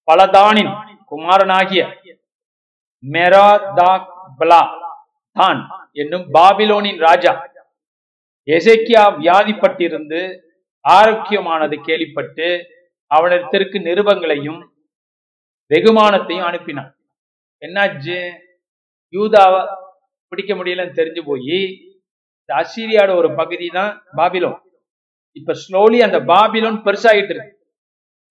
பலதானின் 0.07 0.71
குமாரனாகிய 1.11 1.81
மெராதாக்பலா 3.03 4.61
தான் 5.35 5.59
என்னும் 6.01 6.25
பாபிலோனின் 6.35 6.99
ராஜா 7.07 7.33
எசேக்கியா 8.47 9.03
வியாதிப்பட்டிருந்து 9.19 10.21
ஆரோக்கியமானது 10.85 11.77
கேள்விப்பட்டு 11.87 12.47
அவனிடத்திற்கு 13.11 13.77
நிருபங்களையும் 13.79 14.61
வெகுமானத்தையும் 15.71 16.47
அனுப்பினான். 16.49 16.91
என்னாச்சு? 17.61 18.17
யூதாவை 19.13 19.61
பிடிக்க 20.31 20.53
முடியலன்னு 20.53 20.97
தெரிஞ்சு 20.99 21.21
போய் 21.25 21.59
இந்த 22.39 22.51
அசீரியாவோட 22.61 23.11
ஒரு 23.15 23.29
பகுதி 23.35 23.67
தான் 23.67 23.91
பாபிலோன். 24.15 24.59
இப்ப 25.31 25.53
ஸ்லோலி 25.63 25.99
அந்த 26.07 26.19
பாபிலோன் 26.33 26.77
பெருசாகிட்டு 26.87 27.33
இருக்கு. 27.35 27.53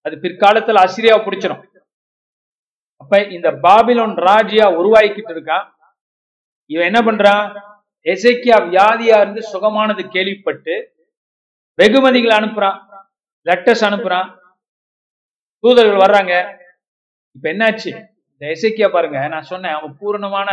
அது 0.00 0.16
பிற்காலத்துல 0.16 0.82
அசிரியாவை 0.86 1.20
பிடிச்சிடும் 1.24 1.62
அப்ப 3.00 3.22
இந்த 3.36 3.48
பாபிலோன் 3.66 4.14
ராஜியா 4.28 4.66
உருவாக்கிட்டு 4.80 5.32
இருக்கான் 5.36 5.66
இவன் 6.70 6.88
என்ன 6.90 7.00
பண்றான்? 7.08 7.44
எசைக்கியா 8.12 8.56
வியாதியா 8.70 9.16
இருந்து 9.22 9.42
சுகமானது 9.52 10.02
கேள்விப்பட்டு 10.08 10.74
வெகுமதிகள் 11.78 12.38
அனுப்புறான். 12.38 12.78
லெட்டர்ஸ் 13.46 13.84
அனுப்புறான். 13.88 14.28
தூதர்கள் 15.66 16.02
வர்றாங்க. 16.04 16.32
இப்ப 17.36 17.52
என்னாச்சு? 17.52 17.90
இந்த 18.32 18.44
இசைக்கியா 18.54 18.88
பாருங்க 18.90 19.28
நான் 19.28 19.42
சொன்னேன் 19.42 19.72
அவங்க 19.72 19.94
பூரணமான 19.98 20.50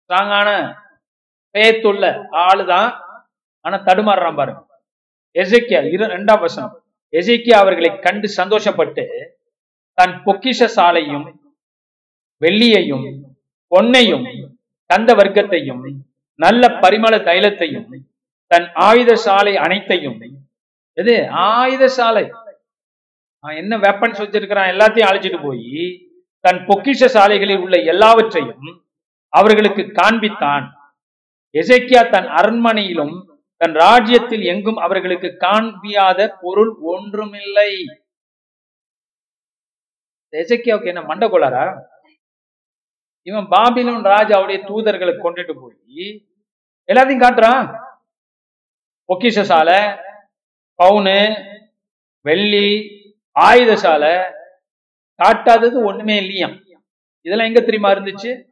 ஸ்ட்ராங்கான 0.00 0.48
பேத்துள்ள 1.54 2.04
ஆளுதான். 2.44 2.88
ஆனா 3.64 3.76
தடுமாறுறான் 3.78 4.36
பாருங்க. 4.36 4.62
எசைக்கியா 5.36 5.80
இரு 5.92 6.04
ரெண்டாம் 6.06 6.40
வசனம். 6.40 6.74
எசைக்கியா 7.12 7.56
அவர்களை 7.56 7.98
கண்டு 7.98 8.28
சந்தோஷப்பட்டு 8.36 9.04
தன் 9.98 10.14
பொக்கிஷ 10.26 10.68
சாலையும் 10.76 11.26
வெள்ளியையும் 12.42 13.04
பொன்னையும் 13.72 14.24
தந்த 14.90 15.10
வர்க்கத்தையும் 15.14 15.82
நல்ல 16.40 16.68
பரிமள 16.82 17.14
தைலத்தையும் 17.28 17.86
தன் 18.50 18.66
ஆயுத 18.86 19.12
சாலை 19.16 19.56
அனைத்தையும் 19.56 20.16
எது? 20.98 21.14
ஆயுத 21.30 21.84
சாலை 21.88 22.24
அவன் 23.44 23.56
என்ன 23.56 23.74
வெப்பன்ஸ் 23.76 24.22
வச்சிருக்கிறான் 24.22 24.70
எல்லாத்தையும் 24.72 25.08
அழைச்சிட்டு 25.10 25.38
போய் 25.42 25.72
தன் 26.44 26.60
பொக்கிஷ 26.68 27.06
சாலைகளில் 27.06 27.62
உள்ள 27.64 27.76
எல்லாவற்றையும் 27.92 28.68
அவர்களுக்கு 29.32 29.82
காண்பித்தான். 30.00 30.64
எசைக்கியா 31.54 32.02
தன் 32.10 32.28
அரண்மனையிலும் 32.38 33.14
தன் 33.60 33.74
ராஜ்யத்தில் 33.74 34.44
எங்கும் 34.52 34.76
அவர்களுக்கு 34.76 35.28
காண்பியாத 35.46 36.20
பொருள் 36.40 36.72
ஒன்றுமில்லை. 36.92 37.72
எசைக்கியாவுக்கு 40.32 40.92
என்ன 40.92 41.02
மண்டகோளாரா 41.02 41.64
இவன் 43.26 43.46
பாபிலோன் 43.54 44.06
ராஜாவுடைய 44.14 44.58
தூதர்களை 44.70 45.14
கொண்டுட்டு 45.24 45.54
போய் 45.60 46.06
எல்லாத்தையும் 46.88 47.24
காட்டுறான். 47.24 47.66
பொக்கிஷ 49.08 49.42
சாலை 49.50 49.80
பவுனு 50.82 51.18
வெள்ளி 52.26 52.66
ஆயுதசாலை 53.40 54.32
காட்டாதது 55.24 55.84
ஒண்ணுமே 55.84 56.16
இல்லையாம். 56.16 56.64
இதெல்லாம் 57.20 57.46
எங்க 57.46 57.60
தெரியுமா 57.60 57.90
இருந்துச்சு? 57.90 58.50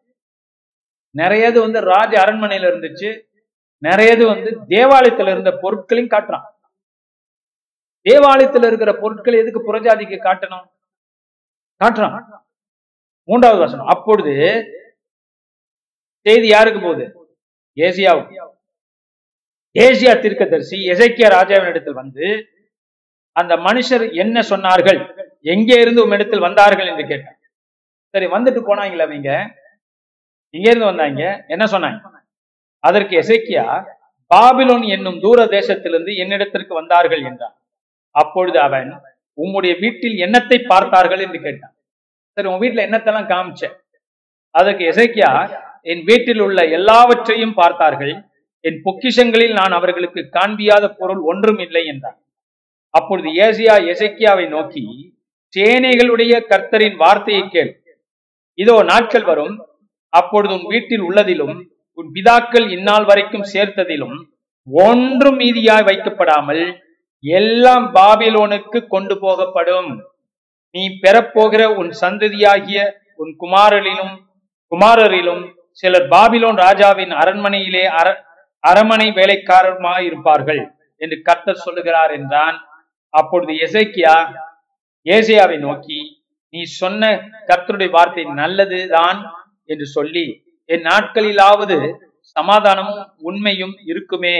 நிறையது 1.10 1.60
வந்து 1.60 1.80
ராஜ 1.80 2.24
அரண்மனையில 2.24 2.66
இருந்துச்சு. 2.66 3.28
நிறையது 3.78 4.26
வந்து 4.26 4.50
தேவாலயத்துல 4.68 5.30
இருந்த 5.30 5.58
பொருட்களையும் 5.60 6.10
காட்டுறான். 6.10 6.48
தேவாலயத்துல 8.10 8.66
இருக்கிற 8.66 8.92
பொருட்கள் 8.92 9.34
எதுக்கு 9.34 9.74
புறஜாதிக்கு 9.74 10.16
காட்டணும்? 10.22 10.66
காட்டுறான். 11.84 12.40
மூன்றாவது 13.24 13.60
வசனம். 13.60 13.86
அப்பொழுது 13.86 14.64
செய்தி 16.20 16.48
யாருக்கு 16.48 16.80
போகுது? 16.80 17.36
ஏசியாவுக்கு. 17.76 18.48
ஏசியா 19.78 20.20
தீர்க்கதரிசி 20.20 20.76
எசைக்கியா 20.76 21.28
ராஜாவினிடத்தில் 21.28 21.92
வந்து 21.92 22.46
அந்த 23.36 23.54
மனுஷர் 23.66 24.04
என்ன 24.22 24.40
சொன்னார்கள்? 24.52 25.00
எங்கே 25.54 25.76
இருந்து 25.80 26.02
உம்மிடத்தில் 26.04 26.46
வந்தார்கள் 26.46 26.88
என்று 26.92 27.04
கேட்டார். 27.10 27.38
சரி 28.14 28.26
வந்துட்டு 28.26 28.60
போனாங்களே 28.68 29.04
அவங்க. 29.06 29.30
இங்க 30.54 30.66
இருந்து 30.70 30.90
வந்தாங்க. 30.90 31.22
என்ன 31.54 31.64
சொன்னாங்க? 31.74 32.00
அதற்கு 32.84 33.14
எசைக்கியா 33.22 33.64
பாபிலோன் 34.30 34.84
என்னும் 34.96 35.18
தூர 35.20 35.38
தேசத்திலிருந்து 35.56 36.12
என்னிடத்திற்கு 36.22 36.72
வந்தார்கள் 36.80 37.22
என்றான். 37.30 37.56
அப்பொழுது 38.14 38.58
அவன் 38.60 38.90
உம்முடைய 39.38 39.72
வீட்டில் 39.82 40.16
என்னத்தை 40.26 40.58
பார்த்தார்கள்? 40.72 41.22
என்று 41.26 41.38
கேட்டான். 41.46 41.74
சரி 42.36 42.48
உன் 42.52 42.62
வீட்டுல 42.62 42.84
என்னத்தெல்லாம் 42.88 43.30
காமிச்ச? 43.32 43.62
அதற்கு 44.54 44.84
எசைக்கியா 44.92 45.30
என் 45.92 46.02
வீட்டில் 46.08 46.42
உள்ள 46.46 46.60
எல்லாவற்றையும் 46.78 47.54
பார்த்தார்கள். 47.60 48.14
என் 48.64 48.80
பொக்கிஷங்களில் 48.86 49.54
நான் 49.60 49.76
அவர்களுக்கு 49.78 50.20
காண்பியாத 50.38 50.86
பொருள் 51.00 51.22
ஒன்றும் 51.30 51.60
இல்லை 51.66 51.82
என்றான். 51.92 52.18
அப்பொழுது 52.94 53.28
ஏசியா 53.46 53.74
எசைக்கியாவை 53.92 54.46
நோக்கி 54.54 54.84
சேனைகளுடைய 55.54 56.32
கர்த்தரின் 56.50 56.96
வார்த்தையை 57.02 57.44
கேள். 57.48 57.70
இதோ 58.58 58.76
நாட்கள் 58.90 59.26
வரும். 59.30 59.54
அப்பொழுது 60.12 60.52
உன் 60.56 60.68
வீட்டில் 60.72 61.04
உள்ளதிலும் 61.08 61.56
உன் 61.98 62.08
பிதாக்கள் 62.16 62.66
இந்நாள் 62.76 63.06
வரைக்கும் 63.10 63.48
சேர்த்ததிலும் 63.52 64.16
ஒன்றும் 64.68 65.38
மீதியாய் 65.42 65.86
வைக்கப்படாமல் 65.88 66.64
எல்லாம் 67.24 67.86
பாபிலோனுக்கு 67.96 68.78
கொண்டு 68.94 69.14
போகப்படும். 69.24 69.90
நீ 70.74 70.82
பெறப்போகிற 71.02 71.62
உன் 71.80 71.90
சந்ததியாகிய 72.02 72.80
உன் 73.22 73.32
குமாரரிலும் 73.42 74.12
குமாரரிலும் 74.72 75.42
சிலர் 75.80 76.08
பாபிலோன் 76.12 76.58
ராஜாவின் 76.64 77.12
அரண்மனையிலே 77.22 77.84
அர 77.98 78.08
அரமனை 78.64 79.08
வேலைக்காரருமாய் 79.18 80.06
இருப்பார்கள் 80.08 80.62
என்று 81.00 81.16
கர்த்தர் 81.28 81.64
சொல்லுகிறார் 81.66 82.12
என்றான் 82.18 82.56
அப்பொழுது 83.14 83.52
எசைக்கியா 83.66 84.14
ஏசியாவை 85.06 85.58
நோக்கி 85.58 85.98
நீ 86.54 86.60
சொன்ன 86.80 87.08
கர்த்தருடைய 87.48 87.90
வார்த்தை 87.90 88.24
நல்லதுதான் 88.40 89.18
என்று 89.64 89.86
சொல்லி 89.86 90.24
என் 90.70 90.86
நாட்களிலாவது 90.90 91.76
சமாதானமும் 92.36 93.02
உண்மையும் 93.18 93.74
இருக்குமே 93.84 94.36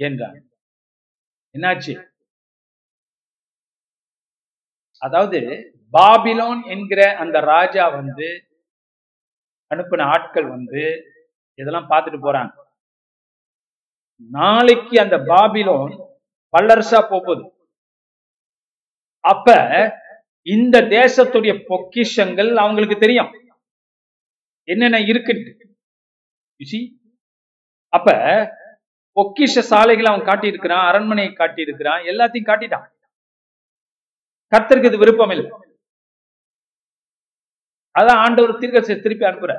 என்றான். 0.00 0.38
என்னாச்சு? 1.54 1.94
அதாவது 5.02 5.40
பாபிலோன் 5.92 6.60
என்கிற 6.66 7.00
அந்த 7.16 7.36
ராஜா 7.52 7.84
வந்து 7.88 8.28
அனுப்பின 9.70 10.06
ஆட்கள் 10.14 10.48
வந்து 10.48 10.82
இதெல்லாம் 11.58 11.90
பார்த்துட்டு 11.90 12.20
போறாங்க. 12.26 12.52
நாளைக்கு 14.30 14.94
அந்த 15.00 15.16
பாபிலோன் 15.32 15.94
வல்லரசா 16.56 17.00
போகுது. 17.12 17.44
அப்ப 19.32 19.48
இந்த 20.54 20.76
தேசத்துடைய 20.96 21.52
பொக்கிஷங்கள் 21.70 22.50
அவங்களுக்கு 22.64 22.96
தெரியும். 23.04 23.30
என்னென்ன 24.68 25.00
இருக்குன்ட்டு. 25.10 25.52
அப்ப 27.96 28.08
பொக்கிஷ 29.16 29.62
சாலைகளை 29.70 30.08
அவன் 30.10 30.28
காட்டி 30.28 30.46
இருக்கிறான் 30.52 30.86
அரண்மனையை 30.90 31.30
காட்டி 31.32 31.60
இருக்கிறான் 31.66 32.02
எல்லாத்தையும் 32.10 32.48
காட்டிட்டான். 32.50 32.86
கத்தருக்கு 34.52 34.90
இது 34.90 35.02
விருப்பம் 35.02 35.32
இல்லை. 35.34 35.46
அதான் 37.98 38.22
ஆண்டவர் 38.24 38.60
தீர்க்க 38.60 38.94
திருப்பி 39.04 39.24
அனுப்புற 39.30 39.54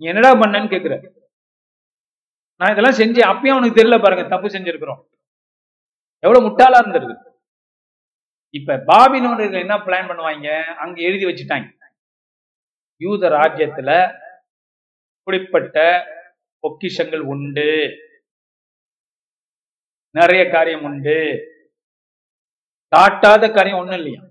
நீ 0.00 0.06
என்னடா 0.10 0.30
பண்ணன்னு 0.42 0.72
கேக்குற? 0.74 0.94
நான் 2.60 2.72
இதெல்லாம் 2.72 2.98
செஞ்சு 3.00 3.20
அப்பயும் 3.30 3.54
அவனுக்கு 3.54 3.78
தெரியல 3.80 3.96
பாருங்க 4.02 4.24
தப்பு 4.34 4.48
செஞ்சிருக்கிறோம். 4.56 5.00
எவ்வளவு 6.22 6.46
முட்டாளா 6.46 6.78
இருந்திருக்கு 6.80 7.28
இப்ப 8.54 8.76
பாபினோர்கள் 8.76 9.60
என்ன 9.60 9.76
பிளான் 9.76 10.08
பண்ணுவாங்க? 10.10 10.64
அங்க 10.74 11.00
எழுதி 11.00 11.24
வச்சுட்டாங்க. 11.24 11.68
யூத 12.96 13.28
ராஜ்யத்துல 13.28 13.90
இப்படிப்பட்ட 15.18 15.76
பொக்கிஷங்கள் 16.60 17.20
உண்டு. 17.20 17.70
நிறைய 20.14 20.50
காரியம் 20.50 20.82
உண்டு. 20.82 21.18
காட்டாத 22.92 23.50
காரியம் 23.50 23.78
ஒண்ணும் 23.78 23.96
இல்லையா? 23.96 24.22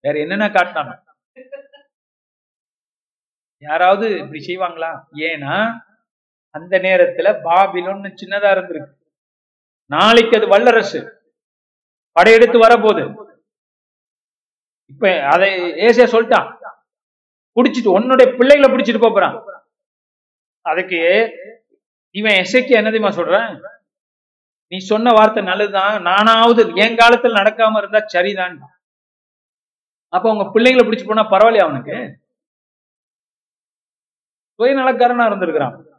வேற 0.00 0.18
என்னென்ன 0.18 0.48
காட்டினாங்க 0.48 1.08
யாராவது 3.58 4.06
இப்படி 4.10 4.40
செய்வாங்களா? 4.46 4.90
ஏன்னா 5.12 5.54
அந்த 6.54 6.78
நேரத்துல 6.78 7.28
பாபிலோன்னு 7.48 8.10
சின்னதா 8.20 8.50
இருந்திருக்கு. 8.54 8.94
நாளைக்கு 9.90 10.36
அது 10.36 10.48
வல்லரசு. 10.48 11.00
படையெடுத்து 12.12 12.58
வரப்போகுது. 12.58 13.04
இப்ப 14.86 15.22
அதை 15.22 15.50
ஏசியா 15.62 16.06
சொல்லிட்டான். 16.12 16.48
பிடிச்சிட்டு 17.56 17.88
உன்னுடைய 17.88 18.34
பிள்ளைகளை 18.36 18.68
பிடிச்சிட்டு 18.70 19.00
போறான். 19.00 19.44
அதுக்கு 20.60 21.00
இவன் 22.10 22.32
எசைக்கு 22.32 22.68
என்ன 22.68 23.10
சொல்றேன்? 23.10 23.60
நீ 24.68 24.78
சொன்ன 24.78 25.12
வார்த்தை 25.12 25.42
நல்லதுதான். 25.42 26.02
நானாவது 26.02 26.62
என் 26.74 26.96
காலத்துல 26.96 27.36
நடக்காம 27.40 27.78
இருந்தா 27.78 28.00
சரிதான். 28.06 28.58
அப்ப 30.08 30.30
உங்க 30.30 30.44
பிள்ளைங்களை 30.44 30.82
பிடிச்சு 30.86 31.06
போனா 31.06 31.22
பரவாயில்லையா 31.30 31.68
அவனுக்கு? 31.68 31.98
சுயநலக்காரனா 34.58 35.26
இருந்திருக்கிறான். 35.26 35.89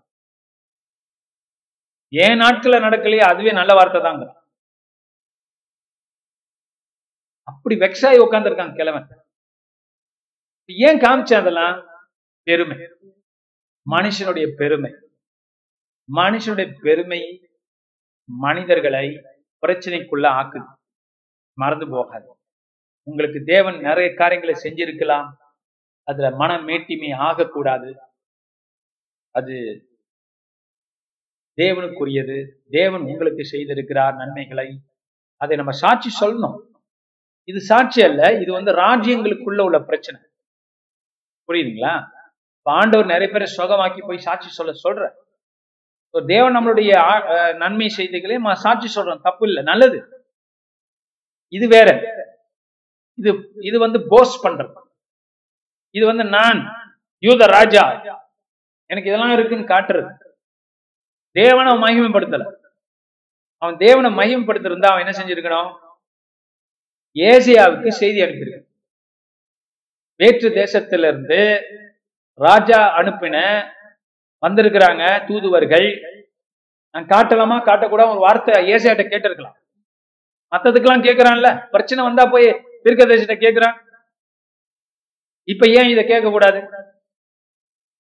ஏன் 2.14 2.40
நாட்கள 2.40 2.76
நடக்கலையே 2.86 3.20
அதுவே 3.20 3.52
நல்ல 3.52 3.74
வார்த்தை 3.74 4.02
தாங்க 4.02 4.40
அப்படி 7.44 7.76
வெக்ஸாயி 7.76 8.18
உட்காந்துருக்காங்க 8.26 8.76
கிழவன். 8.76 9.08
ஏன் 10.68 11.00
காமிச்சேன் 11.00 11.42
அதெல்லாம்? 11.42 11.88
பெருமை. 12.44 12.78
மனுஷனுடைய 13.92 14.56
பெருமை. 14.56 14.92
மனுஷனுடைய 16.16 16.74
பெருமை 16.82 17.22
மனிதர்களை 18.24 19.08
பிரச்சனைக்குள்ள 19.68 20.28
ஆக்குது. 20.40 20.74
மறந்து 21.54 21.88
போகாது. 21.90 22.36
உங்களுக்கு 23.04 23.42
தேவன் 23.46 23.80
நிறைய 23.80 24.14
காரியங்களை 24.14 24.56
செஞ்சிருக்கலாம். 24.64 25.34
அதுல 26.04 26.36
மன 26.36 26.58
மேட்டிமை 26.58 27.16
ஆகக்கூடாது. 27.16 28.00
அது 29.30 29.56
தேவனுக்குரியது 31.58 32.36
தேவன் 32.70 33.02
உங்களுக்கு 33.02 33.44
செய்திருக்கிறார் 33.52 34.16
நன்மைகளை. 34.16 34.68
அதை 35.38 35.56
நம்ம 35.56 35.72
சாட்சி 35.72 36.26
சொல்லணும். 36.26 36.58
இது 37.44 37.60
சாட்சி 37.62 38.04
அல்ல 38.04 38.42
இது 38.42 38.52
வந்து 38.52 38.72
ராஜ்யங்களுக்குள்ள 38.72 39.62
உள்ள 39.62 39.80
பிரச்சனை. 39.80 40.22
புரியுதுங்களா? 41.48 42.06
ஆண்டவர் 42.64 43.06
நிறைய 43.06 43.30
பேரை 43.34 43.48
சுகமாக்கி 43.58 44.08
போய் 44.08 44.18
சாட்சி 44.18 44.50
சொல்ல 44.50 44.74
சொல்ற. 44.84 45.10
தேவன் 46.28 46.56
நம்மளுடைய 46.56 46.92
நன்மை 47.56 47.88
செய்திகளே 47.90 48.38
சாட்சி 48.54 49.02
சொல்றோம். 49.02 49.22
தப்பு 49.22 49.48
இல்லை 49.48 49.64
நல்லது. 49.64 50.00
இது 51.48 51.68
வேற. 51.68 51.90
இது 53.20 53.32
இது 53.62 53.80
வந்து 53.80 54.00
போஸ் 54.08 54.48
பண்றது. 54.48 54.74
இது 55.96 56.06
வந்து 56.06 56.24
நான் 56.24 56.60
யூத 57.20 57.46
ராஜா. 57.46 57.84
எனக்கு 58.86 59.10
இதெல்லாம் 59.10 59.34
இருக்குன்னு 59.34 59.66
காட்டுறது. 59.66 60.30
தேவனை 61.36 61.68
அவன் 61.72 61.84
மகிமைப்படுத்தல. 61.86 62.46
அவன் 63.62 63.78
தேவனை 63.78 64.10
மகிமைப்படுத்திருந்தா 64.20 64.90
அவன் 64.92 65.04
என்ன 65.04 65.14
செஞ்சிருக்கணும்? 65.20 65.70
ஏசியாவுக்கு 67.16 67.90
செய்தி 68.02 68.20
அனுப்பியிருக்க 68.22 68.68
வேற்று 70.20 70.50
தேசத்திலிருந்து 70.62 71.40
ராஜா 72.40 72.80
அனுப்பின 73.00 73.38
வந்திருக்கிறாங்க 74.44 75.04
தூதுவர்கள். 75.28 75.88
நான் 76.96 77.10
காட்டலாமா? 77.14 77.58
காட்டக்கூட? 77.68 78.04
ஒரு 78.14 78.22
வார்த்தை 78.26 78.54
ஏசியாட்ட 78.74 79.04
கேட்டிருக்கலாம். 79.12 79.58
மத்ததுக்கெல்லாம் 80.52 81.06
கேட்கிறான்ல 81.08 81.50
பிரச்சனை 81.70 82.02
வந்தா 82.06 82.24
போய் 82.26 82.48
தீர்க்க 82.84 83.12
தேசத்தை 83.12 83.38
கேட்கிறான் 83.38 83.78
இப்ப 85.48 85.68
ஏன் 85.80 85.92
இதை 85.92 86.04
கேட்க 86.06 86.30
கூடாது 86.30 86.60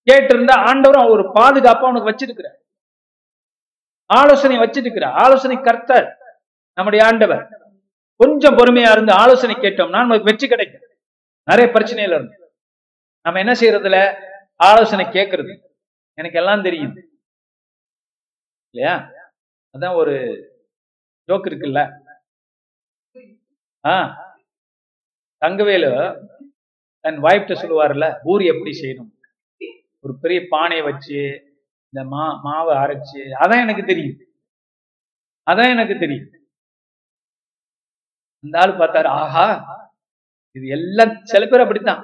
கேட்டு 0.08 0.34
இருந்தா 0.36 0.56
ஆண்டவரும் 0.70 1.12
ஒரு 1.14 1.24
பாதுகாப்பா 1.38 1.90
உனக்கு 1.92 2.12
வச்சிருக்கிறார். 2.12 2.58
ஆலோசனை 4.12 4.57
வச்சிருக்கிறார். 4.57 5.12
ஆலோசனை 5.12 5.57
கர்த்தர் 5.57 6.18
நம்முடைய 6.74 7.05
ஆண்டவர். 7.05 7.47
கொஞ்சம் 8.16 8.57
பொறுமையா 8.57 8.91
இருந்து 8.91 9.14
ஆலோசனை 9.14 9.55
கேட்டோம்னா 9.55 9.89
நமக்கு 9.89 10.24
வெற்றி 10.24 10.47
கிடைக்கும். 10.47 10.82
நிறைய 11.43 11.72
பிரச்சனையில 11.74 12.16
இருந்து 12.16 12.53
நம்ம 13.22 13.39
என்ன 13.39 13.51
செய்யறதுல 13.51 14.24
ஆலோசனை 14.55 15.05
கேட்கறது. 15.05 15.62
எனக்கு 16.14 16.38
எல்லாம் 16.38 16.62
தெரியும். 16.62 16.95
இல்லையா? 18.70 19.12
அதான் 19.78 19.95
ஒரு 19.95 20.16
ஜோக் 21.28 21.45
இருக்குல்ல. 21.45 21.91
ஆ. 23.86 24.16
தங்கவேலு 25.45 26.24
தன் 26.99 27.22
வாய்ப்ட 27.22 27.53
சொல்லுவார்ல 27.53 28.20
ஊர் 28.24 28.41
எப்படி 28.41 28.80
செய்யணும்? 28.82 29.12
ஒரு 29.99 30.18
பெரிய 30.22 30.45
பானையை 30.49 30.86
வச்சு 30.86 31.51
இந்த 31.94 32.02
மா 32.14 32.26
மாவை 32.46 32.74
அரைச்சு 32.84 33.22
அதான் 33.44 33.64
எனக்கு 33.66 33.84
தெரியும். 33.92 34.18
அதான் 35.48 35.72
எனக்கு 35.76 35.96
தெரியும். 36.04 36.28
இந்த 38.44 38.56
ஆள் 38.64 38.80
பார்த்தாரு 38.82 39.10
ஆஹா 39.22 39.48
இது 40.58 40.66
எல்லாம் 40.78 41.12
சில 41.32 41.44
பேர் 41.50 41.64
அப்படித்தான். 41.64 42.02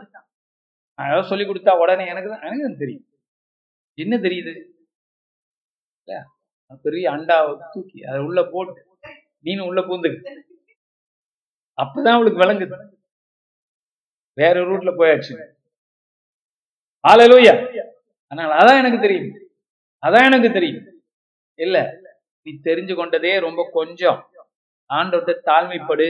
நான் 0.99 1.29
சொல்லி 1.31 1.45
கொடுத்தா 1.47 1.71
உடனே 1.83 2.03
எனக்கு 2.13 2.29
தான் 2.33 2.45
எனக்கு 2.47 2.83
தெரியும். 2.83 3.05
என்ன 3.97 4.15
தெரியுது? 4.25 4.53
பெரிய 6.85 7.05
அண்டாவை 7.15 7.51
தூக்கி 7.73 7.99
அதை 8.09 8.19
உள்ள 8.27 8.39
போட்டு 8.53 8.81
நீனும் 9.45 9.67
உள்ள 9.69 9.81
பூந்து 9.87 10.09
அப்பதான் 11.77 12.15
அவளுக்கு 12.17 12.41
விளங்குது. 12.41 12.77
வேற 14.37 14.55
ரூட்ல 14.69 14.91
போயாச்சு. 14.99 15.33
ஆலலூயா 17.03 17.53
அதனால 18.31 18.55
அதான் 18.61 18.79
எனக்கு 18.81 18.99
தெரியும். 19.05 19.29
அதான் 20.05 20.27
எனக்கு 20.29 20.49
தெரியும். 20.51 20.83
இல்ல 21.65 21.77
நீ 22.45 22.51
தெரிஞ்சு 22.63 22.95
கொண்டதே 22.95 23.39
ரொம்ப 23.47 23.69
கொஞ்சம். 23.77 24.19
ஆண்டவர்கிட்ட 24.89 25.35
தாழ்மைப்படு. 25.49 26.07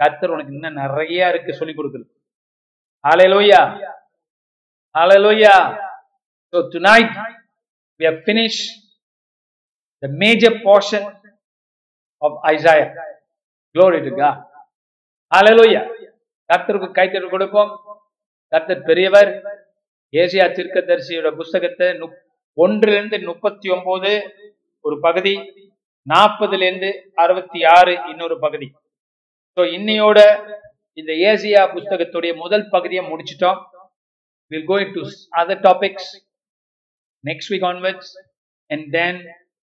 கத்தர் 0.00 0.32
உனக்கு 0.34 0.52
இன்னும் 0.52 0.78
நிறைய 0.82 1.28
இருக்கு 1.32 1.52
சொல்லி 1.54 1.74
கொடுக்குறது 1.74 2.06
ஹalleluya 3.04 3.60
hallelujah. 4.94 5.58
So 6.52 6.58
tonight 6.74 7.12
we 8.00 8.04
have 8.08 8.18
finished 8.28 8.62
the 10.02 10.10
major 10.22 10.52
portion 10.66 11.02
of 12.22 12.32
Isaiah. 12.52 12.88
Glory 13.74 14.00
to 14.06 14.12
God. 14.20 14.36
Hallelujah. 15.34 15.84
கர்த்தருக்கு 16.50 16.88
கைத்தறி 16.98 17.28
கொடுப்போம். 17.30 17.70
கர்த்தர் 18.52 18.82
பெரியவர். 18.90 19.30
ஏசியா 20.12 20.46
தீர்க்கதரிசியோட 20.56 21.30
புஸ்தகத்தை 21.40 21.88
ஒன்றிலிருந்து 22.56 23.16
முப்பத்தி 23.26 23.68
ஒன்பது 23.68 24.12
ஒரு 24.84 24.96
பகுதி 25.00 25.34
நாற்பதுல 26.06 26.66
இருந்து 26.68 26.90
அறுபத்தி 27.16 27.60
ஆறு 27.76 27.94
இன்னொரு 28.10 28.36
பகுதி 28.38 28.68
ஸோ 29.56 29.62
இன்னையோட 29.76 30.18
இந்த 30.98 31.12
ஏசியா 31.30 31.62
புஸ்தகத்துடைய 31.72 32.32
முதல் 32.36 32.66
பகுதியை 32.68 33.02
முடிச்சிட்டோம் 33.10 33.58
will 34.50 34.68
going 34.68 34.94
to 34.94 35.02
other 35.40 35.64
topics 35.66 36.12
next 37.24 37.50
week 37.50 37.62
onwards 37.62 38.08
and 38.70 38.82
then 38.92 39.14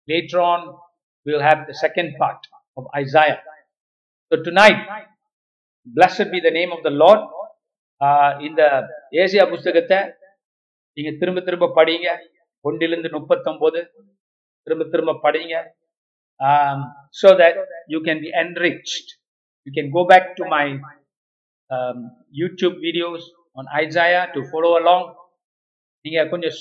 later 0.08 0.40
on 0.42 0.60
we'll 1.26 1.42
have 1.42 1.60
the 1.66 1.76
second 1.76 2.10
part 2.16 2.42
of 2.76 2.84
Isaiah. 2.96 3.38
So 4.32 4.42
tonight, 4.42 4.80
blessed 5.86 6.30
be 6.30 6.40
the 6.40 6.50
name 6.50 6.72
of 6.72 6.82
the 6.82 6.94
Lord. 7.02 7.20
Ah 8.00 8.34
இந்த 8.40 8.60
Isaiah 9.14 9.44
புஸ்தகத்தை 9.52 9.98
நீங்க 10.96 11.10
திரும்ப 11.20 11.40
திரும்ப 11.40 11.70
படிங்க 11.74 12.08
ஒன்றிலிருந்து 12.64 13.10
முப்பத்தொன்பது 13.18 13.80
திரும்ப 14.66 14.84
திரும்ப 14.94 15.20
படிங்க. 15.26 15.54
Um, 16.40 16.80
that 17.40 17.56
you 17.92 17.98
can 18.06 18.20
be 18.24 18.30
be 18.64 18.70
you 19.66 19.70
can 19.76 19.88
go 19.96 20.02
back 20.10 20.28
to 20.38 20.44
my 20.52 20.66
YouTube 22.40 22.76
videos 22.86 23.24
on 23.58 23.68
Isaiah 23.80 24.20
to 24.34 24.40
follow 24.50 24.70
along 24.80 25.06
நீங்கள் 26.04 26.26
நீங்க 26.26 26.30
கொஞ்சம் 26.32 26.54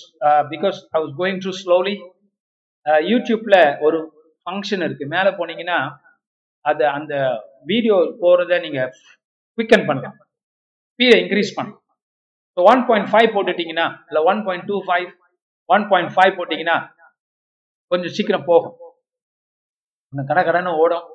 because 0.54 0.78
I 0.96 1.02
was 1.04 1.14
going 1.20 1.40
through 1.44 1.54
slowly 1.62 1.96
யூடியூப்பில் 3.12 3.60
ஒரு 3.86 4.00
ஃபங்க்ஷன் 4.48 4.84
இருக்கு. 4.88 5.06
மேலே 5.16 5.32
போனீங்கன்னா 5.40 5.78
அது 6.66 6.84
அந்த 6.98 7.14
வீடியோ 7.72 7.96
போகிறத 8.24 8.60
நீங்க 8.66 8.82
குவிக்கன் 9.58 9.88
பண்ணலாம். 9.90 10.18
ஸ்பீடை 10.92 11.18
இன்க்ரீஸ் 11.24 11.56
பண்ணலாம். 11.58 11.84
ஸோ 12.58 12.60
ஒன் 12.72 12.84
பாயிண்ட் 12.90 13.10
ஃபைவ் 13.14 13.30
போட்டுட்டீங்கன்னா 13.36 13.88
இல்லை 14.10 14.24
one 14.32 14.42
point 14.48 14.68
two 14.72 14.80
five 14.88 15.08
one 15.70 15.86
point 15.92 16.12
five 16.16 16.38
போட்டிங்கன்னா 16.38 16.78
கொஞ்சம் 17.92 18.14
சீக்கிரம் 18.18 18.48
போகும் 18.50 18.76
கடை 20.14 20.42
கடன்னு 20.48 20.74
ஓடும் 20.84 21.06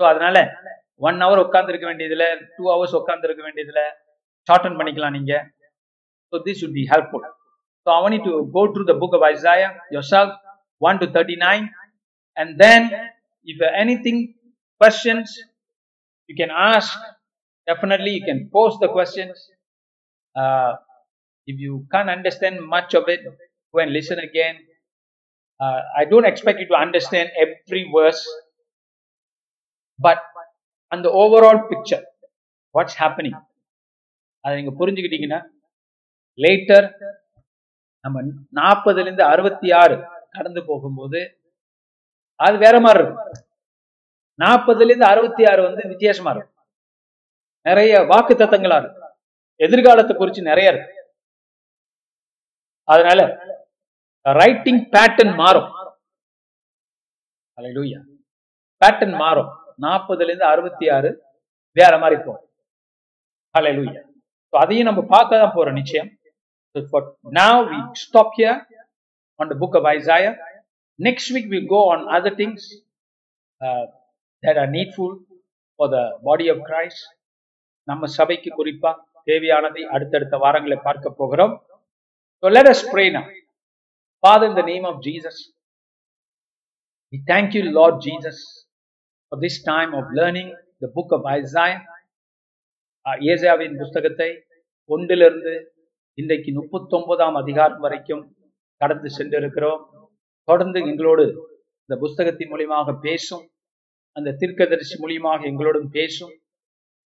ஸோ 0.00 0.02
அதனால 0.10 0.36
ஒன் 1.00 1.22
ஹவர் 1.24 1.44
உட்காந்துருக்க 1.46 1.86
வேண்டியதில் 1.90 2.26
டூ 2.56 2.64
ஹவர்ஸ் 2.72 2.98
உட்காந்துருக்க 3.00 3.42
வேண்டியதில் 3.48 3.82
ஷார்டன் 4.48 4.78
பண்ணிக்கலாம் 4.78 5.16
நீங்க 5.18 5.34
so 6.32 6.38
this 6.46 6.60
should 6.62 6.76
be 6.78 6.84
helpful 6.92 7.26
so 7.86 7.90
I 8.08 8.18
to 8.28 8.32
go 8.56 8.62
through 8.74 8.84
the 8.92 8.96
book 9.02 9.16
of 9.18 9.26
Isaiah 9.34 9.68
yourself 10.14 10.34
one 10.82 11.00
to 11.02 11.08
thirty 11.16 11.38
nine 11.48 11.66
and 12.36 12.54
then 12.64 12.88
if 13.48 13.58
anything 13.74 14.34
questions 14.80 15.26
you 16.30 16.36
can 16.36 16.50
ask 16.50 16.92
definitely 17.68 18.12
you 18.18 18.24
can 18.24 18.50
post 18.52 18.80
the 18.80 18.88
questions 18.88 19.36
uh, 20.36 20.72
if 21.48 21.56
you 21.58 21.86
can't 21.92 22.10
understand 22.10 22.56
much 22.66 22.94
of 22.94 23.04
it 23.08 23.22
go 23.72 23.82
and 23.82 23.90
listen 23.90 24.18
again. 24.18 24.56
Uh, 25.60 25.80
I 25.94 26.04
don't 26.04 26.26
expect 26.30 26.58
you 26.58 26.68
to 26.72 26.78
understand 26.84 27.28
every 27.44 27.82
verse 27.96 28.22
but 29.98 30.18
on 30.94 31.02
the 31.04 31.10
overall 31.22 31.60
picture 31.70 32.04
what's 32.72 32.96
happening? 32.98 33.36
அதை 34.40 34.66
புரிஞ்சுக்கிட்டீங்கன்னா 34.66 35.40
later 36.36 36.86
நம்ம 38.00 38.22
நாற்பதுல 38.54 39.00
இருந்து 39.00 39.22
அறுபத்தி 39.22 39.72
ஆறு 39.72 40.08
கடந்து 40.30 40.64
போகும்போது 40.66 41.20
அது 42.34 42.58
வேற 42.58 42.80
மாதிரி 42.80 43.04
இருக்கும். 43.04 43.32
நாற்பதுல 44.44 44.84
இருந்து 44.84 45.06
அறுபத்தி 45.06 45.44
ஆறு 45.44 45.62
வந்து 45.62 45.88
வித்தியாசமா 45.88 46.30
இருக்கும். 46.30 46.64
நிறைய 47.66 48.00
வாக்கு 48.02 48.34
தத்தங்களா 48.34 48.78
இருக்கு 48.82 49.02
எதிர்காலத்தை 49.56 50.16
குறிச்சு 50.16 50.40
நிறைய 50.40 50.72
இருக்கு. 50.72 50.94
அதனால 52.82 53.20
ரைட்டிங் 54.26 54.88
பேட்டர்ன் 54.90 55.34
மாறும் 55.34 55.72
அலையூயா 57.58 58.00
பேட்டர்ன் 58.80 59.16
மாறும் 59.16 59.50
நாற்பதுல 59.80 60.22
இருந்து 60.22 60.44
அறுபத்தி 60.44 60.88
ஆறு 60.88 61.28
வேற 61.72 61.98
மாதிரி 61.98 62.22
போகும் 62.22 62.44
அதையும் 64.48 64.84
நம்ம 64.84 65.02
பார்க்க 65.02 65.38
தான் 65.38 65.54
போறோம் 65.56 65.72
நிச்சயம் 65.72 66.10
now 67.24 67.66
we 67.70 67.94
stop 67.94 68.32
here 68.34 68.66
on 69.36 69.48
the 69.48 69.54
book 69.54 69.74
of 69.74 69.84
Isaiah. 69.84 70.36
Next 70.94 71.30
week 71.30 71.48
we 71.50 71.66
go 71.66 71.88
on 71.88 72.06
other 72.06 72.34
நம்ம 77.84 78.06
சபைக்கு 78.06 78.50
குறிப்பா 78.50 78.94
தேவையானதை 79.24 79.82
அடுத்தடுத்த 79.82 80.36
வாரங்களை 80.36 80.82
பார்க்க 80.82 81.10
போகிறோம் 81.10 81.62
So 82.40 82.48
let 82.48 82.66
us 82.66 82.90
pray. 82.90 83.12
Father, 84.26 84.48
in 84.48 84.56
the 84.56 84.62
name 84.62 84.84
of 84.84 84.98
Jesus, 85.00 85.52
we 87.10 87.18
thank 87.26 87.48
you, 87.48 87.70
Lord 87.70 87.96
Jesus, 88.00 88.66
for 89.30 89.42
this 89.42 89.70
time 89.70 89.92
of 89.92 90.02
learning 90.02 90.48
the 90.54 90.90
book 90.94 91.10
of 91.10 91.24
Isaiah. 91.32 91.84
Uh, 93.04 93.20
ஆஹ் 93.20 93.76
புஸ்தகத்தை 93.76 94.42
ஒன்றிலிருந்து 94.84 95.72
இன்றைக்கு 96.14 96.52
முப்பத்தொன்பதாம் 96.52 97.34
அதிகாரம் 97.34 97.78
வரைக்கும் 97.78 98.36
கடந்து 98.76 99.08
சென்றிருக்கிறோம். 99.18 99.84
தொடர்ந்து 100.42 100.80
எங்களோடு 100.80 101.24
இந்த 101.86 101.96
புஸ்தகத்தின் 102.00 102.50
மூலியமாக 102.50 102.98
பேசும். 103.00 103.50
அந்த 104.12 104.32
தீர்க்கதரிசி 104.32 105.04
மூலியமாக 105.04 105.44
எங்களோடும் 105.44 105.88
பேசும். 105.90 106.40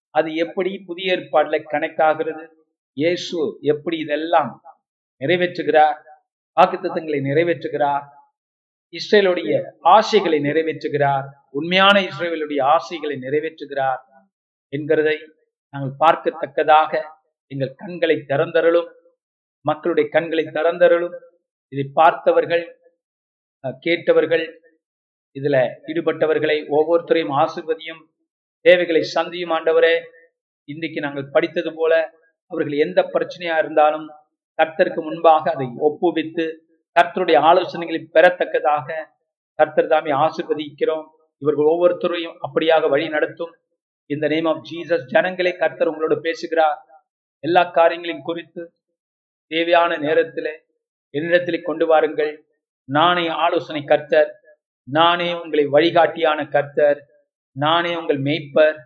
அது 0.10 0.36
எப்படி 0.36 0.78
புதிய 0.78 1.16
ஏற்பாடுல 1.18 1.64
கணக்காகிறது 1.64 2.66
இயேசு 2.94 3.58
எப்படி 3.62 3.98
இதெல்லாம் 3.98 4.62
நிறைவேற்றுகிறார்? 5.20 6.08
வாக்குத்தத்தங்களை 6.60 7.20
நிறைவேற்றுகிறார். 7.22 8.06
இஸ்ரேலுடைய 8.94 9.52
ஆசைகளை 9.88 10.40
நிறைவேற்றுகிறார். 10.40 11.26
உண்மையான 11.50 12.00
இஸ்ரேலுடைய 12.02 12.62
ஆசைகளை 12.68 13.16
நிறைவேற்றுகிறார். 13.18 14.02
என்கிறதை 14.74 15.18
நாங்கள் 15.74 15.96
பார்க்கத்தக்கதாக 16.00 16.92
எங்கள் 17.52 17.76
கண்களை 17.76 18.16
திறந்தருளும் 18.28 18.90
மக்களுடைய 19.66 20.10
கண்களை 20.10 20.46
திறந்தருளும். 20.48 21.16
இதை 21.72 21.92
பார்த்தவர்கள் 21.94 22.64
அஹ், 23.64 23.76
கேட்டவர்கள் 23.80 24.46
இதுல 25.36 25.58
ஈடுபட்டவர்களை 25.88 26.58
ஒவ்வொருத்தரையும் 26.70 27.34
ஆசிர்வதியும் 27.36 28.02
தேவைகளை 28.66 29.02
சந்தியும் 29.16 29.52
ஆண்டவரே. 29.52 29.96
இன்றைக்கு 30.70 31.00
நாங்கள் 31.02 31.32
படித்தது 31.32 31.74
போல 31.74 31.94
அவர்கள் 32.52 32.78
எந்த 32.78 33.10
பிரச்சனையா 33.14 33.58
இருந்தாலும் 33.58 34.08
கர்த்தருக்கு 34.60 35.02
முன்பாக 35.02 35.52
அதை 35.52 35.68
ஒப்புவித்து 35.90 36.46
கர்த்தருடைய 36.96 37.38
ஆலோசனைகளை 37.50 38.00
பெறத்தக்கதாக 38.14 39.06
கர்த்தர் 39.60 39.88
தாமே 39.88 40.12
ஆசிர்வதிக்கிறோம். 40.12 41.06
இவர்கள் 41.38 41.70
ஒவ்வொருத்தரையும் 41.74 42.38
அப்படியாக 42.48 42.90
வழி 42.90 43.10
நடத்தும். 43.10 43.54
இந்த 44.06 44.28
நேம் 44.28 44.46
ஆஃப் 44.46 44.62
ஜீசஸ் 44.72 45.06
ஜனங்களே 45.06 45.58
கர்த்தர் 45.58 45.92
உங்களோட 45.92 46.16
பேசுகிறார். 46.20 46.80
எல்லா 47.40 47.64
காரியங்களையும் 47.64 48.26
குறித்து 48.26 48.72
தேவையான 49.48 49.98
நேரத்திலே 49.98 50.54
என்னிடத்திலே 51.18 51.62
கொண்டு 51.62 51.86
வாருங்கள். 51.88 52.34
நானே 52.84 53.28
ஆலோசனை 53.28 53.84
கர்த்தர். 53.84 54.32
நானே 54.84 55.30
உங்களை 55.34 55.68
வழிகாட்டியான 55.68 56.50
கர்த்தர். 56.52 57.00
நானே 57.56 57.96
உங்கள் 57.96 58.22
மேய்ப்பர். 58.22 58.78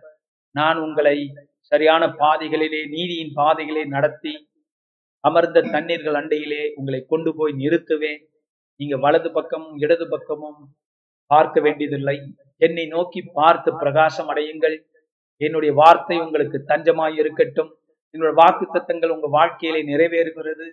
நான் 0.50 0.78
உங்களை 0.78 1.16
சரியான 1.60 2.06
பாதைகளிலே 2.06 2.88
நீதியின் 2.88 3.30
பாதைகளை 3.34 3.84
நடத்தி 3.84 4.34
அமர்ந்த 5.24 5.60
தண்ணீர்கள் 5.60 6.14
அண்டையிலே 6.14 6.72
உங்களை 6.74 7.04
கொண்டு 7.08 7.34
போய் 7.36 7.52
நிறுத்துவேன். 7.52 8.26
நீங்க 8.76 8.96
வலது 8.96 9.32
பக்கமும் 9.32 9.78
இடது 9.78 10.08
பக்கமும் 10.08 10.76
பார்க்க 11.26 11.60
வேண்டியதில்லை. 11.60 12.20
என்னை 12.56 12.86
நோக்கி 12.86 13.22
பார்த்து 13.22 13.76
பிரகாசம் 13.76 14.28
அடையுங்கள். 14.28 14.80
என்னுடைய 15.36 15.74
வார்த்தை 15.74 16.20
உங்களுக்கு 16.20 16.64
தஞ்சமாய் 16.68 17.18
இருக்கட்டும். 17.18 17.78
என்னுடைய 18.10 18.44
வாக்கு 18.46 18.78
தத்தங்கள் 18.78 19.08
உங்க 19.08 19.26
வாழ்க்கையிலே 19.26 19.96
நிறைவேறுகிறது. 19.96 20.70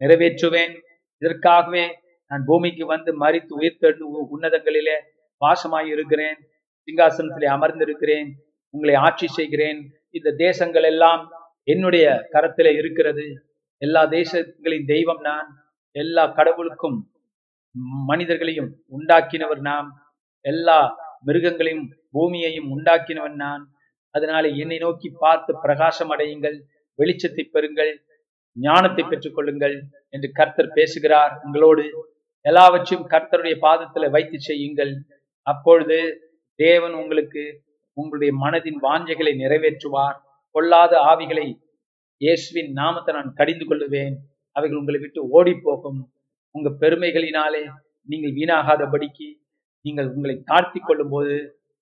நிறைவேற்றுவேன். 0.00 0.80
இதற்காகவே 1.18 1.98
நான் 2.26 2.42
பூமிக்கு 2.46 2.86
வந்து 2.86 3.20
மறித்து 3.20 3.48
உயிர்த்தெழுந்து 3.58 3.98
உ- 3.98 4.38
உன்னதங்களிலே 4.38 5.00
வாசமாய் 5.40 5.86
இருக்கிறேன். 5.86 6.36
சிங்காசனத்திலே 6.86 7.44
அமர்ந்திருக்கிறேன். 7.44 8.28
உங்களை 8.70 8.94
ஆட்சி 8.94 9.26
செய்கிறேன். 9.26 9.92
இந்த 10.10 10.32
தேசங்கள் 10.32 10.82
எல்லாம் 10.82 11.30
என்னுடைய 11.62 12.28
கரத்திலே 12.32 12.74
இருக்கிறது. 12.74 13.46
எல்லா 13.84 14.02
தேசங்களின் 14.06 14.86
தெய்வம் 14.86 15.20
நான். 15.20 15.48
எல்லா 15.96 16.26
கடவுளுக்கும் 16.26 16.98
மனிதர்களையும் 18.06 18.70
உண்டாக்கினவர் 18.96 19.60
நாம். 19.60 19.88
எல்லா 20.44 20.78
மிருகங்களையும் 21.26 21.86
பூமியையும் 22.10 22.68
உண்டாக்கினவன் 22.74 23.36
நான். 23.44 23.62
அதனால 24.14 24.48
என்னை 24.62 24.78
நோக்கி 24.78 25.08
பார்த்து 25.18 25.52
பிரகாசம் 25.62 26.10
அடையுங்கள். 26.10 26.56
வெளிச்சத்தை 26.98 27.44
பெறுங்கள். 27.52 27.92
ஞானத்தை 28.56 29.04
பெற்றுக்கொள்ளுங்கள் 29.04 29.76
என்று 30.08 30.28
கர்த்தர் 30.32 30.70
பேசுகிறார் 30.74 31.40
உங்களோடு. 31.44 31.84
எல்லாவற்றையும் 32.44 33.08
கர்த்தருடைய 33.08 33.56
பாதத்துல 33.66 34.10
வைத்து 34.10 34.40
செய்யுங்கள். 34.40 34.92
அப்பொழுது 35.46 35.98
தேவன் 36.58 36.92
உங்களுக்கு 36.92 37.44
உங்களுடைய 37.96 38.32
மனதின் 38.44 38.78
வாஞ்சைகளை 38.82 39.32
நிறைவேற்றுவார். 39.42 40.18
கொள்ளாத 40.54 40.92
ஆவிகளை 41.10 41.46
இயேசுவின் 42.22 42.68
நாமத்தை 42.78 43.12
நான் 43.16 43.30
கடிந்து 43.38 43.64
கொள்ளுவேன். 43.68 44.16
அவைகள் 44.56 44.80
உங்களை 44.80 44.98
விட்டு 45.04 45.20
ஓடி 45.36 45.54
போகும் 45.64 45.98
உங்க 46.54 46.68
பெருமைகளினாலே 46.82 47.62
நீங்கள் 48.08 48.34
வீணாகாதபடிக்கு 48.38 49.28
நீங்கள் 49.84 50.08
உங்களை 50.14 50.36
தாழ்த்தி 50.50 50.80
கொள்ளும் 50.80 51.12
போது 51.14 51.34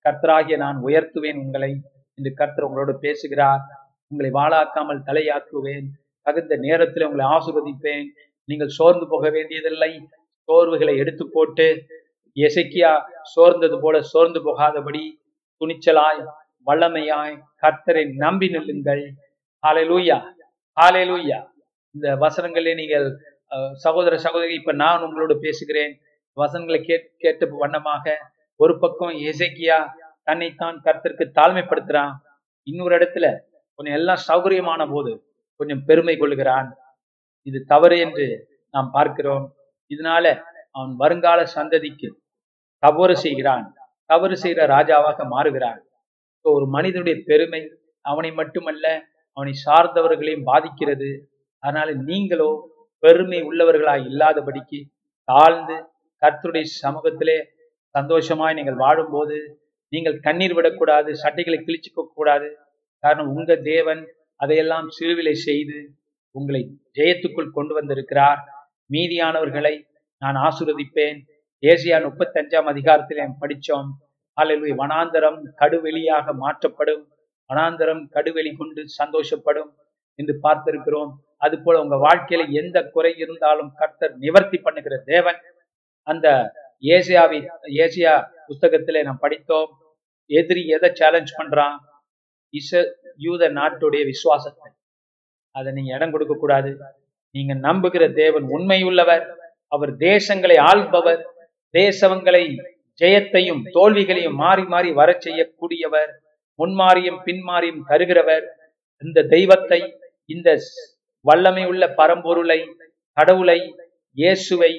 கர்த்தராகிய 0.05 0.57
நான் 0.63 0.77
உயர்த்துவேன் 0.87 1.39
உங்களை 1.43 1.71
என்று 2.17 2.31
கர்த்தர் 2.39 2.67
உங்களோடு 2.67 2.93
பேசுகிறார். 3.05 3.63
உங்களை 4.11 4.29
வாழாக்காமல் 4.39 5.05
தலையாக்குவேன். 5.07 5.87
தகுந்த 6.25 6.55
நேரத்தில் 6.65 7.07
உங்களை 7.07 7.25
ஆசிர்வதிப்பேன். 7.35 8.05
நீங்கள் 8.49 8.75
சோர்ந்து 8.79 9.05
போக 9.13 9.25
வேண்டியதில்லை. 9.37 9.93
சோர்வுகளை 10.49 10.93
எடுத்து 11.01 11.25
போட்டு 11.35 11.67
எசைக்கியா 12.37 12.93
சோர்ந்தது 13.33 13.77
போல 13.83 13.95
சோர்ந்து 14.13 14.41
போகாதபடி 14.47 15.03
துணிச்சலாய் 15.61 16.21
வல்லமையாய் 16.67 17.35
கர்த்தரை 17.63 18.03
நம்பி 18.23 18.47
நில்லுங்கள். 18.55 19.05
ஹalleluya 19.63 20.15
ஹalleluya. 20.77 21.39
இந்த 21.95 22.07
வசனங்களே 22.23 22.71
நீங்கள் 22.79 23.05
சகோதர 23.83 24.13
சகோதரி 24.23 24.53
இப்ப 24.59 24.73
நான் 24.81 25.03
உங்களோடு 25.05 25.35
பேசுகிறேன். 25.43 25.91
வசனங்களை 26.37 26.79
கேட் 26.87 27.05
கேட்ட 27.23 27.49
வண்ணமாக 27.61 28.05
ஒரு 28.59 28.73
பக்கம் 28.83 29.13
எசேக்கியா 29.31 29.77
தன்னைத்தான் 30.27 30.77
கருத்திற்கு 30.85 31.25
தாழ்மைப்படுத்துறான். 31.37 32.13
இன்னொரு 32.67 32.95
இடத்துல 32.99 33.27
கொஞ்சம் 33.79 33.97
எல்லாம் 33.99 34.23
சௌகரியமான 34.29 34.87
போது 34.93 35.13
கொஞ்சம் 35.59 35.83
பெருமை 35.89 36.15
கொள்கிறான் 36.23 36.69
இது 37.47 37.61
தவறு 37.73 37.99
என்று 38.05 38.27
நாம் 38.73 38.89
பார்க்கிறோம். 38.97 39.45
இதனால 39.91 40.25
அவன் 40.75 40.95
வருங்கால 41.03 41.39
சந்ததிக்கு 41.57 42.09
தவறு 42.83 43.17
செய்கிறான். 43.25 43.65
தவறு 44.09 44.35
செய்கிற 44.43 44.61
ராஜாவாக 44.75 45.29
மாறுகிறான். 45.35 45.79
இப்போ 46.35 46.49
ஒரு 46.57 46.67
மனிதனுடைய 46.77 47.17
பெருமை 47.31 47.63
அவனை 48.05 48.33
மட்டுமல்ல 48.41 48.87
அவனை 49.33 49.53
சார்ந்தவர்களையும் 49.65 50.45
பாதிக்கிறது. 50.45 51.11
அதனால 51.59 51.93
நீங்களோ 51.93 52.51
பெருமை 52.99 53.43
உள்ளவர்களாய் 53.43 54.03
இல்லாதபடிக்கு 54.09 54.79
தாழ்ந்து 55.23 55.77
கர்த்தருடைய 56.21 56.65
சமூகத்திலே 56.83 57.43
சந்தோஷமாய் 57.89 58.53
நீங்கள் 58.53 58.75
வாழும்போது 58.75 59.37
நீங்கள் 59.93 60.19
கண்ணீர் 60.19 60.53
விடக்கூடாது 60.53 61.15
சட்டைகளை 61.15 61.59
கிழிச்சுக்க 61.63 62.05
கூடாது. 62.13 62.57
காரணம் 62.99 63.33
உங்க 63.35 63.55
தேவன் 63.55 64.01
அதையெல்லாம் 64.35 64.87
சிறுவிலை 64.99 65.33
செய்து 65.47 65.95
உங்களை 66.31 66.61
ஜெயத்துக்குள் 66.97 67.55
கொண்டு 67.57 67.73
வந்திருக்கிறார். 67.73 68.39
மீதியானவர்களை 68.93 69.73
நான் 70.17 70.35
ஆசீர்வதிப்பேன். 70.35 71.19
ஏசியா 71.63 71.97
முப்பத்தஞ்சாம் 72.07 72.69
அதிகாரத்தில் 72.73 73.17
படித்தோம். 73.17 73.39
படிச்சோம் 73.41 73.89
அல்லது 74.33 74.67
வனாந்தரம் 74.75 75.39
கடுவெளியாக 75.57 76.33
மாற்றப்படும். 76.33 77.03
அனாந்தரம் 77.49 78.03
கடுவெளி 78.15 78.51
கொண்டு 78.57 78.81
சந்தோஷப்படும் 79.01 79.71
என்று 80.19 80.33
பார்த்திருக்கிறோம். 80.43 81.11
அது 81.37 81.55
போல 81.61 81.81
உங்க 81.81 81.95
வாழ்க்கையில 82.07 82.43
எந்த 82.51 82.77
குறை 82.83 83.11
இருந்தாலும் 83.17 83.71
கர்த்தர் 83.75 84.17
நிவர்த்தி 84.17 84.57
பண்ணுகிற 84.57 84.97
தேவன். 85.05 85.39
அந்த 86.07 86.27
ஏசியாவை 86.81 87.39
ஏசியா 87.83 88.13
புஸ்தகத்திலே 88.47 89.03
நாம் 89.03 89.21
படித்தோம். 89.21 89.71
எதிரி 90.25 90.67
எதை 90.67 90.89
சேலஞ்ச் 90.93 91.33
பண்றான்? 91.37 91.77
இச 92.53 92.69
யூத 93.17 93.49
நாட்டுடைய 93.49 94.03
விசுவாசத்தை. 94.05 94.71
அதை 95.55 95.73
நீங்க 95.73 95.95
இடம் 95.95 96.11
கொடுக்க 96.11 96.33
கூடாது. 96.33 96.71
நீங்க 97.35 97.53
நம்புகிற 97.67 98.13
தேவன் 98.13 98.45
உண்மையுள்ளவர். 98.57 99.25
அவர் 99.67 99.91
தேசங்களை 99.97 100.57
ஆள்பவர். 100.59 101.21
தேசங்களை 101.73 102.43
ஜெயத்தையும் 103.01 103.61
தோல்விகளையும் 103.71 104.39
மாறி 104.43 104.63
மாறி 104.63 104.89
வர 104.91 105.09
செய்யக்கூடியவர் 105.25 106.11
முன்மாறியும் 106.59 107.19
பின்மாறியும் 107.27 107.83
தருகிறவர். 107.91 108.45
இந்த 109.03 109.19
தெய்வத்தை 109.33 109.81
இந்த 110.33 110.49
வல்லமை 111.25 111.63
உள்ள 111.71 111.83
பரம்பொருளை 111.99 112.59
கடவுளை 113.17 113.59
இயேசுவை 114.17 114.71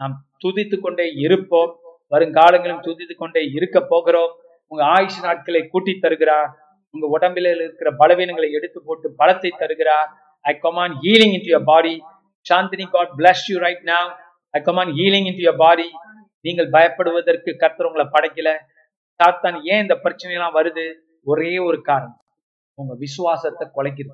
நாம் 0.00 0.14
துதித்து 0.42 0.76
கொண்டே 0.84 1.06
இருப்போம். 1.26 1.72
வருங்காலங்களும் 2.12 2.84
துதித்து 2.86 3.14
கொண்டே 3.22 3.42
இருக்க 3.58 3.78
போகிறோம். 3.92 4.32
உங்க 4.72 4.82
ஆயுஷ் 4.96 5.20
நாட்களை 5.26 5.62
கூட்டி 5.72 5.92
தருகிறார் 6.04 6.50
உங்க 6.94 7.06
உடம்பில 7.16 7.50
இருக்கிற 7.54 7.88
பலவீனங்களை 8.00 8.48
எடுத்து 8.58 8.78
போட்டு 8.86 9.08
பலத்தை 9.20 9.50
தருகிறார் 9.62 10.08
I 10.50 10.52
command 10.64 10.94
healing 11.02 11.34
in 11.36 11.46
your 11.50 11.68
body 11.70 11.94
Chandni 12.46 12.86
God 12.94 13.12
bless 13.18 13.44
you 13.50 13.56
right 13.64 13.84
now. 13.92 14.04
I 14.54 14.60
command 14.68 14.92
healing 14.98 15.28
in 15.30 15.40
your 15.42 15.60
body 15.62 15.88
நீங்கள் 16.44 16.70
பயப்படுவதற்கு 16.74 17.50
கர்த்தர் 17.62 17.88
உங்களை 17.88 18.06
படைக்கல. 18.14 18.50
சாத்தான் 19.20 19.58
ஏன் 19.70 19.82
இந்த 19.84 19.94
பிரச்சனை 20.04 20.34
எல்லாம் 20.38 20.56
வருது? 20.58 20.86
ஒரே 21.22 21.58
ஒரு 21.58 21.82
காரணம். 21.82 22.20
உங்க 22.74 22.94
விசுவாசத்தை 22.94 23.68
குலைக்குது. 23.76 24.12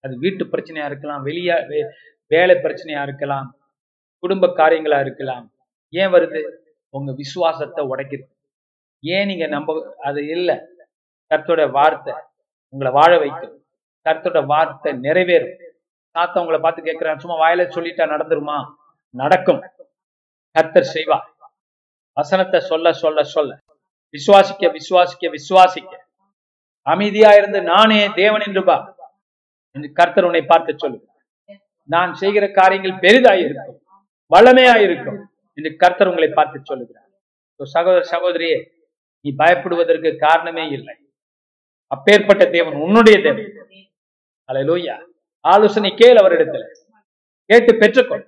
அது 0.00 0.18
வீட்டு 0.18 0.44
பிரச்சனையா 0.44 0.84
இருக்கலாம் 0.84 1.22
வெளிய 1.22 1.54
வே- 1.54 1.90
வேலை 2.26 2.56
பிரச்சனையா 2.56 3.02
இருக்கலாம் 3.02 3.54
குடும்ப 4.18 4.46
காரியங்களா 4.46 5.00
இருக்கலாம். 5.00 5.52
ஏன் 5.90 6.08
வருது? 6.08 6.56
உங்க 6.88 7.12
விசுவாசத்தை 7.12 7.86
உடைக்குது. 7.86 8.22
ஏன் 9.00 9.26
நீங்க 9.26 9.46
நம்ப 9.46 9.94
அது 9.98 10.26
இல்ல? 10.26 10.66
கர்த்தோட 11.34 11.70
வார்த்தை 11.70 12.14
உங்களை 12.68 12.92
வாழ 12.92 13.18
வைக்கும். 13.18 13.64
கர்த்தோட 14.04 14.46
வார்த்தை 14.46 14.92
நிறைவேறும். 14.92 15.68
தாத்தா 16.10 16.40
உங்களை 16.40 16.60
பார்த்து 16.60 16.82
கேட்கிறான் 16.82 17.18
சும்மா 17.18 17.48
வாயில 17.48 17.52
சொல்லிட்டா 17.52 18.04
நடந்துருமா? 18.04 18.74
நடக்கும். 19.10 19.60
கர்த்தர் 20.50 20.90
செய்வா 20.94 21.20
வசனத்தை 22.12 22.60
சொல்ல 22.60 22.92
சொல்ல 22.92 23.22
சொல்ல. 23.22 23.60
விசுவாசிக்க 24.14 24.64
விசுவாசிக்க 24.76 25.24
விசுவாசிக்க. 25.36 25.92
அமைதியா 26.86 27.30
இருந்து 27.38 27.60
நானே 27.72 28.00
தேவன் 28.20 28.44
என்று 28.48 28.62
பா 28.68 28.76
என்று 29.76 29.88
கர்த்தர் 29.98 30.26
உன்னை 30.28 30.42
பார்த்து 30.52 30.72
சொல்லு 30.82 30.98
நான் 31.88 32.12
செய்கிற 32.20 32.44
காரியங்கள் 32.58 33.00
பெரிதாய் 33.04 33.42
இருக்கும் 33.44 33.78
வல்லமையாய் 34.32 34.84
இருக்கும் 34.86 35.20
என்று 35.58 35.70
கர்த்தர் 35.82 36.10
உங்களை 36.10 36.28
பார்த்து 36.38 36.58
சொல்லுகிறார். 36.70 37.08
சகோதர 37.74 38.02
சகோதரியே 38.12 38.58
நீ 39.24 39.30
பயப்படுவதற்கு 39.40 40.10
காரணமே 40.26 40.64
இல்லை. 40.76 40.94
அப்பேற்பட்ட 41.94 42.44
தேவன் 42.56 42.76
உன்னுடைய 42.84 43.16
தேவன். 43.26 43.48
அல்லேலூயா 44.48 44.96
ஆலோசனை 45.44 45.90
கேள் 46.00 46.20
அவரிடத்துல. 46.22 46.64
கேட்டு 47.50 47.72
பெற்றுக்கொள். 47.82 48.24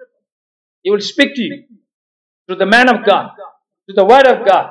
You 0.84 0.90
will 0.94 1.08
speak 1.12 1.34
to 1.38 1.44
you 1.48 1.56
to 2.48 2.56
the 2.62 2.68
man 2.74 2.90
of 2.92 3.04
God 3.10 3.28
to 3.88 3.94
the 4.00 4.04
word 4.12 4.30
of 4.32 4.44
God 4.50 4.70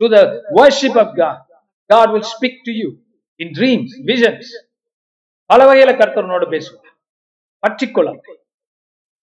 to 0.00 0.08
the 0.08 0.22
worship 0.58 0.96
of 1.02 1.08
god 1.20 1.38
god 1.90 2.08
will 2.14 2.26
speak 2.34 2.56
to 2.66 2.72
you 2.80 2.88
in 3.40 3.48
dreams 3.58 3.90
visions. 4.10 4.46
பல 5.50 5.60
வகையில 5.68 5.90
கர்த்தரனோடு 6.00 6.46
பேசுவார். 6.54 6.88
பற்றிக்கொள்ளும். 7.62 8.18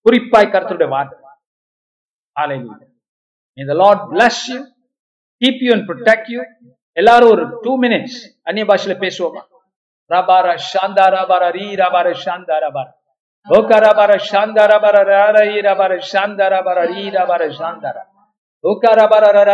குறிப்பாய் 0.06 0.54
கர்த்தருடைய 0.54 0.90
வார்த்தை. 0.96 1.20
இந்த 3.58 3.72
May 3.72 3.72
the 3.72 3.78
you 4.52 4.56
keep 4.56 4.56
you, 4.56 4.60
keep 5.42 5.58
you 5.64 5.72
and 5.76 5.84
எல்லாரும் 6.98 7.32
ஒரு 7.34 7.44
two 7.64 7.74
minutes 7.84 8.18
அந்நிய 8.48 8.66
பாஷையில 8.72 8.96
பேசுவோமா? 9.04 9.42
ரபார 10.12 10.48
ஷாந்தா 10.72 11.06
ரபார 11.18 11.44
ரீ 11.58 11.68
ரபார 11.84 12.08
ஷாந்தா 12.24 12.58
ரபார 12.66 12.88
ஓகா 13.48 13.78
ரபார 13.86 14.12
சாந்தா 14.32 14.64
ரபார 14.74 14.98
ரீ 15.10 15.38
ஈ 15.54 15.58
ரபார 15.70 15.92
ஷாந்தா 16.12 16.46
ரபார 16.56 16.78
ரீ 16.92 17.04
ரபார 17.18 17.42
சாந்தா 17.60 17.90
ரபார 18.64 19.24
ரபார 19.30 19.48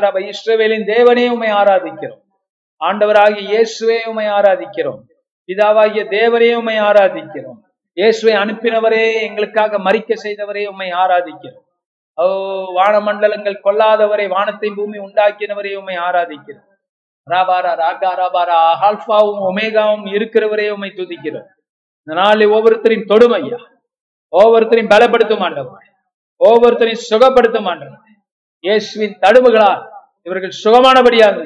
ரப 0.00 0.20
இஸ்ரவேலின் 0.20 0.84
தேவனே 0.92 1.30
உமை 1.30 1.50
ஆராதிக்கிறோம். 1.52 2.22
ஆண்டவராகிய 2.80 3.42
இயேசுவே 3.52 3.98
உமை 4.06 4.26
ஆராதிக்கிறோம். 4.26 5.00
பிதாவாகிய 5.48 6.02
தேவரே 6.16 6.54
உமை 6.54 6.76
ஆராதிக்கிறோம். 6.80 7.58
இயேசுவை 7.92 8.34
அனுப்பினவரே 8.34 9.20
எங்களுக்காக 9.22 9.78
மறிக்க 9.78 10.14
செய்தவரே 10.22 10.66
உம்மை 10.66 10.90
ஆராதிக்கிறோம். 10.92 11.64
ஓ 12.14 12.24
வானமண்டலங்கள் 12.76 13.62
கொல்லாதவரை 13.64 14.28
வானத்தை 14.28 14.70
பூமி 14.70 14.98
உண்டாக்கினவரே 14.98 15.72
உம்மை 15.76 15.96
ஆராதிக்கிறோம். 15.96 16.66
ராபாரா 17.26 17.72
ராகா 17.82 18.10
ராபாரா 18.22 18.58
ஆல்பாவும் 18.86 19.42
ஒமேகாவும் 19.50 20.06
இருக்கிறவரே 20.14 20.70
உம்மை 20.70 20.92
துதிக்கிறோம். 20.96 21.48
இந்த 22.06 22.20
நாளில் 22.20 22.48
ஒவ்வொருத்தரின் 22.48 23.10
தொடுமையா? 23.12 23.58
ஒவ்வொருத்தரையும் 24.32 24.92
பலப்படுத்தும் 24.94 25.44
ஆண்டவர். 25.46 25.86
ஒவ்வொருத்தரையும் 26.40 27.06
சுகப்படுத்தும் 27.10 27.68
ஆண்டவர். 27.72 28.02
இயேசுவின் 28.64 29.16
தடுவுகளால் 29.24 29.82
இவர்கள் 30.26 30.54
சுகமானபடியாக 30.64 31.36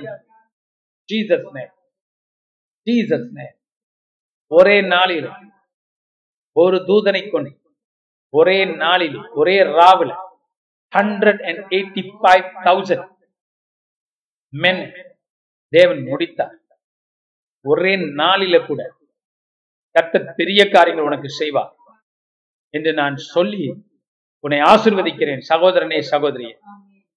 ஜீசஸ் 1.09 1.49
ஜீசஸ் 2.87 3.29
ஒரே 4.51 4.77
நாளில் 4.95 5.29
ஒரு 6.53 6.77
தூதனை 6.89 7.23
கொண்டு 7.31 7.51
ஒரே 8.39 8.59
நாளில் 8.83 9.19
ஒரே 9.41 9.57
ராவில் 9.79 10.15
hundred 10.93 11.43
and 11.49 11.63
eighty 11.77 12.03
five 12.21 12.47
thousand 12.67 13.09
men 14.53 14.83
தேவன் 15.73 16.03
முடித்தார். 16.09 16.57
ஒரே 17.65 17.95
நாளில 18.21 18.57
கூட 18.67 18.83
கர்த்தர் 19.95 20.27
பெரிய 20.41 20.61
காரியங்கள் 20.75 21.09
உனக்கு 21.09 21.29
செய்வார். 21.41 21.73
என்று 22.77 22.93
நான் 23.01 23.17
சொல்லி 23.35 23.65
உன்னை 24.45 24.59
ஆசிர்வதிக்கிறேன் 24.73 25.43
சகோதரனே 25.51 26.01
சகோதரியே. 26.13 26.55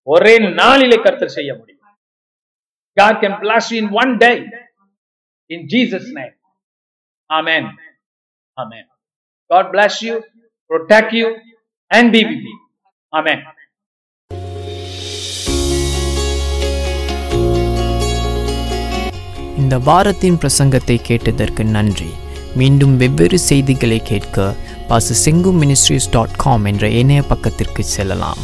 ஒரே 0.08 0.34
நாளிலே 0.62 0.98
கர்த்தர் 1.06 1.36
செய்ய 1.38 1.52
முடியும். 1.60 1.84
God 2.98 3.16
can 3.24 3.34
bless 3.44 3.66
you 3.72 3.80
in 3.84 3.90
one 4.02 4.14
day. 4.26 4.38
In 5.52 5.62
Jesus 5.74 6.06
name. 6.18 6.36
Amen. 7.30 7.66
Amen. 8.58 8.86
God 9.52 9.66
bless 9.74 9.96
you 10.06 10.16
protect 10.72 11.12
you 11.20 11.28
and 11.92 12.08
be 12.16 12.22
with 12.30 12.44
you. 12.48 12.58
Amen. 13.14 13.40
இந்த 19.62 19.78
வாரத்தின் 19.80 20.40
பிரசங்கத்தை 20.42 20.98
கேட்டதற்கு 21.10 21.64
நன்றி. 21.76 22.12
மீண்டும் 22.56 22.98
வெவ்வேறு 22.98 23.40
செய்திகளை 23.50 24.00
கேட்க 24.12 24.38
பாச 24.90 25.16
செங்கு 25.26 25.52
மினிஸ்ட்ரிஸ் 25.62 26.12
டாட் 26.12 26.36
காம் 26.36 26.66
என்ற 26.66 26.90
இணைய 26.90 27.22
பக்கத்திற்கு 27.22 27.84
செல்லலாம். 27.84 28.38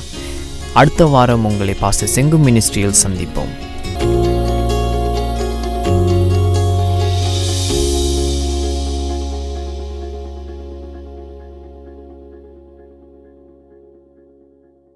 அடுத்த 0.74 1.06
வாரம் 1.06 1.46
உங்களை 1.46 1.76
பாச 1.82 2.08
செங்கு 2.16 2.38
மினிஸ்ட்ரியில் 2.46 2.96
சந்திப்போம். 3.06 3.54